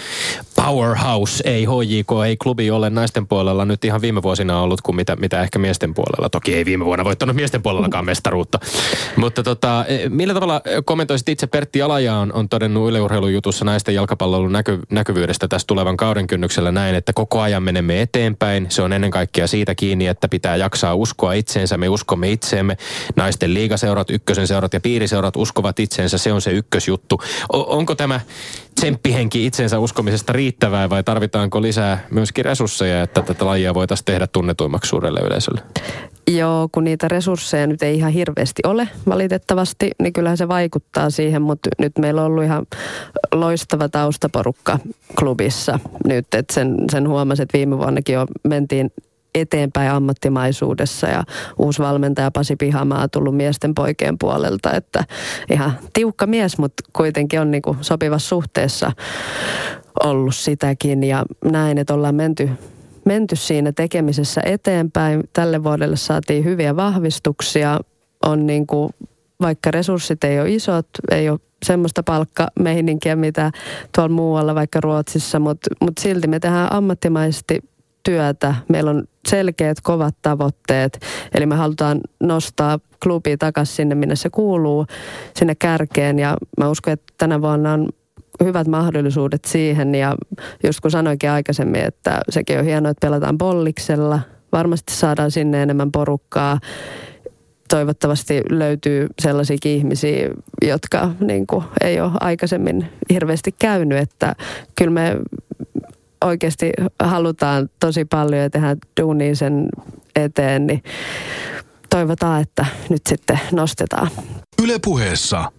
powerhouse, 0.56 1.42
ei 1.46 1.64
HJK, 1.64 2.10
ei 2.26 2.36
klubi 2.36 2.70
ole 2.70 2.90
naisten 2.90 3.26
puolella 3.26 3.64
nyt 3.64 3.84
ihan 3.84 4.00
viime 4.00 4.22
vuosina 4.22 4.60
ollut 4.60 4.80
kuin 4.80 4.96
mitä, 4.96 5.16
mitä 5.16 5.42
ehkä 5.42 5.58
miesten 5.58 5.94
puolella. 5.94 6.30
Toki 6.34 6.54
ei 6.54 6.64
viime 6.64 6.84
vuonna 6.84 7.04
voittanut 7.04 7.36
miesten 7.36 7.62
puolellakaan 7.62 8.04
mestaruutta. 8.04 8.58
Mutta 9.16 9.42
tota, 9.42 9.84
millä 10.08 10.34
tavalla 10.34 10.60
kommentoisit 10.84 11.28
itse 11.28 11.46
Pertti 11.46 11.82
Alaja 11.82 12.14
on, 12.14 12.32
on 12.32 12.48
todennut 12.48 12.88
yleurheilujutussa 12.88 13.64
naisten 13.64 13.94
jalkapallon 13.94 14.52
näky, 14.52 14.78
näkyvyydestä 14.90 15.48
tässä 15.48 15.66
tulevan 15.66 15.96
kauden 15.96 16.26
kynnyksellä 16.26 16.72
näin, 16.72 16.94
että 16.94 17.12
koko 17.12 17.40
ajan 17.40 17.62
menemme 17.62 18.02
eteenpäin. 18.02 18.66
Se 18.68 18.82
on 18.82 18.92
ennen 18.92 19.10
kaikkea 19.10 19.46
siitä 19.46 19.74
kiinni, 19.74 20.06
että 20.06 20.28
pitää 20.28 20.56
jaksaa 20.56 20.94
uskoa 20.94 21.32
itseensä. 21.32 21.76
Me 21.76 21.88
uskomme 21.88 22.30
itseemme. 22.30 22.76
Naisten 23.16 23.54
liigaseurat, 23.54 24.10
ykkösen 24.10 24.46
seurat 24.46 24.74
ja 24.74 24.80
piiriseurat 24.80 25.36
uskovat 25.36 25.80
itseensä. 25.80 26.18
Se 26.18 26.32
on 26.32 26.40
se 26.40 26.50
ykkösjuttu. 26.50 27.20
O- 27.52 27.76
onko 27.76 27.94
tämä 27.94 28.20
tsemppihenki 28.84 29.46
itsensä 29.46 29.78
uskomisesta 29.78 30.32
riittävää 30.32 30.90
vai 30.90 31.02
tarvitaanko 31.02 31.62
lisää 31.62 32.06
myöskin 32.10 32.44
resursseja, 32.44 33.02
että 33.02 33.22
tätä 33.22 33.46
lajia 33.46 33.74
voitaisiin 33.74 34.04
tehdä 34.04 34.26
tunnetuimmaksi 34.26 34.88
suurelle 34.88 35.20
yleisölle? 35.20 35.60
Joo, 36.28 36.68
kun 36.72 36.84
niitä 36.84 37.08
resursseja 37.08 37.66
nyt 37.66 37.82
ei 37.82 37.96
ihan 37.96 38.12
hirveästi 38.12 38.62
ole 38.66 38.88
valitettavasti, 39.08 39.90
niin 40.02 40.12
kyllähän 40.12 40.36
se 40.36 40.48
vaikuttaa 40.48 41.10
siihen, 41.10 41.42
mutta 41.42 41.70
nyt 41.78 41.92
meillä 41.98 42.20
on 42.20 42.26
ollut 42.26 42.44
ihan 42.44 42.66
loistava 43.34 43.88
taustaporukka 43.88 44.78
klubissa 45.18 45.78
nyt, 46.04 46.34
että 46.34 46.54
sen, 46.54 46.76
sen 46.92 47.08
huomasin, 47.08 47.42
että 47.42 47.58
viime 47.58 47.78
vuonnakin 47.78 48.14
jo 48.14 48.26
mentiin 48.48 48.90
eteenpäin 49.34 49.90
ammattimaisuudessa 49.90 51.06
ja 51.06 51.24
uusi 51.58 51.82
valmentaja 51.82 52.30
Pasi 52.30 52.56
Pihamaa 52.56 53.08
tullut 53.08 53.36
miesten 53.36 53.74
poikien 53.74 54.18
puolelta, 54.18 54.72
että 54.72 55.04
ihan 55.50 55.78
tiukka 55.92 56.26
mies, 56.26 56.58
mutta 56.58 56.82
kuitenkin 56.92 57.40
on 57.40 57.50
niinku 57.50 57.76
sopivassa 57.80 58.28
suhteessa 58.28 58.92
ollut 60.04 60.34
sitäkin 60.34 61.02
ja 61.02 61.24
näin, 61.44 61.78
että 61.78 61.94
ollaan 61.94 62.14
menty 62.14 62.50
menty 63.04 63.36
siinä 63.36 63.72
tekemisessä 63.72 64.40
eteenpäin. 64.44 65.24
Tälle 65.32 65.64
vuodelle 65.64 65.96
saatiin 65.96 66.44
hyviä 66.44 66.76
vahvistuksia. 66.76 67.80
On 68.26 68.46
niin 68.46 68.66
kuin, 68.66 68.90
vaikka 69.40 69.70
resurssit 69.70 70.24
ei 70.24 70.40
ole 70.40 70.50
isot, 70.50 70.88
ei 71.10 71.30
ole 71.30 71.40
semmoista 71.64 72.02
palkkameininkiä, 72.02 73.16
mitä 73.16 73.50
tuolla 73.94 74.14
muualla, 74.14 74.54
vaikka 74.54 74.80
Ruotsissa, 74.80 75.38
mutta 75.38 75.70
mut 75.80 75.98
silti 76.00 76.26
me 76.26 76.40
tehdään 76.40 76.72
ammattimaisesti 76.72 77.60
työtä. 78.04 78.54
Meillä 78.68 78.90
on 78.90 79.04
selkeät, 79.28 79.80
kovat 79.80 80.14
tavoitteet. 80.22 81.00
Eli 81.34 81.46
me 81.46 81.54
halutaan 81.54 82.00
nostaa 82.20 82.78
klubi 83.02 83.36
takaisin 83.36 83.76
sinne, 83.76 83.94
minne 83.94 84.16
se 84.16 84.30
kuuluu, 84.30 84.86
sinne 85.36 85.54
kärkeen. 85.54 86.18
Ja 86.18 86.36
mä 86.58 86.68
uskon, 86.68 86.92
että 86.92 87.14
tänä 87.18 87.42
vuonna 87.42 87.72
on 87.72 87.88
hyvät 88.44 88.68
mahdollisuudet 88.68 89.44
siihen 89.44 89.94
ja 89.94 90.16
just 90.64 90.80
kun 90.80 90.90
sanoinkin 90.90 91.30
aikaisemmin, 91.30 91.84
että 91.84 92.20
sekin 92.28 92.58
on 92.58 92.64
hienoa, 92.64 92.90
että 92.90 93.06
pelataan 93.06 93.38
bolliksella. 93.38 94.20
Varmasti 94.52 94.94
saadaan 94.94 95.30
sinne 95.30 95.62
enemmän 95.62 95.92
porukkaa. 95.92 96.58
Toivottavasti 97.68 98.42
löytyy 98.50 99.06
sellaisia 99.22 99.56
ihmisiä, 99.64 100.30
jotka 100.62 101.10
niin 101.20 101.46
kuin, 101.46 101.64
ei 101.80 102.00
ole 102.00 102.10
aikaisemmin 102.20 102.86
hirveästi 103.10 103.54
käynyt, 103.58 103.98
että 103.98 104.34
kyllä 104.78 104.90
me 104.90 105.16
oikeasti 106.24 106.72
halutaan 107.02 107.68
tosi 107.80 108.04
paljon 108.04 108.42
ja 108.42 108.50
tehdään 108.50 108.76
duunia 109.00 109.36
sen 109.36 109.68
eteen, 110.16 110.66
niin 110.66 110.82
toivotaan, 111.90 112.42
että 112.42 112.66
nyt 112.88 113.02
sitten 113.08 113.40
nostetaan. 113.52 114.08
Ylepuheessa 114.62 115.52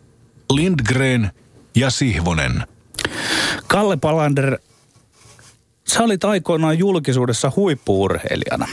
Lindgren 0.54 1.32
ja 1.76 1.90
Sihvonen. 1.90 2.64
Kalle 3.68 3.98
Palander, 3.98 4.58
sä 5.88 6.04
olit 6.04 6.24
aikoinaan 6.24 6.80
julkisuudessa 6.80 7.52
huippuurheilijana. 7.56 8.68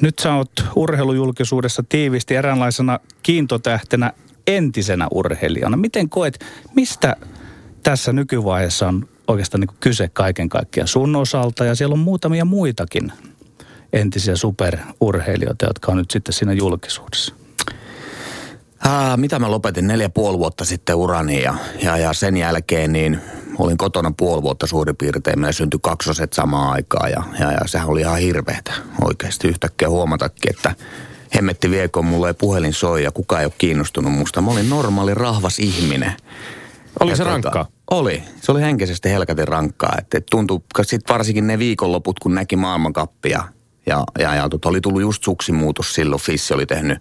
Nyt 0.00 0.18
sä 0.18 0.34
oot 0.34 0.50
urheilujulkisuudessa 0.76 1.84
tiivisti 1.88 2.34
eräänlaisena 2.34 3.00
kiintotähtenä 3.22 4.12
entisenä 4.46 5.08
urheilijana. 5.10 5.76
Miten 5.76 6.08
koet, 6.08 6.44
mistä 6.74 7.16
tässä 7.82 8.12
nykyvaiheessa 8.12 8.88
on 8.88 9.08
oikeastaan 9.28 9.60
niin 9.60 9.76
kyse 9.80 10.08
kaiken 10.08 10.48
kaikkiaan 10.48 10.88
sun 10.88 11.16
osalta 11.16 11.64
ja 11.64 11.74
siellä 11.74 11.92
on 11.92 11.98
muutamia 11.98 12.44
muitakin 12.44 13.12
entisiä 13.92 14.36
superurheilijoita, 14.36 15.66
jotka 15.66 15.92
on 15.92 15.98
nyt 15.98 16.10
sitten 16.10 16.32
siinä 16.32 16.52
julkisuudessa? 16.52 17.34
Ää, 18.84 19.16
mitä 19.16 19.38
mä 19.38 19.50
lopetin 19.50 19.86
neljä 19.86 20.08
puoli 20.08 20.38
vuotta 20.38 20.64
sitten 20.64 20.96
urani 20.96 21.42
ja, 21.42 21.54
ja, 21.82 21.96
ja 21.96 22.12
sen 22.12 22.36
jälkeen 22.36 22.92
niin 22.92 23.20
olin 23.58 23.78
kotona 23.78 24.12
puoli 24.16 24.42
vuotta 24.42 24.66
suurin 24.66 24.96
piirtein. 24.96 25.40
Meillä 25.40 25.52
syntyi 25.52 25.80
kaksoset 25.82 26.32
samaan 26.32 26.72
aikaan 26.72 27.10
ja, 27.10 27.22
ja, 27.40 27.52
ja 27.52 27.60
sehän 27.66 27.88
oli 27.88 28.00
ihan 28.00 28.18
hirveetä 28.18 28.72
oikeasti 29.04 29.48
yhtäkkiä 29.48 29.88
huomatakin, 29.88 30.50
että 30.50 30.74
hemmetti 31.34 31.70
viekö 31.70 32.02
mulle 32.02 32.28
ei 32.28 32.34
puhelin 32.34 32.72
soi 32.72 33.04
ja 33.04 33.10
kukaan 33.10 33.40
ei 33.40 33.46
ole 33.46 33.52
kiinnostunut 33.58 34.12
musta. 34.12 34.40
Mä 34.40 34.50
olin 34.50 34.70
normaali 34.70 35.14
rahvas 35.14 35.58
ihminen. 35.58 36.12
Oli 37.00 37.10
Ja 37.10 37.16
se 37.16 37.22
tota, 37.22 37.30
rankkaa? 37.32 37.66
Oli. 37.90 38.22
Se 38.40 38.52
oli 38.52 38.60
henkisesti 38.60 39.10
helkatin 39.10 39.48
rankkaa. 39.48 39.94
Että 39.98 40.18
et 40.18 40.26
tuntui, 40.30 40.60
sitten 40.82 41.14
varsinkin 41.14 41.46
ne 41.46 41.58
viikonloput, 41.58 42.18
kun 42.18 42.34
näki 42.34 42.56
maailmankappia. 42.56 43.44
Ja, 43.86 44.04
ja, 44.18 44.34
ja 44.34 44.48
tota, 44.48 44.68
oli 44.68 44.80
tullut 44.80 45.00
just 45.00 45.24
suksimuutos 45.24 45.94
silloin. 45.94 46.22
Fissi 46.22 46.54
oli 46.54 46.66
tehnyt, 46.66 46.98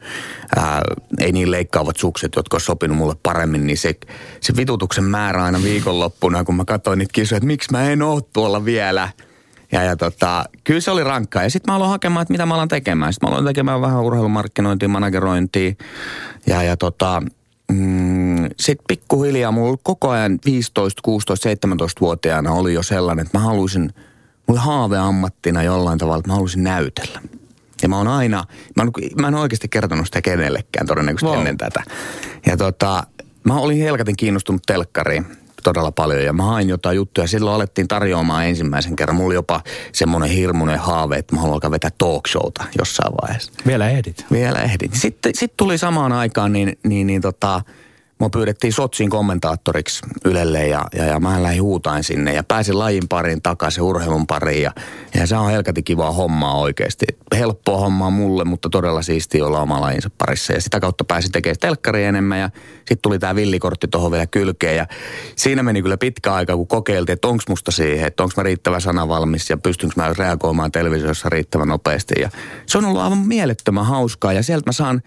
ää, 0.56 0.82
ei 1.20 1.32
niin 1.32 1.52
leikkaavat 1.52 1.98
sukset, 1.98 2.36
jotka 2.36 2.56
olisi 2.56 2.66
sopinut 2.66 2.98
mulle 2.98 3.16
paremmin. 3.24 3.68
Niin 3.68 3.78
se, 3.78 3.96
se 4.42 4.56
vitutuksen 4.56 5.04
määrä 5.04 5.44
aina 5.44 5.64
viikonloppuna, 5.64 6.44
kun 6.44 6.56
mä 6.56 6.66
katsoin 6.66 7.00
niitä 7.00 7.14
kisoja, 7.14 7.38
että 7.38 7.48
miksi 7.48 7.72
mä 7.72 7.90
en 7.90 8.02
oo 8.02 8.22
tuolla 8.22 8.66
vielä. 8.66 9.10
Ja, 9.72 9.84
ja 9.84 9.96
tota, 9.96 10.44
kyllä 10.64 10.80
se 10.82 10.92
oli 10.92 11.04
rankkaa. 11.04 11.44
Ja 11.44 11.50
sitten 11.50 11.72
mä 11.72 11.76
aloin 11.76 11.90
hakemaan, 11.90 12.22
että 12.22 12.32
mitä 12.32 12.46
mä 12.46 12.54
alan 12.54 12.68
tekemään. 12.68 13.14
Sitten 13.14 13.30
mä 13.30 13.32
aloin 13.32 13.48
tekemään 13.48 13.82
vähän 13.82 14.02
urheilumarkkinointia, 14.02 14.90
managerointia. 14.90 15.74
Ja, 16.48 16.64
ja 16.64 16.78
tota, 16.78 17.22
mm, 17.72 18.13
sitten 18.60 18.86
pikkuhiljaa 18.88 19.52
mulla 19.52 19.78
koko 19.84 20.10
ajan 20.10 20.40
15, 20.46 21.02
16, 21.06 21.50
17-vuotiaana 21.50 22.52
oli 22.52 22.74
jo 22.74 22.84
sellainen, 22.84 23.26
että 23.26 23.38
mä 23.38 23.44
haluaisin, 23.46 23.94
mulla 24.48 24.62
haaveammattina 24.62 25.64
jollain 25.64 26.00
tavalla, 26.00 26.18
että 26.20 26.30
mä 26.30 26.34
haluaisin 26.34 26.64
näytellä. 26.64 27.22
Ja 27.82 27.90
mä 27.90 27.98
oon 27.98 28.08
aina, 28.08 28.44
mä, 28.76 28.84
oon, 28.84 28.92
mä 29.22 29.28
en 29.28 29.36
oikeasti 29.36 29.68
kertonut 29.68 30.06
sitä 30.06 30.22
kenellekään 30.22 30.88
todennäköisesti 30.88 31.26
Wow. 31.32 31.38
ennen 31.40 31.58
tätä. 31.58 31.84
Ja 32.46 32.58
tota, 32.58 33.04
mä 33.44 33.56
olin 33.56 33.78
helkatin 33.82 34.16
kiinnostunut 34.18 34.62
telkkariin 34.66 35.26
todella 35.64 35.92
paljon 35.92 36.24
ja 36.24 36.34
mä 36.34 36.44
hain 36.44 36.70
jotain 36.70 36.96
juttuja. 36.96 37.28
Silloin 37.28 37.56
alettiin 37.56 37.88
tarjoamaan 37.88 38.46
ensimmäisen 38.46 38.96
kerran. 38.96 39.16
Mulla 39.16 39.28
oli 39.28 39.34
jopa 39.36 39.62
semmoinen 39.92 40.30
hirmuinen 40.30 40.80
haave, 40.80 41.16
että 41.16 41.36
mä 41.36 41.42
haluan 41.42 41.54
alkaa 41.54 41.72
vetää 41.72 41.92
talk 41.98 42.28
showta 42.28 42.64
jossain 42.78 43.14
vaiheessa. 43.22 43.52
Vielä 43.68 43.90
ehdit. 43.90 44.26
Vielä 44.32 44.60
ehdin. 44.60 44.90
Sitten 44.94 45.32
sit 45.36 45.58
tuli 45.58 45.78
samaan 45.78 46.12
aikaan, 46.12 46.54
niin, 46.54 46.78
niin, 46.84 47.08
niin 47.08 47.22
tota, 47.22 47.62
mua 48.24 48.30
pyydettiin 48.30 48.74
Sotsin 48.74 49.10
kommentaattoriksi 49.10 50.06
Ylelle 50.26 50.68
ja, 50.68 50.86
ja, 50.96 51.06
ja 51.06 51.20
mä 51.20 51.44
lähdin 51.44 51.64
huutain 51.64 52.04
sinne 52.04 52.34
ja 52.34 52.44
pääsin 52.44 52.80
lajin 52.80 53.04
pariin 53.10 53.42
takaisin, 53.42 53.84
urheilun 53.84 54.28
pariin 54.28 54.62
ja, 54.62 54.72
ja 55.16 55.28
se 55.28 55.36
on 55.36 55.52
helkati 55.52 55.84
kivaa 55.84 56.12
hommaa 56.12 56.58
oikeasti. 56.58 57.06
Helppoa 57.38 57.78
hommaa 57.78 58.10
mulle, 58.10 58.44
mutta 58.44 58.70
todella 58.70 59.02
siistiä 59.02 59.46
olla 59.46 59.62
oma 59.62 59.82
lajinsa 59.82 60.10
parissa. 60.18 60.54
Ja 60.54 60.62
sitä 60.62 60.80
kautta 60.80 61.04
pääsin 61.04 61.32
tekemään 61.32 61.58
telkkaria 61.60 62.10
enemmän 62.10 62.40
ja 62.40 62.50
sitten 62.76 63.02
tuli 63.02 63.20
tämä 63.20 63.36
villikortti 63.36 63.88
tuohon 63.88 64.12
vielä 64.12 64.28
kylkeen. 64.28 64.78
Ja 64.78 64.88
siinä 65.36 65.64
meni 65.64 65.82
kyllä 65.82 65.98
pitkä 65.98 66.34
aika, 66.34 66.56
kun 66.56 66.68
kokeiltiin, 66.68 67.14
että 67.14 67.28
onko 67.28 67.44
musta 67.50 67.72
siihen, 67.72 68.08
että 68.08 68.24
onko 68.24 68.34
mä 68.38 68.44
riittävä 68.44 68.80
sanavalmis 68.80 69.50
ja 69.50 69.58
pystynkö 69.58 69.94
mä 69.98 70.14
reagoimaan 70.18 70.72
televisiossa 70.72 71.30
riittävän 71.30 71.68
nopeasti. 71.68 72.14
Ja 72.22 72.30
se 72.66 72.78
on 72.78 72.86
ollut 72.86 73.02
aivan 73.02 73.18
mielettömän 73.18 73.86
hauskaa 73.86 74.34
ja 74.34 74.44
sieltä 74.44 74.70
mä 74.70 74.72
saan 74.72 75.02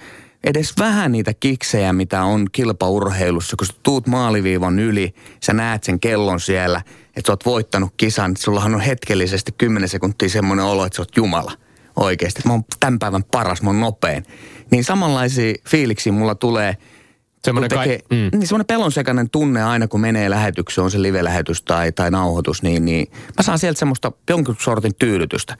edes 0.46 0.74
vähän 0.78 1.12
niitä 1.12 1.34
kiksejä, 1.34 1.92
mitä 1.92 2.22
on 2.22 2.46
kilpaurheilussa, 2.52 3.56
kun 3.56 3.66
sä 3.66 3.72
tuut 3.82 4.06
maaliviivan 4.06 4.78
yli, 4.78 5.14
sä 5.42 5.52
näet 5.52 5.84
sen 5.84 6.00
kellon 6.00 6.40
siellä, 6.40 6.82
että 7.16 7.26
sä 7.26 7.32
oot 7.32 7.46
voittanut 7.46 7.94
kisan, 7.96 8.30
että 8.30 8.42
sullahan 8.42 8.74
on 8.74 8.80
hetkellisesti 8.80 9.52
10 9.58 9.88
sekuntia 9.88 10.28
semmoinen 10.28 10.64
olo, 10.64 10.84
että 10.86 10.96
sä 10.96 11.02
oot 11.02 11.16
Jumala 11.16 11.52
oikeasti. 11.96 12.42
Mä 12.44 12.52
oon 12.52 12.64
tämän 12.80 12.98
päivän 12.98 13.24
paras, 13.24 13.62
mä 13.62 13.68
oon 13.68 13.80
nopein. 13.80 14.24
Niin 14.70 14.84
samanlaisia 14.84 15.54
fiiliksiä 15.68 16.12
mulla 16.12 16.34
tulee, 16.34 16.76
Semmoinen 17.44 17.70
kai- 17.70 17.88
tekee, 17.88 18.00
mm. 18.10 18.16
mm. 18.16 18.38
niin 18.38 18.46
semmoinen 18.46 18.66
pelonsekainen 18.66 19.30
tunne 19.30 19.62
aina, 19.62 19.88
kun 19.88 20.00
menee 20.00 20.30
lähetykseen, 20.30 20.84
on 20.84 20.90
se 20.90 21.02
live-lähetys 21.02 21.62
tai, 21.62 21.92
tai 21.92 22.10
nauhoitus, 22.10 22.62
niin, 22.62 22.84
niin 22.84 23.06
mä 23.12 23.42
saan 23.42 23.58
sieltä 23.58 23.78
semmoista 23.78 24.12
jonkin 24.30 24.56
sortin 24.58 24.94
tyydytystä. 24.98 25.56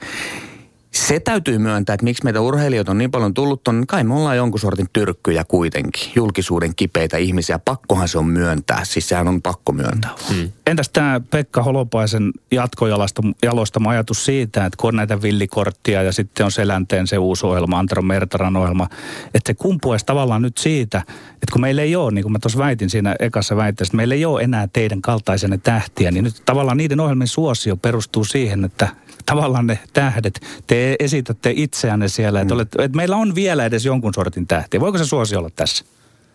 Se 0.91 1.19
täytyy 1.19 1.57
myöntää, 1.57 1.93
että 1.93 2.03
miksi 2.03 2.23
meitä 2.23 2.41
urheilijoita 2.41 2.91
on 2.91 2.97
niin 2.97 3.11
paljon 3.11 3.33
tullut, 3.33 3.67
on 3.67 3.87
kai 3.87 4.03
me 4.03 4.13
ollaan 4.13 4.37
jonkun 4.37 4.59
sortin 4.59 4.87
tyrkkyjä 4.93 5.43
kuitenkin. 5.43 6.11
Julkisuuden 6.15 6.75
kipeitä 6.75 7.17
ihmisiä, 7.17 7.59
pakkohan 7.59 8.07
se 8.07 8.17
on 8.17 8.25
myöntää, 8.25 8.85
siis 8.85 9.09
sehän 9.09 9.27
on 9.27 9.41
pakko 9.41 9.71
myöntää. 9.71 10.11
Hmm. 10.29 10.51
Entäs 10.67 10.89
tämä 10.89 11.21
Pekka 11.31 11.63
Holopaisen 11.63 12.31
jatkojalostama 12.51 13.89
ajatus 13.89 14.25
siitä, 14.25 14.65
että 14.65 14.77
kun 14.77 14.87
on 14.87 14.95
näitä 14.95 15.21
villikorttia 15.21 16.03
ja 16.03 16.11
sitten 16.11 16.45
on 16.45 16.51
Selänteen 16.51 17.07
se 17.07 17.17
uusi 17.17 17.45
ohjelma, 17.45 17.79
Antero 17.79 18.01
Mertaran 18.01 18.55
ohjelma, 18.55 18.87
että 19.33 19.47
se 19.49 19.53
kumpuaisi 19.53 20.05
tavallaan 20.05 20.41
nyt 20.41 20.57
siitä, 20.57 21.03
että 21.33 21.51
kun 21.53 21.61
meillä 21.61 21.81
ei 21.81 21.95
ole, 21.95 22.11
niin 22.11 22.23
kuin 22.23 22.31
mä 22.31 22.39
tuossa 22.39 22.59
väitin 22.59 22.89
siinä 22.89 23.15
ekassa 23.19 23.55
väitteessä, 23.55 23.89
että 23.89 23.97
meillä 23.97 24.15
ei 24.15 24.25
ole 24.25 24.41
enää 24.41 24.67
teidän 24.73 25.01
kaltaisenne 25.01 25.57
tähtiä, 25.57 26.11
niin 26.11 26.23
nyt 26.23 26.41
tavallaan 26.45 26.77
niiden 26.77 26.99
ohjelmien 26.99 27.27
suosio 27.27 27.77
perustuu 27.77 28.23
siihen, 28.23 28.65
että 28.65 28.89
tavallaan 29.25 29.67
ne 29.67 29.79
tähdet, 29.93 30.39
te 30.67 30.95
esitätte 30.99 31.53
itseänne 31.55 32.07
siellä, 32.07 32.41
että, 32.41 32.53
mm. 32.53 32.57
olet, 32.57 32.67
että 32.79 32.95
meillä 32.95 33.15
on 33.15 33.35
vielä 33.35 33.65
edes 33.65 33.85
jonkun 33.85 34.13
sortin 34.13 34.47
tähtiä. 34.47 34.79
Voiko 34.79 34.97
se 34.97 35.05
suosi 35.05 35.35
olla 35.35 35.49
tässä? 35.55 35.85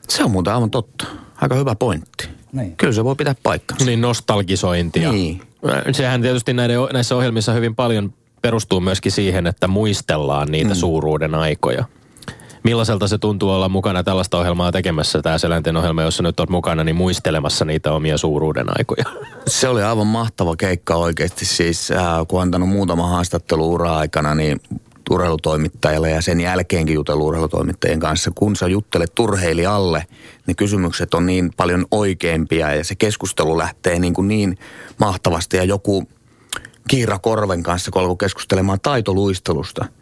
Se 0.09 0.25
on 0.25 0.31
muuten 0.31 0.53
aivan 0.53 0.71
totta. 0.71 1.07
Aika 1.37 1.55
hyvä 1.55 1.75
pointti. 1.75 2.29
Niin. 2.53 2.77
Kyllä 2.77 2.93
se 2.93 3.05
voi 3.05 3.17
pitää 3.17 3.35
paikkansa. 3.43 3.85
Niin 3.85 4.01
nostalgisointia. 4.01 5.13
Niin. 5.13 5.43
Sehän 5.93 6.23
tietysti 6.23 6.53
näiden, 6.53 6.77
näissä 6.93 7.17
ohjelmissa 7.17 7.53
hyvin 7.53 7.75
paljon 7.75 8.15
perustuu 8.43 8.81
myöskin 8.81 9.13
siihen, 9.13 9.47
että 9.47 9.69
muistellaan 9.69 10.49
niitä 10.53 10.75
mm. 10.75 10.75
suuruuden 10.75 11.35
aikoja. 11.35 11.85
Millaiselta 12.65 13.09
se 13.09 13.19
tuntuu 13.19 13.51
olla 13.51 13.69
mukana 13.69 14.05
tällaista 14.05 14.39
ohjelmaa 14.39 14.73
tekemässä, 14.73 15.23
tämä 15.23 15.39
Selänteen 15.39 15.77
ohjelma, 15.77 16.03
jossa 16.03 16.23
nyt 16.23 16.41
on 16.41 16.47
mukana, 16.51 16.85
niin 16.85 16.97
muistelemassa 16.97 17.65
niitä 17.65 17.93
omia 17.93 18.19
suuruuden 18.19 18.67
aikoja? 18.79 19.05
Se 19.47 19.69
oli 19.69 19.83
aivan 19.83 20.07
mahtava 20.07 20.57
keikka 20.57 20.95
oikeasti. 20.95 21.45
Siis 21.45 21.91
äh, 21.91 22.05
kun 22.29 22.43
antanut 22.43 22.69
muutama 22.69 23.09
haastattelu 23.09 23.73
ura-aikana, 23.73 24.35
niin 24.35 24.61
urheilutoimittajalle 25.11 26.11
ja 26.11 26.23
sen 26.23 26.41
jälkeenkin 26.41 26.95
jutellut 26.95 27.27
urheilutoimittajien 27.27 28.01
kanssa. 28.01 28.31
Kun 28.35 28.57
sä 28.57 28.69
juttelet 28.69 29.15
turheilijalle, 29.15 30.07
niin 30.47 30.57
kysymykset 30.57 31.15
on 31.15 31.27
niin 31.27 31.51
paljon 31.57 31.87
oikeimpia 31.91 32.75
ja 32.75 32.85
se 32.85 32.95
keskustelu 32.95 33.59
lähtee 33.59 33.99
niin, 33.99 34.15
kuin 34.15 34.29
niin 34.29 34.59
mahtavasti. 34.99 35.57
Ja 35.57 35.65
joku 35.65 36.09
Kiira 36.89 37.19
Korven 37.19 37.63
kanssa, 37.63 37.91
kun 37.91 38.03
alkoi 38.03 38.17
keskustelemaan 38.17 38.79
taitoluistelusta– 38.83 39.85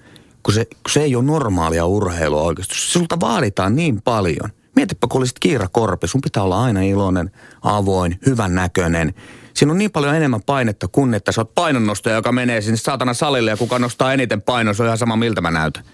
kun 0.43 0.55
se, 0.55 0.64
kun 0.64 0.91
se 0.91 1.01
ei 1.03 1.16
ole 1.16 1.24
normaalia 1.24 1.86
urheilua 1.86 2.43
oikeasti. 2.43 2.74
Sulta 2.76 3.20
vaaditaan 3.20 3.76
niin 3.76 4.03
paljon. 4.03 4.51
Mietipä, 4.76 5.07
kun 5.11 5.20
olisit 5.20 5.38
Kiira 5.38 5.68
Korpi, 5.68 6.09
sun 6.09 6.20
pitää 6.20 6.43
olla 6.43 6.62
aina 6.62 6.82
iloinen, 6.82 7.30
avoin, 7.62 8.18
hyvän 8.26 8.55
näköinen. 8.55 9.14
Siinä 9.55 9.72
on 9.72 9.78
niin 9.78 9.91
paljon 9.91 10.14
enemmän 10.14 10.43
painetta 10.47 10.88
kuin, 10.88 11.14
että 11.14 11.32
sä 11.32 11.41
oot 11.41 11.55
painonnostaja, 11.55 12.16
joka 12.16 12.32
menee 12.32 12.61
sinne 12.61 12.76
saatana 12.76 13.14
salille 13.14 13.51
ja 13.51 13.57
kuka 13.57 13.78
nostaa 13.78 14.12
eniten 14.12 14.43
painoa, 14.43 14.74
se 14.74 14.82
on 14.82 14.86
ihan 14.86 14.99
sama 14.99 15.16
miltä 15.16 15.41
mä 15.41 15.51
näytän. 15.51 15.84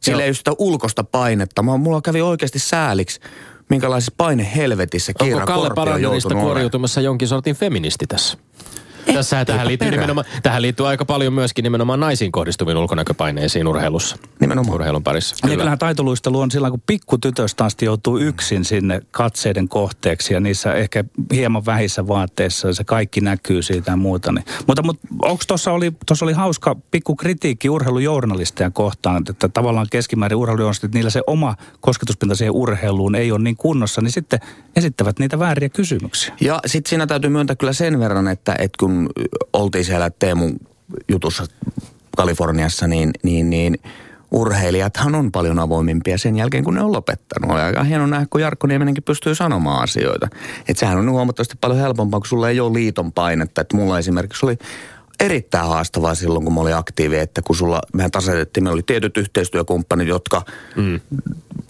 Sillä 0.00 0.22
ei 0.22 0.28
ole 0.28 0.34
sitä 0.34 0.52
ulkosta 0.58 1.04
painetta. 1.04 1.62
Mä, 1.62 1.76
mulla 1.76 2.00
kävi 2.02 2.22
oikeasti 2.22 2.58
sääliksi, 2.58 3.20
minkälaisessa 3.70 4.14
paine 4.16 4.52
helvetissä 4.56 5.12
Kiira 5.14 5.36
Onko 5.36 5.46
Kalle 5.46 5.70
Parannista 5.74 6.34
kuoriutumassa 6.34 7.00
jonkin 7.00 7.28
sortin 7.28 7.56
feministi 7.56 8.06
tässä? 8.06 8.38
Tässä 9.14 9.44
tähän 9.44 9.68
liittyy, 9.68 9.90
nimenomaan, 9.90 10.26
tähän 10.42 10.62
liittyy 10.62 10.88
aika 10.88 11.04
paljon 11.04 11.32
myöskin 11.32 11.62
nimenomaan 11.62 12.00
naisiin 12.00 12.32
kohdistuviin 12.32 12.76
ulkonäköpaineisiin 12.76 13.68
urheilussa. 13.68 14.16
Nimenomaan. 14.40 14.74
Urheilun 14.74 15.02
parissa. 15.02 15.36
Kyllä. 15.42 15.52
Ja 15.52 15.56
kyllähän 15.56 15.78
taitoluistelu 15.78 16.40
on 16.40 16.50
silloin, 16.50 16.70
kun 16.70 16.82
pikkutytöstä 16.86 17.64
asti 17.64 17.84
joutuu 17.84 18.18
yksin 18.18 18.64
sinne 18.64 19.00
katseiden 19.10 19.68
kohteeksi 19.68 20.34
ja 20.34 20.40
niissä 20.40 20.74
ehkä 20.74 21.04
hieman 21.32 21.66
vähissä 21.66 22.08
vaatteissa 22.08 22.74
se 22.74 22.84
kaikki 22.84 23.20
näkyy 23.20 23.62
siitä 23.62 23.90
ja 23.90 23.96
muuta. 23.96 24.32
Niin. 24.32 24.44
Mutta, 24.66 24.82
mutta 24.82 25.06
onko 25.22 25.44
tuossa 25.48 25.72
oli, 25.72 25.92
oli 26.22 26.32
hauska 26.32 26.76
pikku 26.90 27.16
kritiikki 27.16 27.70
urheilujournalisteja 27.70 28.70
kohtaan, 28.70 29.24
että 29.30 29.48
tavallaan 29.48 29.86
keskimäärin 29.90 30.36
urheilujournalistit, 30.36 30.94
niillä 30.94 31.10
se 31.10 31.22
oma 31.26 31.56
kosketuspinta 31.80 32.34
siihen 32.34 32.54
urheiluun 32.54 33.14
ei 33.14 33.32
ole 33.32 33.40
niin 33.40 33.56
kunnossa, 33.56 34.00
niin 34.00 34.12
sitten 34.12 34.40
esittävät 34.76 35.18
niitä 35.18 35.38
vääriä 35.38 35.68
kysymyksiä. 35.68 36.34
Ja 36.40 36.60
sitten 36.66 36.90
siinä 36.90 37.06
täytyy 37.06 37.30
myöntää 37.30 37.56
kyllä 37.56 37.72
sen 37.72 37.98
verran, 37.98 38.28
että, 38.28 38.52
että 38.58 38.76
kun 38.80 38.91
kun 38.92 39.08
oltiin 39.52 39.84
siellä 39.84 40.10
Teemun 40.10 40.56
jutussa 41.08 41.46
Kaliforniassa, 42.16 42.86
niin, 42.86 43.10
niin, 43.22 43.50
niin 43.50 43.78
urheilijathan 44.30 45.14
on 45.14 45.32
paljon 45.32 45.58
avoimimpia 45.58 46.18
sen 46.18 46.36
jälkeen, 46.36 46.64
kun 46.64 46.74
ne 46.74 46.82
on 46.82 46.92
lopettanut. 46.92 47.50
On 47.50 47.56
aika 47.56 47.84
hieno 47.84 48.06
nähdä, 48.06 48.26
kun 48.30 48.40
Jarkko 48.40 48.66
Niemenenkin 48.66 49.04
pystyy 49.04 49.34
sanomaan 49.34 49.82
asioita. 49.82 50.28
Että 50.68 50.80
sehän 50.80 50.98
on 50.98 51.10
huomattavasti 51.10 51.54
paljon 51.60 51.80
helpompaa, 51.80 52.20
kun 52.20 52.26
sulla 52.26 52.48
ei 52.48 52.60
ole 52.60 52.72
liiton 52.72 53.12
painetta. 53.12 53.60
Että 53.60 53.76
mulla 53.76 53.98
esimerkiksi 53.98 54.46
oli 54.46 54.58
erittäin 55.20 55.68
haastavaa 55.68 56.14
silloin, 56.14 56.44
kun 56.44 56.54
mä 56.54 56.60
olin 56.60 56.76
aktiivi, 56.76 57.18
että 57.18 57.42
kun 57.42 57.56
sulla, 57.56 57.82
mehän 57.94 58.10
tasoitettiin, 58.10 58.64
meillä 58.64 58.74
oli 58.74 58.82
tietyt 58.82 59.16
yhteistyökumppanit, 59.16 60.08
jotka 60.08 60.42
mm. 60.76 61.00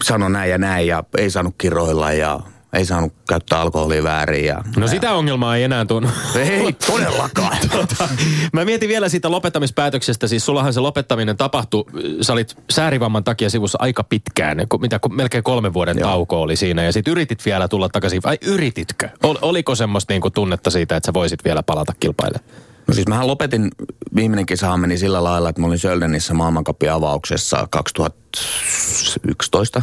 sanoi 0.03 0.31
näin 0.31 0.51
ja 0.51 0.57
näin 0.57 0.87
ja 0.87 1.03
ei 1.17 1.29
saanut 1.29 1.55
kiroilla 1.57 2.13
ja 2.13 2.39
ei 2.73 2.85
saanut 2.85 3.13
käyttää 3.27 3.59
alkoholia 3.59 4.03
väärin. 4.03 4.45
Ja, 4.45 4.63
no 4.77 4.87
sitä 4.87 5.13
ongelmaa 5.13 5.55
ei 5.55 5.63
enää 5.63 5.85
tunnu. 5.85 6.09
Ei 6.35 6.73
todellakaan. 6.73 7.57
tota, 7.71 8.09
mä 8.53 8.65
mietin 8.65 8.89
vielä 8.89 9.09
siitä 9.09 9.31
lopettamispäätöksestä. 9.31 10.27
Siis 10.27 10.45
sullahan 10.45 10.73
se 10.73 10.79
lopettaminen 10.79 11.37
tapahtui, 11.37 11.85
sä 12.21 12.33
olit 12.33 12.57
säärivamman 12.71 13.23
takia 13.23 13.49
sivussa 13.49 13.77
aika 13.81 14.03
pitkään. 14.03 14.57
Mitä 14.81 14.99
melkein 15.09 15.43
kolmen 15.43 15.73
vuoden 15.73 15.99
Joo. 15.99 16.09
tauko 16.09 16.41
oli 16.41 16.55
siinä. 16.55 16.83
Ja 16.83 16.91
sit 16.91 17.07
yritit 17.07 17.45
vielä 17.45 17.67
tulla 17.67 17.89
takaisin. 17.89 18.21
Vai 18.25 18.37
yrititkö? 18.41 19.09
Ol, 19.23 19.35
oliko 19.41 19.75
semmoista 19.75 20.13
niinku 20.13 20.29
tunnetta 20.29 20.69
siitä, 20.69 20.95
että 20.95 21.07
sä 21.07 21.13
voisit 21.13 21.45
vielä 21.45 21.63
palata 21.63 21.93
kilpailemaan? 21.99 22.45
No 22.87 22.93
siis 22.93 23.07
mähän 23.07 23.27
lopetin, 23.27 23.71
viimeinen 24.15 24.45
kesä 24.45 24.77
meni 24.77 24.97
sillä 24.97 25.23
lailla, 25.23 25.49
että 25.49 25.61
mä 25.61 25.67
olin 25.67 25.79
Söldenissä 25.79 26.33
maailmankapin 26.33 26.91
avauksessa 26.91 27.67
2011. 27.71 29.81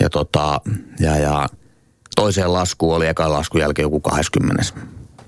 Ja 0.00 0.10
tota, 0.10 0.60
ja, 1.00 1.18
ja 1.18 1.48
toiseen 2.16 2.52
laskuun 2.52 2.96
oli 2.96 3.06
eka 3.06 3.32
laskun 3.32 3.60
jälkeen 3.60 3.84
joku 3.84 4.00
20 4.00 4.64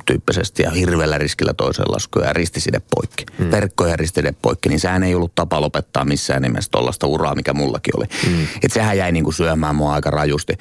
tyyppisesti 0.07 0.63
ja 0.63 0.71
hirveällä 0.71 1.19
riskillä 1.19 1.55
toiseen 1.55 1.93
laskuun 1.93 2.25
ja 2.25 2.33
ristiside 2.33 2.81
poikki. 2.95 3.25
Mm. 3.39 3.51
Verkko 3.51 3.87
ja 3.87 3.97
ristiside 3.97 4.35
poikki, 4.43 4.69
niin 4.69 4.81
sehän 4.81 5.03
ei 5.03 5.15
ollut 5.15 5.35
tapa 5.35 5.61
lopettaa 5.61 6.05
missään 6.05 6.43
nimessä 6.43 6.71
tuollaista 6.71 7.07
uraa, 7.07 7.35
mikä 7.35 7.53
mullakin 7.53 7.97
oli. 7.97 8.05
Mm. 8.27 8.47
Et 8.63 8.73
sehän 8.73 8.99
jäi 8.99 9.13
niinku 9.13 9.33
syömään 9.33 9.77
mua 9.77 9.95
aika 9.95 10.11
rajusti. 10.11 10.55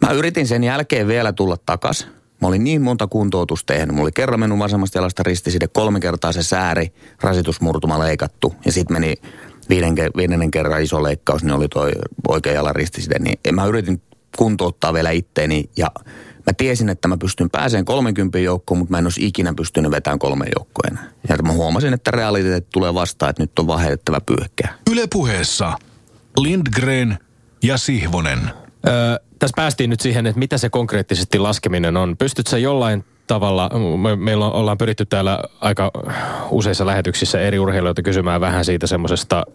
Mä 0.00 0.12
yritin 0.12 0.46
sen 0.46 0.64
jälkeen 0.64 1.08
vielä 1.08 1.32
tulla 1.32 1.56
takas. 1.66 2.06
Mä 2.40 2.48
olin 2.48 2.64
niin 2.64 2.82
monta 2.82 3.06
kuntoutusta 3.06 3.74
tehnyt. 3.74 3.88
Mulla 3.88 4.02
oli 4.02 4.12
kerran 4.12 4.40
mennyt 4.40 4.58
vasemmasta 4.58 4.98
jalasta 4.98 5.22
ristiside, 5.22 5.68
kolme 5.68 6.00
kertaa 6.00 6.32
se 6.32 6.42
sääri, 6.42 6.92
rasitusmurtuma 7.20 7.98
leikattu. 7.98 8.54
Ja 8.64 8.72
sitten 8.72 8.96
meni 8.96 9.14
viiden, 9.68 9.94
viidennen 10.16 10.50
kerran 10.50 10.82
iso 10.82 11.02
leikkaus, 11.02 11.44
niin 11.44 11.52
oli 11.52 11.68
toi 11.68 11.92
oikea 12.28 12.52
jalan 12.52 12.76
ristiside. 12.76 13.18
Niin 13.18 13.54
mä 13.54 13.66
yritin 13.66 14.02
kuntouttaa 14.36 14.92
vielä 14.92 15.10
itteeni 15.10 15.70
ja 15.76 15.90
mä 16.46 16.52
tiesin, 16.56 16.88
että 16.88 17.08
mä 17.08 17.16
pystyn 17.16 17.50
pääseen 17.50 17.84
30 17.84 18.38
joukkoon, 18.38 18.78
mutta 18.78 18.90
mä 18.90 18.98
en 18.98 19.06
olisi 19.06 19.26
ikinä 19.26 19.54
pystynyt 19.56 19.90
vetämään 19.90 20.18
kolme 20.18 20.46
joukkoa 20.58 20.88
enää. 20.90 21.04
Ja 21.28 21.36
mä 21.42 21.52
huomasin, 21.52 21.94
että 21.94 22.10
realiteetti 22.10 22.70
tulee 22.72 22.94
vastaan, 22.94 23.30
että 23.30 23.42
nyt 23.42 23.58
on 23.58 23.66
vaihdettava 23.66 24.20
pyyhkeä. 24.20 24.74
Yle 24.90 25.06
puheessa 25.12 25.72
Lindgren 26.36 27.18
ja 27.62 27.78
Sihvonen. 27.78 28.38
Öö, 28.86 29.16
tässä 29.38 29.54
päästiin 29.56 29.90
nyt 29.90 30.00
siihen, 30.00 30.26
että 30.26 30.38
mitä 30.38 30.58
se 30.58 30.70
konkreettisesti 30.70 31.38
laskeminen 31.38 31.96
on. 31.96 32.16
Pystytkö 32.16 32.58
jollain 32.58 33.04
tavalla, 33.34 33.70
me, 34.02 34.16
meillä 34.16 34.46
on, 34.46 34.52
ollaan 34.52 34.78
pyritty 34.78 35.06
täällä 35.06 35.38
aika 35.60 35.90
useissa 36.50 36.86
lähetyksissä 36.86 37.40
eri 37.40 37.58
urheilijoita 37.58 38.02
kysymään 38.02 38.40
vähän 38.40 38.64
siitä 38.64 38.86
semmoisesta, 38.86 39.46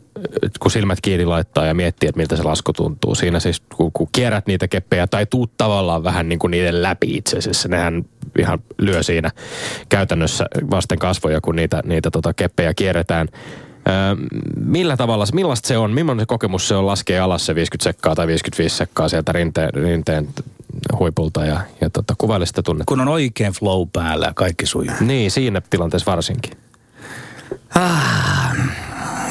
kun 0.60 0.72
silmät 0.72 1.02
kiinni 1.02 1.26
laittaa 1.26 1.66
ja 1.66 1.74
miettii, 1.74 2.10
että 2.10 2.20
miltä 2.20 2.36
se 2.36 2.44
lasku 2.44 2.74
tuntuu. 2.74 3.16
Siinä 3.16 3.40
siis, 3.40 3.62
kun, 3.76 3.92
kun 3.92 4.08
kierrät 4.12 4.48
niitä 4.48 4.68
keppejä 4.68 5.08
tai 5.08 5.26
tuut 5.26 5.52
tavallaan 5.58 6.04
vähän 6.04 6.30
niin 6.30 6.40
kuin 6.40 6.52
niiden 6.52 6.82
läpi 6.82 7.18
itse 7.18 7.38
asiassa, 7.38 7.70
nehän 7.70 8.06
ihan 8.40 8.60
lyö 8.78 9.04
siinä 9.04 9.32
käytännössä 9.90 10.46
vasten 10.72 11.00
kasvoja, 11.00 11.42
kun 11.42 11.56
niitä, 11.56 11.84
niitä 11.86 12.12
tota 12.12 12.34
keppejä 12.34 12.74
kierretään. 12.74 13.28
Öö, 13.88 13.94
millä 14.58 14.98
tavalla, 14.98 15.26
millaista 15.34 15.68
se 15.68 15.78
on, 15.78 15.92
millainen 15.92 16.22
se 16.22 16.26
kokemus 16.26 16.68
se 16.68 16.76
on 16.76 16.86
laskea 16.86 17.24
alas 17.24 17.46
se 17.46 17.56
50 17.56 17.84
sekkaa 17.84 18.16
tai 18.16 18.28
55 18.28 18.76
sekkaa 18.76 19.10
sieltä 19.10 19.32
rinteen, 19.32 19.74
rinteen 19.74 20.28
huipulta 21.00 21.46
ja, 21.46 21.62
ja 21.82 21.90
tota, 21.90 22.16
kuvaile 22.18 22.46
sitä 22.46 22.62
tunnetta. 22.64 22.90
Kun 22.90 23.02
on 23.02 23.08
oikein 23.08 23.54
flow 23.54 23.88
päällä 23.94 24.26
ja 24.26 24.34
kaikki 24.34 24.66
sujuu. 24.66 24.96
Niin, 25.00 25.32
siinä 25.32 25.62
tilanteessa 25.70 26.12
varsinkin. 26.12 26.58
Ah, 27.76 28.58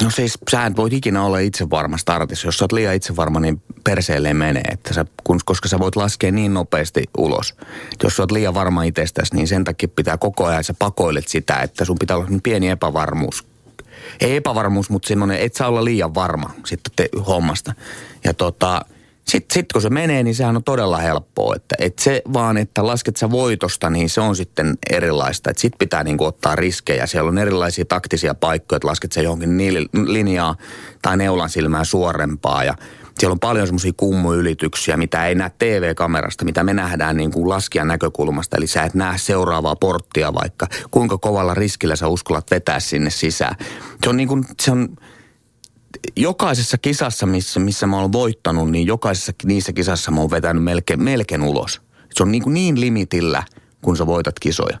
no 0.03 0.09
siis 0.09 0.37
sä 0.51 0.65
et 0.65 0.77
voit 0.77 0.93
ikinä 0.93 1.23
olla 1.23 1.39
itse 1.39 1.69
varma 1.69 1.97
startissa. 1.97 2.47
Jos 2.47 2.57
sä 2.57 2.63
oot 2.63 2.71
liian 2.71 2.95
itse 2.95 3.15
varma, 3.15 3.39
niin 3.39 3.61
perseelle 3.83 4.33
menee. 4.33 4.63
Että 4.71 4.93
sä, 4.93 5.05
kun, 5.23 5.39
koska 5.45 5.69
sä 5.69 5.79
voit 5.79 5.95
laskea 5.95 6.31
niin 6.31 6.53
nopeasti 6.53 7.03
ulos. 7.17 7.55
Että 7.93 8.05
jos 8.05 8.15
sä 8.15 8.23
oot 8.23 8.31
liian 8.31 8.53
varma 8.53 8.83
itsestäsi, 8.83 9.35
niin 9.35 9.47
sen 9.47 9.63
takia 9.63 9.89
pitää 9.95 10.17
koko 10.17 10.45
ajan, 10.45 10.63
sä 10.63 10.73
pakoilet 10.79 11.27
sitä, 11.27 11.55
että 11.55 11.85
sun 11.85 11.99
pitää 11.99 12.17
olla 12.17 12.27
pieni 12.43 12.69
epävarmuus 12.69 13.45
ei 14.21 14.35
epävarmuus, 14.35 14.89
mutta 14.89 15.07
semmoinen, 15.07 15.39
et 15.39 15.55
saa 15.55 15.67
olla 15.67 15.85
liian 15.85 16.15
varma 16.15 16.49
sitten 16.65 16.93
te, 16.95 17.09
hommasta. 17.27 17.73
Ja 18.23 18.33
tota, 18.33 18.85
Sitten 19.27 19.53
sit 19.53 19.65
kun 19.73 19.81
se 19.81 19.89
menee, 19.89 20.23
niin 20.23 20.35
sehän 20.35 20.55
on 20.55 20.63
todella 20.63 20.97
helppoa. 20.97 21.55
Että, 21.55 21.75
et 21.79 21.99
se 21.99 22.21
vaan, 22.33 22.57
että 22.57 22.87
lasket 22.87 23.17
sä 23.17 23.31
voitosta, 23.31 23.89
niin 23.89 24.09
se 24.09 24.21
on 24.21 24.35
sitten 24.35 24.77
erilaista. 24.89 25.49
Että 25.49 25.61
sit 25.61 25.73
pitää 25.79 26.03
niinku 26.03 26.25
ottaa 26.25 26.55
riskejä. 26.55 27.05
Siellä 27.05 27.29
on 27.29 27.37
erilaisia 27.37 27.85
taktisia 27.85 28.35
paikkoja, 28.35 28.77
että 28.77 28.87
lasket 28.87 29.11
sä 29.11 29.21
johonkin 29.21 29.57
linjaa 30.07 30.55
tai 31.01 31.17
neulan 31.17 31.49
silmää 31.49 31.83
suorempaa. 31.83 32.63
Ja 32.63 32.75
siellä 33.19 33.33
on 33.33 33.39
paljon 33.39 33.67
semmoisia 33.67 33.91
kummuylityksiä, 33.97 34.97
mitä 34.97 35.27
ei 35.27 35.35
näe 35.35 35.51
TV-kamerasta, 35.57 36.45
mitä 36.45 36.63
me 36.63 36.73
nähdään 36.73 37.17
niin 37.17 37.31
kuin 37.31 37.49
laskijan 37.49 37.87
näkökulmasta. 37.87 38.57
Eli 38.57 38.67
sä 38.67 38.83
et 38.83 38.93
näe 38.93 39.17
seuraavaa 39.17 39.75
porttia 39.75 40.33
vaikka, 40.33 40.67
kuinka 40.91 41.17
kovalla 41.17 41.53
riskillä 41.53 41.95
sä 41.95 42.07
uskallat 42.07 42.51
vetää 42.51 42.79
sinne 42.79 43.09
sisään. 43.09 43.55
Se 44.03 44.09
on 44.09 44.17
niin 44.17 44.27
kuin, 44.27 44.45
se 44.61 44.71
on, 44.71 44.89
jokaisessa 46.15 46.77
kisassa, 46.77 47.25
missä, 47.25 47.59
missä 47.59 47.87
mä 47.87 48.01
oon 48.01 48.11
voittanut, 48.11 48.71
niin 48.71 48.87
jokaisessa 48.87 49.33
niissä 49.45 49.73
kisassa 49.73 50.11
mä 50.11 50.21
oon 50.21 50.31
vetänyt 50.31 50.63
melkein, 50.63 51.03
melkein 51.03 51.41
ulos. 51.41 51.81
Se 52.13 52.23
on 52.23 52.31
niin, 52.31 52.43
kuin 52.43 52.53
niin 52.53 52.81
limitillä, 52.81 53.43
kun 53.81 53.97
sä 53.97 54.05
voitat 54.05 54.39
kisoja. 54.39 54.77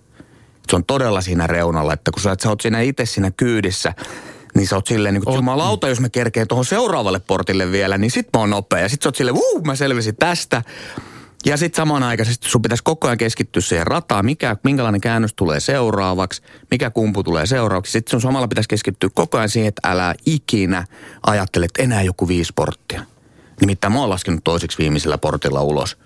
Se 0.69 0.75
on 0.75 0.85
todella 0.85 1.21
siinä 1.21 1.47
reunalla, 1.47 1.93
että 1.93 2.11
kun 2.11 2.21
sä, 2.21 2.35
sä 2.43 2.49
oot 2.49 2.61
siinä 2.61 2.81
itse 2.81 3.05
siinä 3.05 3.31
kyydissä, 3.31 3.93
niin 4.55 4.67
sä 4.67 4.75
oot 4.75 4.87
silleen, 4.87 5.13
niin 5.13 5.23
kuin, 5.23 5.35
jumalauta, 5.35 5.89
jos 5.89 5.99
mä 5.99 6.09
kerkeen 6.09 6.47
tuohon 6.47 6.65
seuraavalle 6.65 7.19
portille 7.19 7.71
vielä, 7.71 7.97
niin 7.97 8.11
sit 8.11 8.27
mä 8.33 8.39
oon 8.39 8.49
nopea. 8.49 8.79
Ja 8.79 8.89
sit 8.89 9.01
sä 9.01 9.09
oot 9.09 9.15
silleen, 9.15 9.37
mä 9.65 9.75
selvisin 9.75 10.15
tästä. 10.15 10.61
Ja 11.45 11.57
sitten 11.57 11.77
samanaikaisesti 11.77 12.49
sun 12.49 12.61
pitäisi 12.61 12.83
koko 12.83 13.07
ajan 13.07 13.17
keskittyä 13.17 13.61
siihen 13.61 13.87
rataan, 13.87 14.25
mikä, 14.25 14.55
minkälainen 14.63 15.01
käännös 15.01 15.33
tulee 15.33 15.59
seuraavaksi, 15.59 16.41
mikä 16.71 16.89
kumpu 16.89 17.23
tulee 17.23 17.45
seuraavaksi. 17.45 17.91
Sitten 17.91 18.11
sun 18.11 18.21
samalla 18.21 18.47
pitäisi 18.47 18.69
keskittyä 18.69 19.09
koko 19.13 19.37
ajan 19.37 19.49
siihen, 19.49 19.67
että 19.67 19.89
älä 19.91 20.15
ikinä 20.25 20.85
ajattele, 21.27 21.65
että 21.65 21.83
enää 21.83 22.01
joku 22.01 22.27
viisi 22.27 22.53
porttia. 22.55 23.01
Nimittäin 23.61 23.93
mä 23.93 23.99
oon 23.99 24.09
laskenut 24.09 24.43
toiseksi 24.43 24.77
viimeisellä 24.77 25.17
portilla 25.17 25.61
ulos 25.61 25.97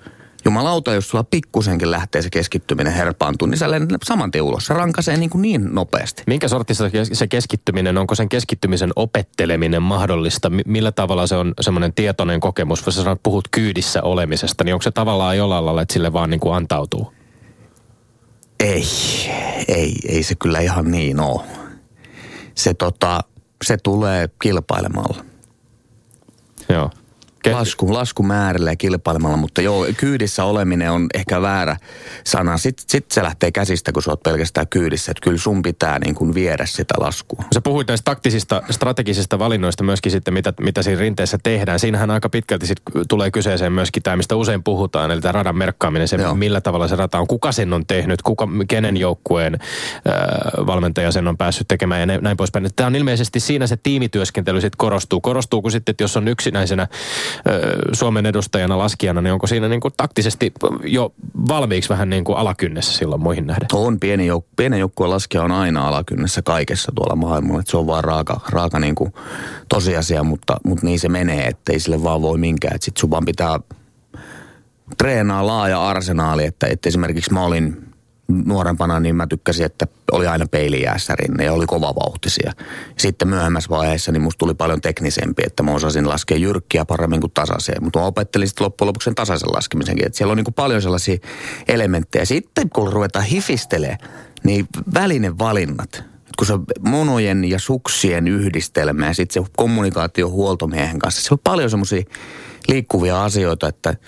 jumalauta, 0.45 0.93
jos 0.93 1.09
sulla 1.09 1.23
pikkusenkin 1.23 1.91
lähtee 1.91 2.21
se 2.21 2.29
keskittyminen 2.29 2.93
herpaantumaan, 2.93 3.51
niin 3.51 3.59
sä 3.59 3.71
lennät 3.71 4.01
saman 4.03 4.31
tien 4.31 4.43
ulos. 4.43 4.65
Se 4.65 4.73
rankaisee 4.73 5.17
niin, 5.17 5.29
kuin 5.29 5.41
niin 5.41 5.75
nopeasti. 5.75 6.23
Minkä 6.27 6.47
sortista 6.47 6.83
se 7.13 7.27
keskittyminen, 7.27 7.97
onko 7.97 8.15
sen 8.15 8.29
keskittymisen 8.29 8.91
opetteleminen 8.95 9.81
mahdollista? 9.81 10.51
Millä 10.65 10.91
tavalla 10.91 11.27
se 11.27 11.35
on 11.35 11.53
semmoinen 11.61 11.93
tietoinen 11.93 12.39
kokemus? 12.39 12.83
Jos 12.85 12.95
sä 12.95 13.17
puhut 13.23 13.47
kyydissä 13.51 14.03
olemisesta, 14.03 14.63
niin 14.63 14.73
onko 14.73 14.83
se 14.83 14.91
tavallaan 14.91 15.37
jollain 15.37 15.65
lailla, 15.65 15.81
että 15.81 15.93
sille 15.93 16.13
vaan 16.13 16.29
niin 16.29 16.39
kuin 16.39 16.55
antautuu? 16.55 17.13
Ei, 18.59 18.85
ei, 19.67 19.95
ei 20.07 20.23
se 20.23 20.35
kyllä 20.35 20.59
ihan 20.59 20.91
niin 20.91 21.19
ole. 21.19 21.41
Se, 22.55 22.73
tota, 22.73 23.23
se 23.65 23.77
tulee 23.77 24.29
kilpailemalla. 24.41 25.25
Joo. 26.69 26.89
Ke- 27.47 27.53
lasku, 27.53 27.93
laskumäärillä 27.93 28.71
ja 28.71 28.75
kilpailemalla, 28.75 29.37
mutta 29.37 29.61
joo, 29.61 29.85
kyydissä 29.97 30.43
oleminen 30.43 30.91
on 30.91 31.07
ehkä 31.13 31.41
väärä 31.41 31.77
sana. 32.23 32.57
Sitten 32.57 32.85
sit 32.87 33.11
se 33.11 33.23
lähtee 33.23 33.51
käsistä, 33.51 33.91
kun 33.91 34.03
sä 34.03 34.11
oot 34.11 34.23
pelkästään 34.23 34.67
kyydissä, 34.67 35.11
että 35.11 35.21
kyllä 35.23 35.37
sun 35.37 35.61
pitää 35.61 35.99
niin 35.99 36.15
kuin 36.15 36.33
viedä 36.33 36.65
sitä 36.65 36.93
laskua. 36.97 37.43
Sä 37.53 37.61
puhuit 37.61 37.87
näistä 37.87 38.05
taktisista, 38.05 38.61
strategisista 38.69 39.39
valinnoista 39.39 39.83
myöskin 39.83 40.11
sitten, 40.11 40.33
mitä, 40.33 40.53
mitä 40.59 40.83
siinä 40.83 40.99
rinteessä 40.99 41.37
tehdään. 41.43 41.79
Siinähän 41.79 42.11
aika 42.11 42.29
pitkälti 42.29 42.67
sit 42.67 42.81
tulee 43.07 43.31
kyseeseen 43.31 43.73
myöskin 43.73 44.03
tämä, 44.03 44.15
mistä 44.15 44.35
usein 44.35 44.63
puhutaan, 44.63 45.11
eli 45.11 45.21
tämä 45.21 45.31
radan 45.31 45.57
merkkaaminen, 45.57 46.07
se 46.07 46.15
joo. 46.15 46.35
millä 46.35 46.61
tavalla 46.61 46.87
se 46.87 46.95
rata 46.95 47.19
on, 47.19 47.27
kuka 47.27 47.51
sen 47.51 47.73
on 47.73 47.85
tehnyt, 47.87 48.21
kuka, 48.21 48.47
kenen 48.67 48.97
joukkueen 48.97 49.53
äh, 49.53 50.65
valmentaja 50.67 51.11
sen 51.11 51.27
on 51.27 51.37
päässyt 51.37 51.67
tekemään 51.67 52.09
ja 52.09 52.19
näin 52.21 52.37
poispäin. 52.37 52.69
Tämä 52.75 52.87
on 52.87 52.95
ilmeisesti 52.95 53.39
siinä 53.39 53.67
se 53.67 53.77
tiimityöskentely 53.77 54.61
sitten 54.61 54.77
korostuu. 54.77 55.21
Korostuuko 55.21 55.69
sitten, 55.69 55.91
että 55.91 56.03
jos 56.03 56.17
on 56.17 56.27
yksinäisenä 56.27 56.87
Suomen 57.93 58.25
edustajana 58.25 58.77
laskijana, 58.77 59.21
niin 59.21 59.33
onko 59.33 59.47
siinä 59.47 59.67
niin 59.69 59.81
kuin 59.81 59.93
taktisesti 59.97 60.53
jo 60.83 61.13
valmiiksi 61.47 61.89
vähän 61.89 62.09
niin 62.09 62.23
kuin 62.23 62.37
alakynnessä 62.37 62.97
silloin 62.97 63.21
muihin 63.21 63.47
nähden? 63.47 63.67
On, 63.73 63.99
pieni, 63.99 64.29
jouk- 64.29 64.53
pieni 64.55 64.79
joukkueen 64.79 65.11
laskija 65.11 65.43
on 65.43 65.51
aina 65.51 65.87
alakynnessä 65.87 66.41
kaikessa 66.41 66.91
tuolla 66.95 67.15
maailmalla. 67.15 67.59
Että 67.59 67.71
se 67.71 67.77
on 67.77 67.87
vaan 67.87 68.03
raaka, 68.03 68.39
raaka 68.49 68.79
niin 68.79 68.95
kuin 68.95 69.13
tosiasia, 69.69 70.23
mutta, 70.23 70.57
mutta 70.63 70.85
niin 70.85 70.99
se 70.99 71.09
menee, 71.09 71.47
ettei 71.47 71.79
sille 71.79 72.03
vaan 72.03 72.21
voi 72.21 72.37
minkään. 72.37 72.75
Että 72.75 72.85
sit 72.85 72.97
sun 72.97 73.11
vaan 73.11 73.25
pitää 73.25 73.59
treenaa 74.97 75.47
laaja 75.47 75.87
arsenaali, 75.87 76.45
että, 76.45 76.67
että 76.67 76.89
esimerkiksi 76.89 77.33
mä 77.33 77.45
olin 77.45 77.88
nuorempana 78.29 78.99
niin 78.99 79.15
mä 79.15 79.27
tykkäsin, 79.27 79.65
että 79.65 79.87
oli 80.11 80.27
aina 80.27 80.45
peilijäässä 80.51 81.15
rinne 81.15 81.43
ja 81.43 81.53
oli 81.53 81.65
kova 81.65 81.95
vauhtisia. 81.95 82.51
Sitten 82.97 83.27
myöhemmässä 83.27 83.69
vaiheessa 83.69 84.11
niin 84.11 84.21
musta 84.21 84.37
tuli 84.37 84.53
paljon 84.53 84.81
teknisempi, 84.81 85.41
että 85.45 85.63
mä 85.63 85.71
osasin 85.71 86.09
laskea 86.09 86.37
jyrkkiä 86.37 86.85
paremmin 86.85 87.21
kuin 87.21 87.31
tasaiseen. 87.33 87.83
Mutta 87.83 87.99
mä 87.99 88.05
opettelin 88.05 88.47
sitten 88.47 88.65
loppujen 88.65 88.87
lopuksi 88.87 89.05
sen 89.05 89.15
tasaisen 89.15 89.49
laskemisenkin. 89.53 90.05
Että 90.05 90.17
siellä 90.17 90.31
on 90.31 90.37
niin 90.37 90.53
paljon 90.55 90.81
sellaisia 90.81 91.17
elementtejä. 91.67 92.25
Sitten 92.25 92.69
kun 92.69 92.93
ruvetaan 92.93 93.25
hifistelee, 93.25 93.97
niin 94.43 94.67
valinnat, 95.39 96.03
kun 96.37 96.47
se 96.47 96.53
monojen 96.79 97.45
ja 97.45 97.59
suksien 97.59 98.27
yhdistelmä 98.27 99.05
ja 99.05 99.13
sitten 99.13 99.43
se 99.43 99.49
kommunikaatio 99.57 100.29
huoltomiehen 100.29 100.99
kanssa, 100.99 101.21
se 101.21 101.33
on 101.33 101.39
paljon 101.43 101.69
semmoisia 101.69 102.03
liikkuvia 102.67 103.23
asioita, 103.23 103.67
että– 103.67 103.95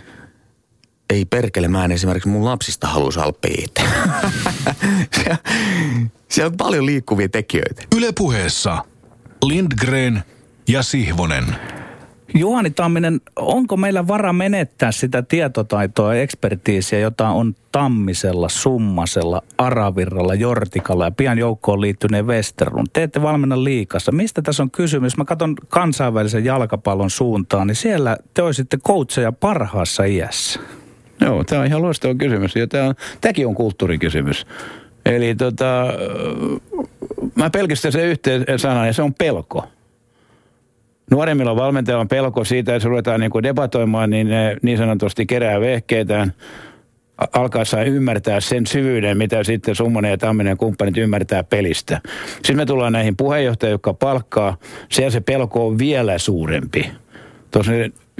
ei 1.11 1.25
perkele, 1.25 1.67
mä 1.67 1.85
en 1.85 1.91
esimerkiksi 1.91 2.29
mun 2.29 2.45
lapsista 2.45 2.87
halua 2.87 3.11
salppia 3.11 3.55
itse. 3.57 3.83
Siellä 6.29 6.51
on 6.51 6.57
paljon 6.57 6.85
liikkuvia 6.85 7.29
tekijöitä. 7.29 7.83
Ylepuheessa 7.97 8.77
Lindgren 9.45 10.23
ja 10.67 10.83
Sihvonen. 10.83 11.45
Juhani 12.33 12.69
Tamminen, 12.69 13.21
onko 13.35 13.77
meillä 13.77 14.07
vara 14.07 14.33
menettää 14.33 14.91
sitä 14.91 15.21
tietotaitoa 15.21 16.15
ja 16.15 16.21
ekspertiisiä, 16.21 16.99
jota 16.99 17.29
on 17.29 17.55
Tammisella, 17.71 18.49
Summasella, 18.49 19.41
Aravirralla, 19.57 20.35
Jortikalla 20.35 21.05
ja 21.05 21.11
pian 21.11 21.37
joukkoon 21.37 21.81
liittyneen 21.81 22.27
Westerlun? 22.27 22.85
Te 22.93 23.03
ette 23.03 23.21
valmenna 23.21 23.63
liikassa. 23.63 24.11
Mistä 24.11 24.41
tässä 24.41 24.63
on 24.63 24.71
kysymys? 24.71 25.17
Mä 25.17 25.25
katson 25.25 25.55
kansainvälisen 25.69 26.45
jalkapallon 26.45 27.09
suuntaan, 27.09 27.67
niin 27.67 27.75
siellä 27.75 28.17
te 28.33 28.41
olisitte 28.41 28.77
coacheja 28.77 29.31
parhaassa 29.31 30.03
iässä. 30.03 30.59
Joo, 31.21 31.43
tämä 31.43 31.61
on 31.61 31.67
ihan 31.67 31.81
loistava 31.81 32.15
kysymys 32.15 32.55
ja 32.55 32.67
tämä 32.67 32.87
on, 32.87 32.95
tämäkin 33.21 33.47
on 33.47 33.55
kulttuurikysymys. 33.55 34.45
Eli 35.05 35.35
tota, 35.35 35.85
mä 37.35 37.49
pelkistän 37.49 37.91
sen 37.91 38.05
yhteen 38.05 38.45
sanan 38.57 38.87
ja 38.87 38.93
se 38.93 39.01
on 39.01 39.13
pelko. 39.13 39.67
Nuoremmilla 41.11 41.55
valmentajilla 41.55 42.01
on 42.01 42.07
pelko 42.07 42.43
siitä, 42.43 42.75
että 42.75 42.87
ruvetaan 42.87 43.19
niin 43.19 43.31
kuin 43.31 43.43
debatoimaan, 43.43 44.09
niin 44.09 44.27
ne 44.27 44.57
niin 44.61 44.77
sanotusti 44.77 45.25
kerää 45.25 45.59
vehkeitään 45.59 46.33
alkaessaan 47.33 47.87
ymmärtää 47.87 48.39
sen 48.39 48.67
syvyyden, 48.67 49.17
mitä 49.17 49.43
sitten 49.43 49.75
Summonen 49.75 50.11
ja 50.11 50.17
Tamminen 50.17 50.57
kumppanit 50.57 50.97
ymmärtää 50.97 51.43
pelistä. 51.43 52.01
Sitten 52.35 52.57
me 52.57 52.65
tullaan 52.65 52.93
näihin 52.93 53.17
puheenjohtajiin, 53.17 53.71
jotka 53.71 53.93
palkkaa. 53.93 54.57
Siellä 54.89 55.11
se 55.11 55.21
pelko 55.21 55.67
on 55.67 55.77
vielä 55.77 56.17
suurempi. 56.17 56.91
Tuossa 57.51 57.71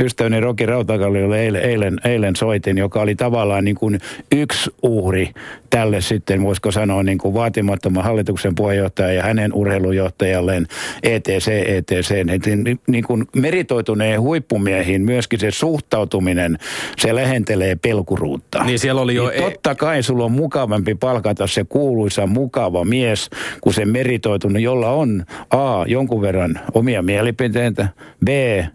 ystäväni 0.02 0.40
Roki 0.40 0.66
Rautakalliolle 0.66 1.42
eilen, 1.42 1.62
eilen, 1.62 1.98
eilen 2.06 2.36
soitin, 2.36 2.78
joka 2.78 3.02
oli 3.02 3.16
tavallaan 3.16 3.66
niin 3.66 3.76
kuin 3.76 4.00
yksi 4.32 4.72
uhri 4.82 5.30
tälle 5.70 6.02
sitten, 6.02 6.44
voisiko 6.44 6.72
sanoa 6.72 7.04
niin 7.04 7.18
kuin 7.18 7.34
vaatimattoman 7.34 8.04
hallituksen 8.04 8.56
puheenjohtaja 8.56 9.14
ja 9.14 9.24
hänen 9.24 9.54
urheilujohtajalleen 9.54 10.68
ETC, 11.04 11.48
ETC. 11.48 12.12
Niin, 12.26 12.80
niin 12.88 13.04
kuin 13.04 13.26
meritoituneen 13.36 14.22
huippumiehiin 14.22 15.02
myöskin 15.02 15.40
se 15.40 15.52
suhtautuminen, 15.52 16.58
se 16.98 17.16
lähentelee 17.16 17.76
pelkuruutta. 17.76 18.64
Niin 18.64 18.80
siellä 18.80 19.02
oli 19.02 19.16
jo... 19.16 19.30
Niin 19.30 19.40
e- 19.40 19.42
totta 19.42 19.76
kai 19.76 20.04
sulla 20.04 20.26
on 20.26 20.32
mukavampi 20.32 20.96
palkata 20.96 21.48
se 21.48 21.64
kuuluisa 21.64 22.28
mukava 22.28 22.84
mies, 22.84 23.30
kuin 23.62 23.74
se 23.74 23.86
meritoitunut, 23.86 24.62
jolla 24.62 24.90
on 24.90 25.26
A, 25.50 25.86
jonkun 25.88 26.22
verran 26.22 26.60
omia 26.74 27.02
mielipiteitä, 27.02 27.88
B, 28.26 28.28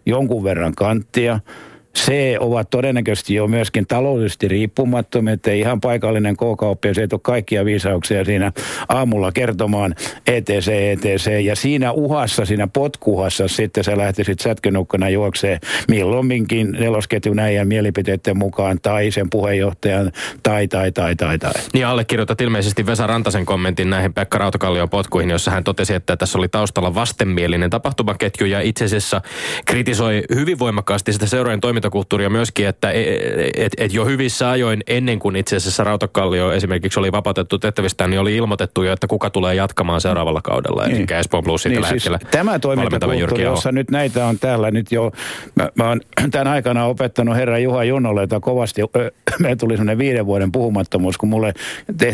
jonkun 0.05 0.43
verran 0.43 0.73
der. 1.17 1.41
C 1.97 2.35
ovat 2.39 2.69
todennäköisesti 2.69 3.33
jo 3.33 3.47
myöskin 3.47 3.87
taloudellisesti 3.87 4.47
riippumattomia, 4.47 5.33
että 5.33 5.51
ihan 5.51 5.81
paikallinen 5.81 6.37
K-kauppias 6.37 6.95
se 6.95 7.01
ei 7.01 7.07
ole 7.11 7.19
kaikkia 7.23 7.65
viisauksia 7.65 8.25
siinä 8.25 8.51
aamulla 8.89 9.31
kertomaan 9.31 9.95
ETC, 10.27 10.67
ETC. 10.67 11.43
Ja 11.43 11.55
siinä 11.55 11.91
uhassa, 11.91 12.45
siinä 12.45 12.67
potkuhassa 12.67 13.47
sitten 13.47 13.83
sä 13.83 13.97
lähtisit 13.97 14.39
sätkönukkana 14.39 15.09
juoksee 15.09 15.59
milloinkin 15.87 16.71
nelosketjun 16.71 17.39
äijän 17.39 17.67
mielipiteiden 17.67 18.37
mukaan 18.37 18.79
tai 18.81 19.11
sen 19.11 19.29
puheenjohtajan 19.29 20.11
tai, 20.43 20.67
tai, 20.67 20.91
tai, 20.91 21.15
tai, 21.15 21.39
tai. 21.39 21.53
Niin 21.73 21.85
allekirjoitat 21.85 22.41
ilmeisesti 22.41 22.85
Vesa 22.85 23.07
Rantasen 23.07 23.45
kommentin 23.45 23.89
näihin 23.89 24.13
Pekka 24.13 24.37
Rautakallion 24.37 24.89
potkuihin, 24.89 25.29
jossa 25.29 25.51
hän 25.51 25.63
totesi, 25.63 25.93
että 25.93 26.17
tässä 26.17 26.37
oli 26.37 26.47
taustalla 26.47 26.95
vastenmielinen 26.95 27.69
tapahtumaketju 27.69 28.47
ja 28.47 28.61
itse 28.61 28.85
asiassa 28.85 29.21
kritisoi 29.65 30.23
hyvin 30.35 30.59
voimakkaasti 30.59 31.13
sitä 31.13 31.25
seurojen 31.25 31.59
toimintaa 31.59 31.86
toimintakulttuuria 31.89 32.29
myöskin, 32.29 32.67
että 32.67 32.91
et, 33.55 33.73
et 33.77 33.93
jo 33.93 34.05
hyvissä 34.05 34.49
ajoin 34.49 34.83
ennen 34.87 35.19
kuin 35.19 35.35
itse 35.35 35.55
asiassa 35.55 35.83
Rautakallio 35.83 36.51
esimerkiksi 36.51 36.99
oli 36.99 37.11
vapautettu 37.11 37.59
tehtävistä, 37.59 38.07
niin 38.07 38.19
oli 38.19 38.35
ilmoitettu 38.35 38.83
jo, 38.83 38.93
että 38.93 39.07
kuka 39.07 39.29
tulee 39.29 39.55
jatkamaan 39.55 40.01
seuraavalla 40.01 40.41
kaudella. 40.41 40.87
Niin. 40.87 40.97
Eli 40.97 41.19
Espoon 41.19 41.43
Plus 41.43 41.65
niin, 41.65 41.83
siis 41.83 42.09
Tämä 42.31 42.59
toimintakulttuuri, 42.59 43.43
jossa 43.43 43.71
nyt 43.71 43.91
näitä 43.91 44.25
on 44.25 44.39
täällä 44.39 44.71
nyt 44.71 44.91
jo, 44.91 45.11
mä, 45.55 45.69
mä 45.75 45.89
oon 45.89 46.01
tämän 46.31 46.47
aikana 46.47 46.85
opettanut 46.85 47.35
herra 47.35 47.59
Juha 47.59 47.83
Junnolle, 47.83 48.21
jota 48.21 48.39
kovasti, 48.39 48.81
me 49.39 49.55
tuli 49.55 49.73
semmoinen 49.73 49.97
viiden 49.97 50.25
vuoden 50.25 50.51
puhumattomuus, 50.51 51.17
kun 51.17 51.29
mulle 51.29 51.53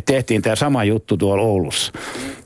tehtiin 0.06 0.42
tämä 0.42 0.56
sama 0.56 0.84
juttu 0.84 1.18
tuolla 1.18 1.44
Oulussa. 1.44 1.94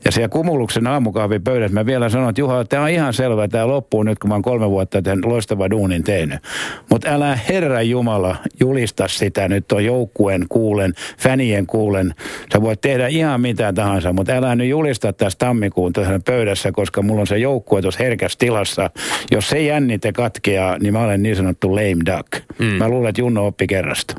Ja 0.06 0.12
siellä 0.12 0.30
Kumuluksen 0.30 0.88
aamukahvin 0.88 1.44
pöydässä 1.44 1.74
mä 1.74 1.86
vielä 1.86 2.10
sanoin, 2.10 2.30
että 2.30 2.42
Juha, 2.42 2.66
tämä 2.66 2.84
on 2.84 2.90
ihan 2.90 3.14
selvä, 3.14 3.48
tämä 3.48 3.68
loppuu 3.68 4.04
nyt, 4.04 4.20
kun 4.20 4.28
mä 4.30 4.36
oon 4.36 4.42
kolme 4.42 4.70
vuotta 4.70 5.02
tämän 5.02 5.20
loistava 5.26 5.70
duunin 5.70 6.04
tehnyt. 6.04 6.40
Mutta 6.90 7.10
älä 7.18 7.40
Herra 7.50 7.82
Jumala 7.82 8.36
julista 8.60 9.08
sitä 9.08 9.48
nyt 9.48 9.72
on 9.72 9.86
joukkueen 9.86 10.46
kuulen, 10.50 10.94
fänien 11.20 11.68
kuulen. 11.68 12.14
Sä 12.54 12.62
voit 12.62 12.82
tehdä 12.82 13.08
ihan 13.08 13.42
mitä 13.42 13.74
tahansa, 13.74 14.14
mutta 14.14 14.34
älä 14.34 14.56
nyt 14.56 14.70
julista 14.70 15.14
tässä 15.14 15.40
tammikuun 15.40 15.94
tässä 15.94 16.20
pöydässä, 16.26 16.72
koska 16.72 17.02
mulla 17.02 17.22
on 17.22 17.28
se 17.28 17.38
joukkue 17.38 17.82
tuossa 17.82 18.04
herkässä 18.04 18.40
tilassa. 18.40 18.90
Jos 19.32 19.50
se 19.50 19.62
jännite 19.62 20.12
katkeaa, 20.12 20.78
niin 20.78 20.94
mä 20.94 21.04
olen 21.04 21.24
niin 21.24 21.36
sanottu 21.36 21.76
lame 21.76 22.06
duck. 22.06 22.44
Mm. 22.60 22.66
Mä 22.66 22.90
luulen, 22.90 23.10
että 23.10 23.22
Junno 23.22 23.48
oppi 23.48 23.68
kerrasta. 23.68 24.16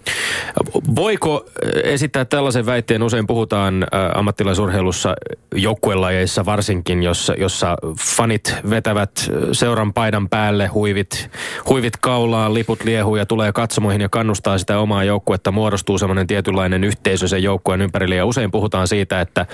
Voiko 0.96 1.46
esittää 1.84 2.24
tällaisen 2.24 2.66
väitteen? 2.66 3.02
Usein 3.02 3.26
puhutaan 3.26 3.86
ammattilaisurheilussa 4.14 5.14
joukkuelajeissa 5.54 6.44
varsinkin, 6.44 7.02
jossa, 7.02 7.34
jossa 7.34 7.76
fanit 8.16 8.54
vetävät 8.70 9.10
seuran 9.52 9.92
paidan 9.92 10.28
päälle, 10.28 10.66
huivit, 10.66 11.30
huivit 11.68 11.96
kaulaan, 11.96 12.54
liput 12.54 12.84
liehuu 12.88 13.16
ja 13.16 13.26
tulee 13.26 13.52
katsomoihin 13.52 14.00
ja 14.00 14.08
kannustaa 14.08 14.58
sitä 14.58 14.78
omaa 14.78 15.04
joukkuetta. 15.04 15.52
Muodostuu 15.52 15.98
semmoinen 15.98 16.26
tietynlainen 16.26 16.84
yhteisö 16.84 17.28
sen 17.28 17.42
joukkueen 17.42 17.80
ympärille 17.80 18.14
ja 18.14 18.26
usein 18.26 18.50
puhutaan 18.50 18.88
siitä, 18.88 19.20
että 19.20 19.46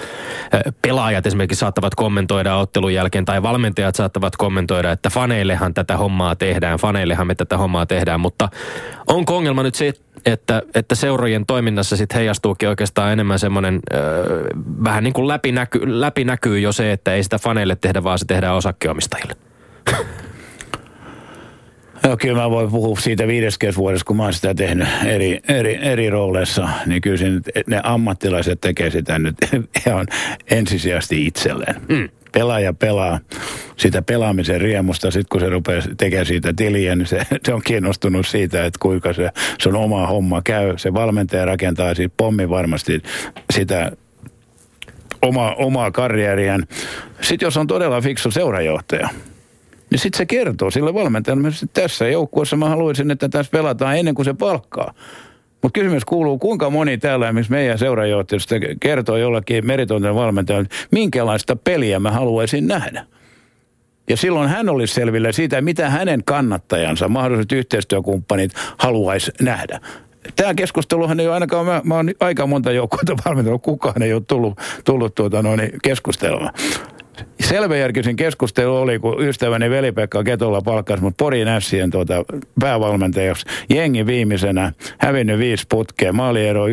pelaajat 0.82 1.26
esimerkiksi 1.26 1.60
saattavat 1.60 1.94
kommentoida 1.94 2.56
ottelun 2.56 2.94
jälkeen 2.94 3.24
tai 3.24 3.42
valmentajat 3.42 3.94
saattavat 3.94 4.36
kommentoida, 4.36 4.92
että 4.92 5.10
faneillehan 5.10 5.74
tätä 5.74 5.96
hommaa 5.96 6.36
tehdään, 6.36 6.78
faneillehan 6.78 7.26
me 7.26 7.34
tätä 7.34 7.56
hommaa 7.56 7.86
tehdään, 7.86 8.20
mutta 8.20 8.48
onko 9.06 9.36
ongelma 9.36 9.62
nyt 9.62 9.74
se, 9.74 9.92
että, 10.26 10.62
että 10.74 10.94
seurojen 10.94 11.46
toiminnassa 11.46 11.96
sitten 11.96 12.16
heijastuukin 12.16 12.68
oikeastaan 12.68 13.12
enemmän 13.12 13.38
semmoinen 13.38 13.80
vähän 14.84 15.04
niin 15.04 15.14
kuin 15.14 15.28
läpinäky, 15.28 15.80
läpinäkyy 16.00 16.58
jo 16.58 16.72
se, 16.72 16.92
että 16.92 17.14
ei 17.14 17.22
sitä 17.22 17.38
faneille 17.38 17.76
tehdä, 17.76 18.04
vaan 18.04 18.18
se 18.18 18.24
tehdään 18.24 18.54
osakkeomistajille. 18.54 19.36
No 22.04 22.16
kyllä 22.16 22.42
mä 22.42 22.50
voin 22.50 22.70
puhua 22.70 22.96
siitä 22.96 23.26
viideskes 23.26 23.76
vuodessa, 23.76 24.04
kun 24.04 24.16
mä 24.16 24.22
oon 24.22 24.32
sitä 24.32 24.54
tehnyt 24.54 24.88
eri, 25.06 25.40
eri, 25.48 25.78
eri 25.82 26.10
rooleissa, 26.10 26.68
niin 26.86 27.02
kyllä 27.02 27.16
siinä, 27.16 27.40
ne 27.66 27.80
ammattilaiset 27.82 28.60
tekee 28.60 28.90
sitä 28.90 29.18
nyt 29.18 29.36
ihan 29.86 30.06
ensisijaisesti 30.50 31.26
itselleen. 31.26 31.74
Mm. 31.88 32.08
Pelaaja 32.32 32.72
pelaa 32.72 33.20
sitä 33.76 34.02
pelaamisen 34.02 34.60
riemusta, 34.60 35.10
sitten 35.10 35.28
kun 35.28 35.40
se 35.40 35.48
rupeaa 35.48 35.82
tekemään 35.96 36.26
siitä 36.26 36.52
tiliä, 36.56 36.96
niin 36.96 37.06
se, 37.06 37.20
se 37.44 37.54
on 37.54 37.62
kiinnostunut 37.64 38.26
siitä, 38.26 38.64
että 38.64 38.78
kuinka 38.82 39.12
se 39.12 39.30
sun 39.62 39.76
oma 39.76 40.06
homma 40.06 40.42
käy. 40.42 40.78
Se 40.78 40.94
valmentaja 40.94 41.44
rakentaa 41.44 41.94
siitä 41.94 42.14
pommi 42.16 42.48
varmasti 42.48 43.02
sitä 43.52 43.92
oma, 45.22 45.54
omaa 45.54 45.90
karjääriään. 45.90 46.64
Sitten 47.20 47.46
jos 47.46 47.56
on 47.56 47.66
todella 47.66 48.00
fiksu 48.00 48.30
seurajohtaja, 48.30 49.08
niin 49.90 49.98
sitten 49.98 50.18
se 50.18 50.26
kertoo 50.26 50.70
sille 50.70 50.94
valmentajalle, 50.94 51.48
että 51.48 51.66
tässä 51.72 52.08
joukkueessa 52.08 52.56
mä 52.56 52.68
haluaisin, 52.68 53.10
että 53.10 53.28
tässä 53.28 53.50
pelataan 53.50 53.98
ennen 53.98 54.14
kuin 54.14 54.24
se 54.24 54.34
palkkaa. 54.34 54.94
Mutta 55.62 55.80
kysymys 55.80 56.04
kuuluu, 56.04 56.38
kuinka 56.38 56.70
moni 56.70 56.98
täällä, 56.98 57.32
missä 57.32 57.50
meidän 57.50 57.78
seurajohtajasta 57.78 58.54
kertoo 58.80 59.16
jollakin 59.16 59.66
meritonten 59.66 60.14
valmentajalle, 60.14 60.68
minkälaista 60.90 61.56
peliä 61.56 61.98
mä 61.98 62.10
haluaisin 62.10 62.66
nähdä. 62.66 63.06
Ja 64.08 64.16
silloin 64.16 64.48
hän 64.48 64.68
olisi 64.68 64.94
selville 64.94 65.32
siitä, 65.32 65.60
mitä 65.60 65.90
hänen 65.90 66.24
kannattajansa, 66.24 67.08
mahdolliset 67.08 67.52
yhteistyökumppanit 67.52 68.52
haluaisi 68.78 69.32
nähdä. 69.40 69.80
Tämä 70.36 70.54
keskusteluhan 70.54 71.20
ei 71.20 71.26
ole 71.26 71.34
ainakaan, 71.34 71.66
mä, 71.66 71.80
mä 71.84 71.94
oon 71.94 72.10
aika 72.20 72.46
monta 72.46 72.72
joukkuetta 72.72 73.16
valmentanut, 73.24 73.62
kukaan 73.62 74.02
ei 74.02 74.12
ole 74.12 74.22
tullut, 74.28 74.58
tullut 74.84 75.14
tuota 75.14 75.42
noin 75.42 75.60
keskustelemaan. 75.82 76.52
Selväjärkisin 77.40 78.16
keskustelu 78.16 78.76
oli, 78.76 78.98
kun 78.98 79.22
ystäväni 79.22 79.70
Veli-Pekka 79.70 80.24
Ketolla 80.24 80.60
palkkasi 80.60 81.02
mut 81.02 81.14
Porin 81.16 81.48
Ässien 81.48 81.90
tuota 81.90 82.24
päävalmentajaksi. 82.60 83.46
Jengi 83.70 84.06
viimeisenä, 84.06 84.72
hävinnyt 84.98 85.38
viisi 85.38 85.64
putkea, 85.68 86.12
maaliero 86.12 86.66
9-29, 86.66 86.70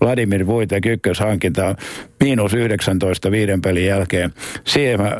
Vladimir 0.00 0.46
Vuitek 0.46 0.86
ykköshankinta, 0.86 1.74
miinus 2.20 2.54
19 2.54 3.30
viiden 3.30 3.62
pelin 3.62 3.86
jälkeen. 3.86 4.32
Siihen 4.64 5.00
mä 5.00 5.16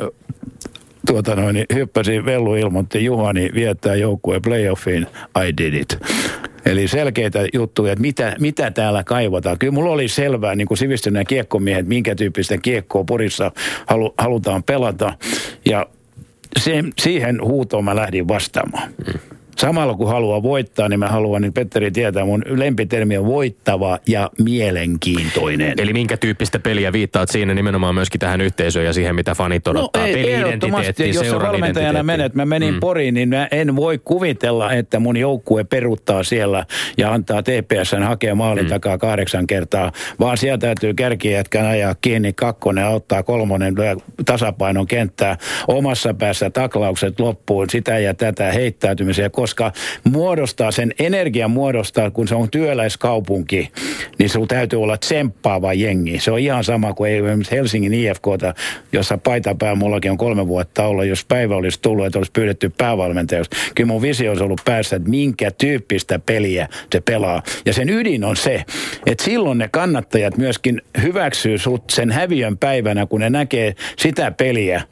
tuota 1.07 1.37
noin, 1.37 1.65
hyppäsin, 1.75 2.25
Vellu 2.25 2.55
ilmoitti 2.55 3.05
Juhani 3.05 3.51
viettää 3.55 3.95
joukkueen 3.95 4.43
playoffiin, 4.43 5.07
I 5.47 5.57
did 5.57 5.75
it. 5.75 5.99
Eli 6.67 6.89
selkeitä 6.89 7.47
juttuja, 7.55 7.93
että 7.93 8.03
mitä, 8.03 8.37
mitä 8.41 8.71
täällä 8.71 9.05
kaivataan. 9.05 9.59
Kyllä 9.59 9.73
mulla 9.73 9.91
oli 9.91 10.09
selvää, 10.09 10.55
niin 10.55 10.69
kuin 10.69 10.79
sivistyneen 10.79 11.27
kiekkomiehet, 11.27 11.87
minkä 11.87 12.15
tyyppistä 12.15 12.59
kiekkoa 12.59 13.05
Porissa 13.05 13.53
halu, 13.87 14.15
halutaan 14.19 14.63
pelata. 14.63 15.15
Ja 15.65 15.87
se, 16.59 16.85
siihen 16.99 17.45
huutoon 17.45 17.85
mä 17.85 17.97
lähdin 17.97 18.29
vastaamaan. 18.29 18.89
Mm 19.07 19.34
samalla 19.59 19.95
kun 19.95 20.09
haluaa 20.09 20.43
voittaa, 20.43 20.89
niin 20.89 21.01
mä 21.01 21.09
haluan, 21.09 21.43
niin 21.43 21.53
Petteri 21.53 21.91
tietää, 21.91 22.25
mun 22.25 22.43
lempitermi 22.47 23.17
on 23.17 23.27
voittava 23.27 23.99
ja 24.07 24.31
mielenkiintoinen. 24.39 25.75
Eli 25.79 25.93
minkä 25.93 26.17
tyyppistä 26.17 26.59
peliä 26.59 26.93
viittaat 26.93 27.29
siinä 27.29 27.55
nimenomaan 27.55 27.95
myöskin 27.95 28.21
tähän 28.21 28.41
yhteisöön 28.41 28.87
ja 28.87 28.93
siihen, 28.93 29.15
mitä 29.15 29.35
fanit 29.35 29.69
odottaa? 29.69 30.03
No 30.03 30.09
ei, 30.09 30.15
Peli-identiteetti, 30.15 31.15
jos 31.15 31.33
valmentajana 31.33 32.03
menet, 32.03 32.35
mä 32.35 32.47
menin 32.47 32.75
mm. 32.75 32.81
Poriin, 32.81 33.15
niin 33.15 33.29
mä 33.29 33.49
en 33.51 33.77
voi 33.77 34.01
kuvitella, 34.05 34.73
että 34.73 34.99
mun 34.99 35.17
joukkue 35.17 35.65
peruttaa 35.65 36.23
siellä 36.23 36.67
ja 36.99 37.13
antaa 37.13 37.43
TPSn 37.43 38.03
hakea 38.03 38.35
maalin 38.35 38.65
mm. 38.65 38.71
takaa 38.71 38.99
kahdeksan 38.99 39.47
kertaa, 39.47 39.93
vaan 40.21 40.39
sieltä 40.39 40.67
täytyy 40.67 40.95
kärkijätkän 40.95 41.67
ajaa 41.67 41.95
kiinni 42.01 42.33
kakkonen, 42.33 42.89
ottaa 42.89 43.23
kolmonen 43.23 43.75
tasapainon 44.27 44.87
kenttää, 44.87 45.37
omassa 45.69 46.15
päässä 46.15 46.51
taklaukset 46.51 47.21
loppuun, 47.21 47.71
sitä 47.71 47.99
ja 47.99 48.15
tätä 48.15 48.53
heittäytymiseen, 48.53 49.31
koska 49.45 49.73
muodostaa 50.05 50.71
sen 50.71 50.93
energian 50.99 51.51
muodostaa, 51.51 52.11
kun 52.11 52.29
se 52.29 52.35
on 52.35 52.51
työläiskaupunki, 52.51 53.71
niin 54.19 54.29
se 54.29 54.39
täytyy 54.49 54.83
olla 54.83 54.97
tsemppaava 54.97 55.73
jengi. 55.73 56.21
Se 56.21 56.31
on 56.31 56.39
ihan 56.39 56.65
sama 56.65 56.93
kuin 56.93 57.13
esimerkiksi 57.13 57.53
Helsingin 57.53 57.95
IFKta, 57.95 58.55
jossa 58.93 59.19
paitapää 59.19 59.75
mullakin 59.75 60.11
on 60.11 60.17
kolme 60.17 60.47
vuotta 60.47 60.87
olla, 60.87 61.05
jos 61.05 61.25
päivä 61.25 61.57
olisi 61.57 61.81
tullut, 61.83 62.07
että 62.07 62.19
olisi 62.19 62.33
pyydetty 62.33 62.73
päävalmentajaksi. 62.79 63.51
Kyllä 63.75 63.89
mun 63.89 64.03
visio 64.03 64.31
olisi 64.31 64.45
ollut 64.45 64.61
päässä, 64.65 64.97
että 64.97 65.11
minkä 65.11 65.51
tyyppistä 65.51 66.19
peliä 66.19 66.69
se 66.93 67.01
pelaa. 67.01 67.43
Ja 67.67 67.73
sen 67.73 67.89
ydin 67.89 68.25
on 68.25 68.37
se, 68.37 68.65
että 69.07 69.25
silloin 69.25 69.59
ne 69.59 69.69
kannattajat 69.73 70.37
myöskin 70.37 70.83
hyväksyy 71.03 71.59
sut 71.59 71.85
sen 71.91 72.11
häviön 72.11 72.59
päivänä, 72.59 73.07
kun 73.07 73.21
ne 73.21 73.31
näkee 73.31 73.75
sitä 73.99 74.31
peliä, 74.31 74.83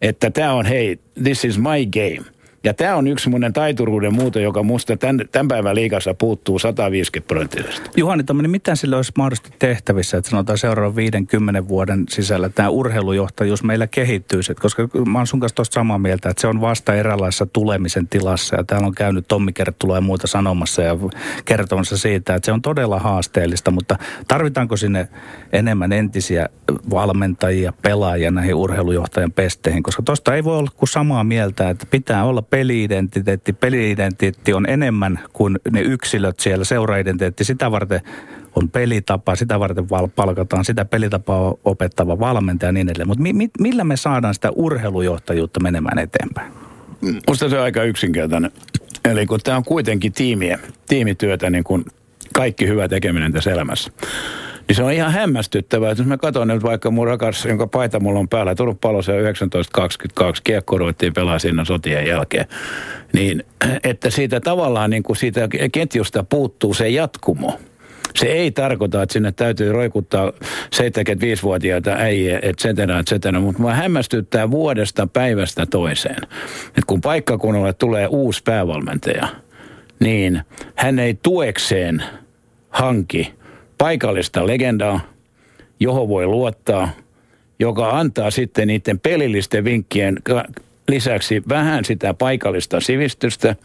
että 0.00 0.30
tämä 0.30 0.52
on 0.52 0.66
hei, 0.66 0.98
this 1.22 1.44
is 1.44 1.58
my 1.58 1.86
game. 1.92 2.31
Ja 2.64 2.74
tämä 2.74 2.96
on 2.96 3.08
yksi 3.08 3.22
semmoinen 3.22 3.52
taituruuden 3.52 4.14
muuto, 4.14 4.38
joka 4.38 4.62
musta 4.62 4.96
tämän, 4.96 5.20
tämän 5.32 5.48
päivän 5.48 5.74
liikassa 5.74 6.14
puuttuu 6.14 6.58
150 6.58 7.28
prosenttisesti. 7.28 7.90
Juhani, 7.96 8.24
tämmöinen, 8.24 8.50
mitä 8.50 8.74
sillä 8.74 8.96
olisi 8.96 9.12
mahdollisesti 9.16 9.50
tehtävissä, 9.58 10.18
että 10.18 10.30
sanotaan 10.30 10.58
seuraavan 10.58 10.96
50 10.96 11.68
vuoden 11.68 12.04
sisällä 12.08 12.48
tämä 12.48 12.68
urheilujohtajuus 12.68 13.62
meillä 13.62 13.86
kehittyisi? 13.86 14.54
Koska 14.54 14.88
mä 15.06 15.18
oon 15.18 15.26
sun 15.26 15.40
kanssa 15.40 15.56
tuosta 15.56 15.74
samaa 15.74 15.98
mieltä, 15.98 16.28
että 16.30 16.40
se 16.40 16.46
on 16.46 16.60
vasta 16.60 16.94
eräänlaisessa 16.94 17.46
tulemisen 17.46 18.08
tilassa. 18.08 18.56
Ja 18.56 18.64
täällä 18.64 18.86
on 18.86 18.94
käynyt 18.94 19.28
Tommi 19.28 19.52
Kerttula 19.52 19.94
ja 19.94 20.00
muuta 20.00 20.26
sanomassa 20.26 20.82
ja 20.82 20.96
kertomassa 21.44 21.96
siitä, 21.98 22.34
että 22.34 22.46
se 22.46 22.52
on 22.52 22.62
todella 22.62 22.98
haasteellista. 22.98 23.70
Mutta 23.70 23.98
tarvitaanko 24.28 24.76
sinne 24.76 25.08
enemmän 25.52 25.92
entisiä 25.92 26.48
valmentajia, 26.90 27.72
pelaajia 27.82 28.30
näihin 28.30 28.54
urheilujohtajan 28.54 29.32
pesteihin? 29.32 29.82
Koska 29.82 30.02
tuosta 30.02 30.34
ei 30.34 30.44
voi 30.44 30.56
olla 30.56 30.70
kuin 30.76 30.88
samaa 30.88 31.24
mieltä, 31.24 31.70
että 31.70 31.86
pitää 31.90 32.24
olla 32.24 32.42
peliidentiteetti. 32.52 33.52
Peliidentiteetti 33.52 34.52
on 34.52 34.68
enemmän 34.68 35.18
kuin 35.32 35.58
ne 35.70 35.80
yksilöt 35.80 36.40
siellä. 36.40 36.64
Seuraidentiteetti 36.64 37.44
sitä 37.44 37.70
varten 37.70 38.00
on 38.56 38.70
pelitapa, 38.70 39.36
sitä 39.36 39.60
varten 39.60 39.86
palkataan 40.16 40.64
sitä 40.64 40.84
pelitapaa 40.84 41.54
opettava 41.64 42.18
valmentaja 42.18 42.68
ja 42.68 42.72
niin 42.72 42.88
edelleen. 42.88 43.08
Mutta 43.08 43.22
mi- 43.22 43.32
mi- 43.32 43.50
millä 43.60 43.84
me 43.84 43.96
saadaan 43.96 44.34
sitä 44.34 44.50
urheilujohtajuutta 44.50 45.60
menemään 45.60 45.98
eteenpäin? 45.98 46.52
Musta 47.28 47.48
se 47.48 47.56
on 47.58 47.64
aika 47.64 47.84
yksinkertainen. 47.84 48.50
Eli 49.04 49.26
kun 49.26 49.40
tämä 49.44 49.56
on 49.56 49.64
kuitenkin 49.64 50.12
tiimiä, 50.12 50.58
tiimityötä, 50.88 51.50
niin 51.50 51.64
kuin 51.64 51.84
kaikki 52.34 52.68
hyvä 52.68 52.88
tekeminen 52.88 53.32
tässä 53.32 53.50
elämässä 53.52 53.92
Niin 54.68 54.76
se 54.76 54.82
on 54.82 54.92
ihan 54.92 55.12
hämmästyttävää, 55.12 55.90
että 55.90 56.00
jos 56.00 56.08
mä 56.08 56.16
katson 56.16 56.48
nyt 56.48 56.62
vaikka 56.62 56.90
mun 56.90 57.06
rakas, 57.06 57.44
jonka 57.44 57.66
paita 57.66 58.00
mulla 58.00 58.20
on 58.20 58.28
päällä, 58.28 58.54
Turun 58.54 58.78
palossa 58.78 59.12
1922, 59.12 60.42
kiekko 60.42 60.78
ruvettiin 60.78 61.12
pelaa 61.12 61.38
siinä 61.38 61.64
sotien 61.64 62.06
jälkeen, 62.06 62.46
niin 63.12 63.44
että 63.84 64.10
siitä 64.10 64.40
tavallaan 64.40 64.90
niin 64.90 65.02
kuin 65.02 65.16
siitä 65.16 65.48
ketjusta 65.72 66.24
puuttuu 66.24 66.74
se 66.74 66.88
jatkumo. 66.88 67.58
Se 68.16 68.26
ei 68.26 68.50
tarkoita, 68.50 69.02
että 69.02 69.12
sinne 69.12 69.32
täytyy 69.32 69.72
roikuttaa 69.72 70.32
75-vuotiaita 70.74 71.90
äijä, 71.90 72.38
et 72.42 72.58
cetera, 72.58 72.98
et 72.98 73.06
cetera, 73.06 73.40
mutta 73.40 73.62
mä 73.62 73.74
hämmästyttää 73.74 74.50
vuodesta 74.50 75.06
päivästä 75.06 75.66
toiseen. 75.66 76.22
Että 76.66 76.82
kun 76.86 77.00
paikkakunnalle 77.00 77.72
tulee 77.72 78.06
uusi 78.06 78.42
päävalmentaja, 78.42 79.28
niin 80.00 80.42
hän 80.74 80.98
ei 80.98 81.18
tuekseen 81.22 82.02
hanki 82.70 83.34
paikallista 83.82 84.46
legendaa, 84.46 85.00
johon 85.80 86.08
voi 86.08 86.26
luottaa, 86.26 86.88
joka 87.58 87.90
antaa 87.90 88.30
sitten 88.30 88.68
niiden 88.68 89.00
pelillisten 89.00 89.64
vinkkien 89.64 90.18
lisäksi 90.88 91.42
vähän 91.48 91.84
sitä 91.84 92.14
paikallista 92.14 92.80
sivistystä, 92.80 93.56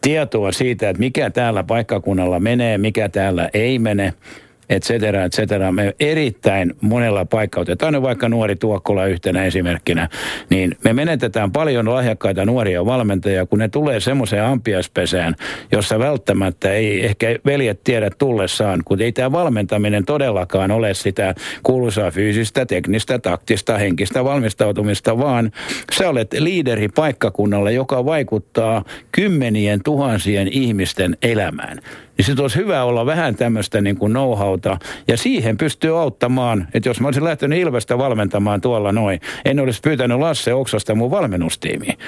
tietoa 0.00 0.52
siitä, 0.52 0.88
että 0.88 1.00
mikä 1.00 1.30
täällä 1.30 1.62
paikkakunnalla 1.64 2.40
menee, 2.40 2.78
mikä 2.78 3.08
täällä 3.08 3.50
ei 3.54 3.78
mene– 3.78 4.14
et 4.68 4.82
cetera, 4.82 5.24
et 5.24 5.32
cetera. 5.32 5.72
Me 5.72 5.94
erittäin 6.00 6.74
monella 6.80 7.24
paikkaa, 7.24 7.60
otetaan 7.60 8.02
vaikka 8.02 8.28
nuori 8.28 8.56
Tuokkola 8.56 9.06
yhtenä 9.06 9.44
esimerkkinä, 9.44 10.08
niin 10.50 10.76
me 10.84 10.92
menetetään 10.92 11.52
paljon 11.52 11.94
lahjakkaita 11.94 12.44
nuoria 12.44 12.86
valmentajia, 12.86 13.46
kun 13.46 13.58
ne 13.58 13.68
tulee 13.68 14.00
semmoiseen 14.00 14.44
ampiaspesään, 14.44 15.34
jossa 15.72 15.98
välttämättä 15.98 16.72
ei 16.72 17.04
ehkä 17.04 17.26
veljet 17.46 17.84
tiedä 17.84 18.10
tullessaan, 18.18 18.82
kun 18.84 19.02
ei 19.02 19.12
tämä 19.12 19.32
valmentaminen 19.32 20.04
todellakaan 20.04 20.70
ole 20.70 20.94
sitä 20.94 21.34
kuuluisaa 21.62 22.10
fyysistä, 22.10 22.66
teknistä, 22.66 23.18
taktista, 23.18 23.78
henkistä 23.78 24.24
valmistautumista, 24.24 25.18
vaan 25.18 25.52
sä 25.92 26.08
olet 26.08 26.32
liideri 26.38 26.88
paikkakunnalle, 26.88 27.72
joka 27.72 28.04
vaikuttaa 28.04 28.84
kymmenien 29.12 29.80
tuhansien 29.84 30.48
ihmisten 30.48 31.16
elämään 31.22 31.80
niin 32.18 32.26
sitten 32.26 32.42
olisi 32.42 32.58
hyvä 32.58 32.84
olla 32.84 33.06
vähän 33.06 33.36
tämmöistä 33.36 33.80
niin 33.80 33.96
kuin 33.96 34.12
know-howta. 34.12 34.78
Ja 35.08 35.16
siihen 35.16 35.56
pystyy 35.58 36.00
auttamaan, 36.00 36.68
että 36.74 36.88
jos 36.88 37.00
mä 37.00 37.08
olisin 37.08 37.24
lähtenyt 37.24 37.58
Ilvestä 37.58 37.98
valmentamaan 37.98 38.60
tuolla 38.60 38.92
noin, 38.92 39.20
en 39.44 39.60
olisi 39.60 39.80
pyytänyt 39.80 40.18
Lasse 40.18 40.54
Oksasta 40.54 40.94
mun 40.94 41.10
valmennustiimiin. 41.10 41.98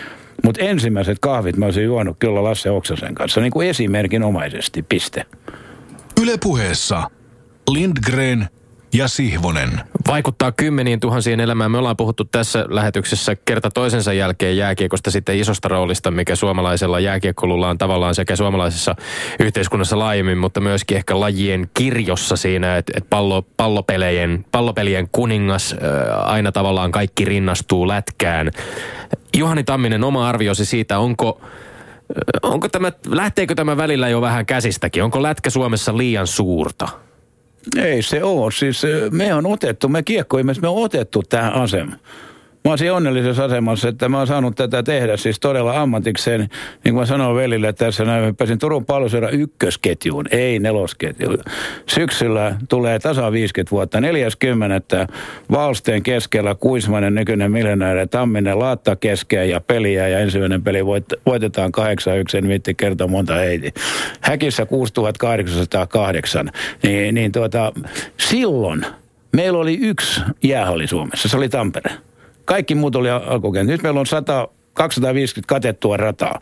Mutta 0.44 0.62
ensimmäiset 0.62 1.18
kahvit 1.20 1.56
mä 1.56 1.64
olisin 1.64 1.84
juonut 1.84 2.16
kyllä 2.18 2.44
Lasse 2.44 2.70
Oksasen 2.70 3.14
kanssa, 3.14 3.40
niin 3.40 3.52
kuin 3.52 3.68
esimerkinomaisesti, 3.68 4.82
piste. 4.82 5.24
Ylepuheessa 6.22 7.11
Lindgren 7.70 8.48
ja 8.95 9.09
Sihvonen. 9.09 9.80
Vaikuttaa 10.09 10.53
kymmeniin 10.53 11.01
tuhansien 11.01 11.41
elämään. 11.41 11.70
Me 11.70 11.78
ollaan 11.78 11.97
puhuttu 11.97 12.24
tässä 12.24 12.64
lähetyksessä 12.68 13.36
kerta 13.36 13.70
toisensa 13.70 14.12
jälkeen 14.12 14.57
jääkiekosta 14.57 15.11
sitten 15.11 15.38
isosta 15.38 15.68
roolista, 15.68 16.11
mikä 16.11 16.36
suomalaisella 16.36 17.01
jääkiekkolulla 17.01 17.68
on 17.68 17.78
tavallaan 17.78 18.14
sekä 18.14 18.36
suomalaisessa 18.36 18.97
yhteiskunnassa 19.41 19.99
laajemmin, 19.99 20.38
mutta 20.38 20.61
myöskin 20.61 20.97
ehkä 20.97 21.20
lajien 21.20 21.70
kirjossa 21.74 22.36
siinä, 22.36 22.76
että, 22.76 22.93
että 22.97 23.09
pallo, 23.11 23.43
pallopelien, 23.57 24.45
pallopelien 24.53 25.09
kuningas 25.12 25.76
aina 26.24 26.53
tavallaan 26.53 26.93
kaikki 26.93 27.24
rinnastuu 27.24 27.88
lätkään. 27.88 28.51
Juhani 29.36 29.64
Tamminen, 29.64 30.05
oma 30.05 30.28
arviosi 30.28 30.64
siitä, 30.64 30.99
onko 30.99 31.41
Onko 32.43 32.68
tämä, 32.68 32.93
lähteekö 33.07 33.55
tämä 33.55 33.76
välillä 33.76 34.09
jo 34.09 34.20
vähän 34.20 34.47
käsistäkin? 34.47 35.05
Onko 35.05 35.22
lätkä 35.22 35.51
Suomessa 35.51 35.97
liian 35.97 36.26
suurta? 36.26 36.88
Ei 37.76 38.02
se 38.02 38.22
ole. 38.22 38.52
Siis 38.52 38.82
me 39.11 39.34
on 39.34 39.46
otettu, 39.46 39.88
me 39.88 40.02
kiekkoimme, 40.02 40.52
me 40.62 40.68
on 40.68 40.84
otettu 40.84 41.22
tähän 41.22 41.52
asemaan. 41.52 41.98
Mä 42.64 42.70
olisin 42.70 42.92
onnellisessa 42.92 43.44
asemassa, 43.44 43.88
että 43.88 44.08
mä 44.08 44.18
oon 44.18 44.26
saanut 44.26 44.56
tätä 44.56 44.82
tehdä 44.82 45.16
siis 45.16 45.40
todella 45.40 45.80
ammatikseen. 45.80 46.40
Niin 46.40 46.48
kuin 46.82 46.94
mä 46.94 47.06
sanoin 47.06 47.36
velille 47.36 47.72
tässä 47.72 48.04
näin, 48.04 48.24
mä 48.24 48.32
pääsin 48.32 48.58
Turun 48.58 48.84
palloseura 48.84 49.28
ykkösketjuun, 49.28 50.26
ei 50.30 50.58
nelosketjuun. 50.58 51.38
Syksyllä 51.86 52.56
tulee 52.68 52.98
tasa 52.98 53.32
50 53.32 53.70
vuotta, 53.70 54.00
40. 54.00 55.06
Valsteen 55.50 56.02
keskellä 56.02 56.54
Kuismanen 56.54 57.14
nykyinen 57.14 57.52
miljonääri, 57.52 58.06
Tamminen 58.06 58.58
laatta 58.58 58.96
keskeen 58.96 59.50
ja 59.50 59.61
peliä 59.61 60.08
ja 60.08 60.18
ensimmäinen 60.18 60.62
peli 60.62 60.86
voit, 60.86 61.04
voitetaan 61.26 61.72
8-1, 62.34 62.38
en 62.38 62.48
viitti 62.48 62.74
kertoa 62.74 63.06
monta 63.06 63.34
heiti. 63.34 63.74
Häkissä 64.20 64.66
6808, 64.66 66.50
niin, 66.82 67.14
niin 67.14 67.32
tuota, 67.32 67.72
silloin 68.16 68.86
meillä 69.32 69.58
oli 69.58 69.78
yksi 69.82 70.20
jäähalli 70.42 70.86
Suomessa, 70.86 71.28
se 71.28 71.36
oli 71.36 71.48
Tampere. 71.48 72.09
Kaikki 72.51 72.74
muut 72.74 72.96
oli 72.96 73.11
alkukenttä. 73.11 73.72
Nyt 73.72 73.82
meillä 73.82 74.01
on 74.01 74.07
100, 74.07 74.48
250 74.74 75.48
katettua 75.48 75.96
rataa. 75.96 76.40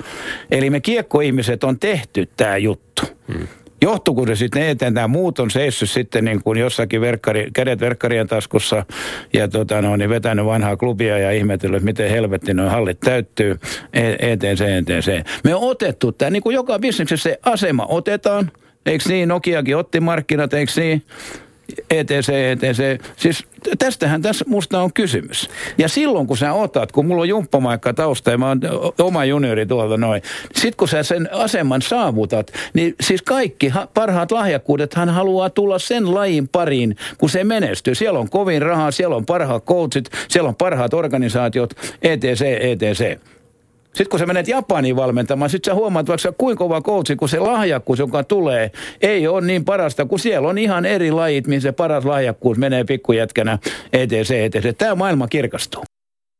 Eli 0.50 0.70
me 0.70 0.80
kiekkoihmiset 0.80 1.64
on 1.64 1.78
tehty 1.78 2.28
tämä 2.36 2.56
juttu. 2.56 3.02
Hmm. 3.32 3.48
Johtuuko 3.82 4.26
se 4.26 4.36
sitten 4.36 4.62
eteen, 4.62 4.94
tämä 4.94 5.08
muut 5.08 5.38
on 5.38 5.50
seissyt 5.50 5.90
sitten 5.90 6.24
niin 6.24 6.42
kuin 6.42 6.58
jossakin 6.58 7.00
verkkari, 7.00 7.50
kädet 7.52 7.80
verkkarien 7.80 8.26
taskussa 8.26 8.86
ja 9.32 9.48
tota 9.48 9.82
no, 9.82 9.96
niin 9.96 10.10
vetänyt 10.10 10.46
vanhaa 10.46 10.76
klubia 10.76 11.18
ja 11.18 11.30
ihmetellyt, 11.30 11.76
että 11.76 11.84
miten 11.84 12.10
helvetti 12.10 12.54
noin 12.54 12.70
hallit 12.70 13.00
täyttyy, 13.00 13.58
ETC, 13.92 14.60
ETC. 14.60 15.26
Me 15.44 15.54
on 15.54 15.62
otettu 15.62 16.12
tämä, 16.12 16.30
niin 16.30 16.42
kuin 16.42 16.54
joka 16.54 16.78
bisneksessä 16.78 17.30
se 17.30 17.38
asema 17.42 17.86
otetaan, 17.88 18.50
eikö 18.86 19.04
niin, 19.08 19.28
Nokiakin 19.28 19.76
otti 19.76 20.00
markkinat, 20.00 20.54
eikö 20.54 20.72
niin? 20.76 21.02
ETC, 21.90 22.28
ETC. 22.28 23.00
Siis 23.16 23.44
tästähän 23.78 24.22
tässä 24.22 24.44
musta 24.48 24.82
on 24.82 24.92
kysymys. 24.92 25.50
Ja 25.78 25.88
silloin 25.88 26.26
kun 26.26 26.36
sä 26.36 26.52
otat, 26.52 26.92
kun 26.92 27.06
mulla 27.06 27.22
on 27.22 27.28
jumppamaikka 27.28 27.94
tausta 27.94 28.30
ja 28.30 28.38
mä 28.38 28.48
oon 28.48 28.60
oma 28.98 29.24
juniori 29.24 29.66
tuolta 29.66 29.96
noin, 29.96 30.22
sit 30.54 30.74
kun 30.74 30.88
sä 30.88 31.02
sen 31.02 31.28
aseman 31.32 31.82
saavutat, 31.82 32.52
niin 32.74 32.94
siis 33.00 33.22
kaikki 33.22 33.72
parhaat 33.94 34.32
lahjakkuudet 34.32 34.94
hän 34.94 35.08
haluaa 35.08 35.50
tulla 35.50 35.78
sen 35.78 36.14
lajin 36.14 36.48
pariin, 36.48 36.96
kun 37.18 37.30
se 37.30 37.44
menestyy. 37.44 37.94
Siellä 37.94 38.18
on 38.18 38.30
kovin 38.30 38.62
rahaa, 38.62 38.90
siellä 38.90 39.16
on 39.16 39.26
parhaat 39.26 39.64
coachit, 39.64 40.10
siellä 40.28 40.48
on 40.48 40.56
parhaat 40.56 40.94
organisaatiot, 40.94 41.74
ETC, 42.02 42.42
ETC. 42.60 43.18
Sitten 43.98 44.10
kun 44.10 44.18
sä 44.18 44.26
menet 44.26 44.48
Japaniin 44.48 44.96
valmentamaan, 44.96 45.50
sitten 45.50 45.70
sä 45.70 45.74
huomaat 45.74 46.08
vaikka 46.08 46.32
kuinka 46.38 46.64
kova 46.64 46.80
koutsi, 46.80 47.16
kun 47.16 47.28
se 47.28 47.38
lahjakkuus, 47.38 47.98
joka 47.98 48.24
tulee, 48.24 48.70
ei 49.00 49.28
ole 49.28 49.46
niin 49.46 49.64
parasta, 49.64 50.04
kun 50.04 50.18
siellä 50.18 50.48
on 50.48 50.58
ihan 50.58 50.86
eri 50.86 51.10
lajit, 51.10 51.46
mihin 51.46 51.60
se 51.60 51.72
paras 51.72 52.04
lahjakkuus 52.04 52.58
menee 52.58 52.84
pikkujätkänä, 52.84 53.58
etc. 53.92 54.30
etc. 54.30 54.76
Tämä 54.78 54.94
maailma 54.94 55.28
kirkastuu. 55.28 55.87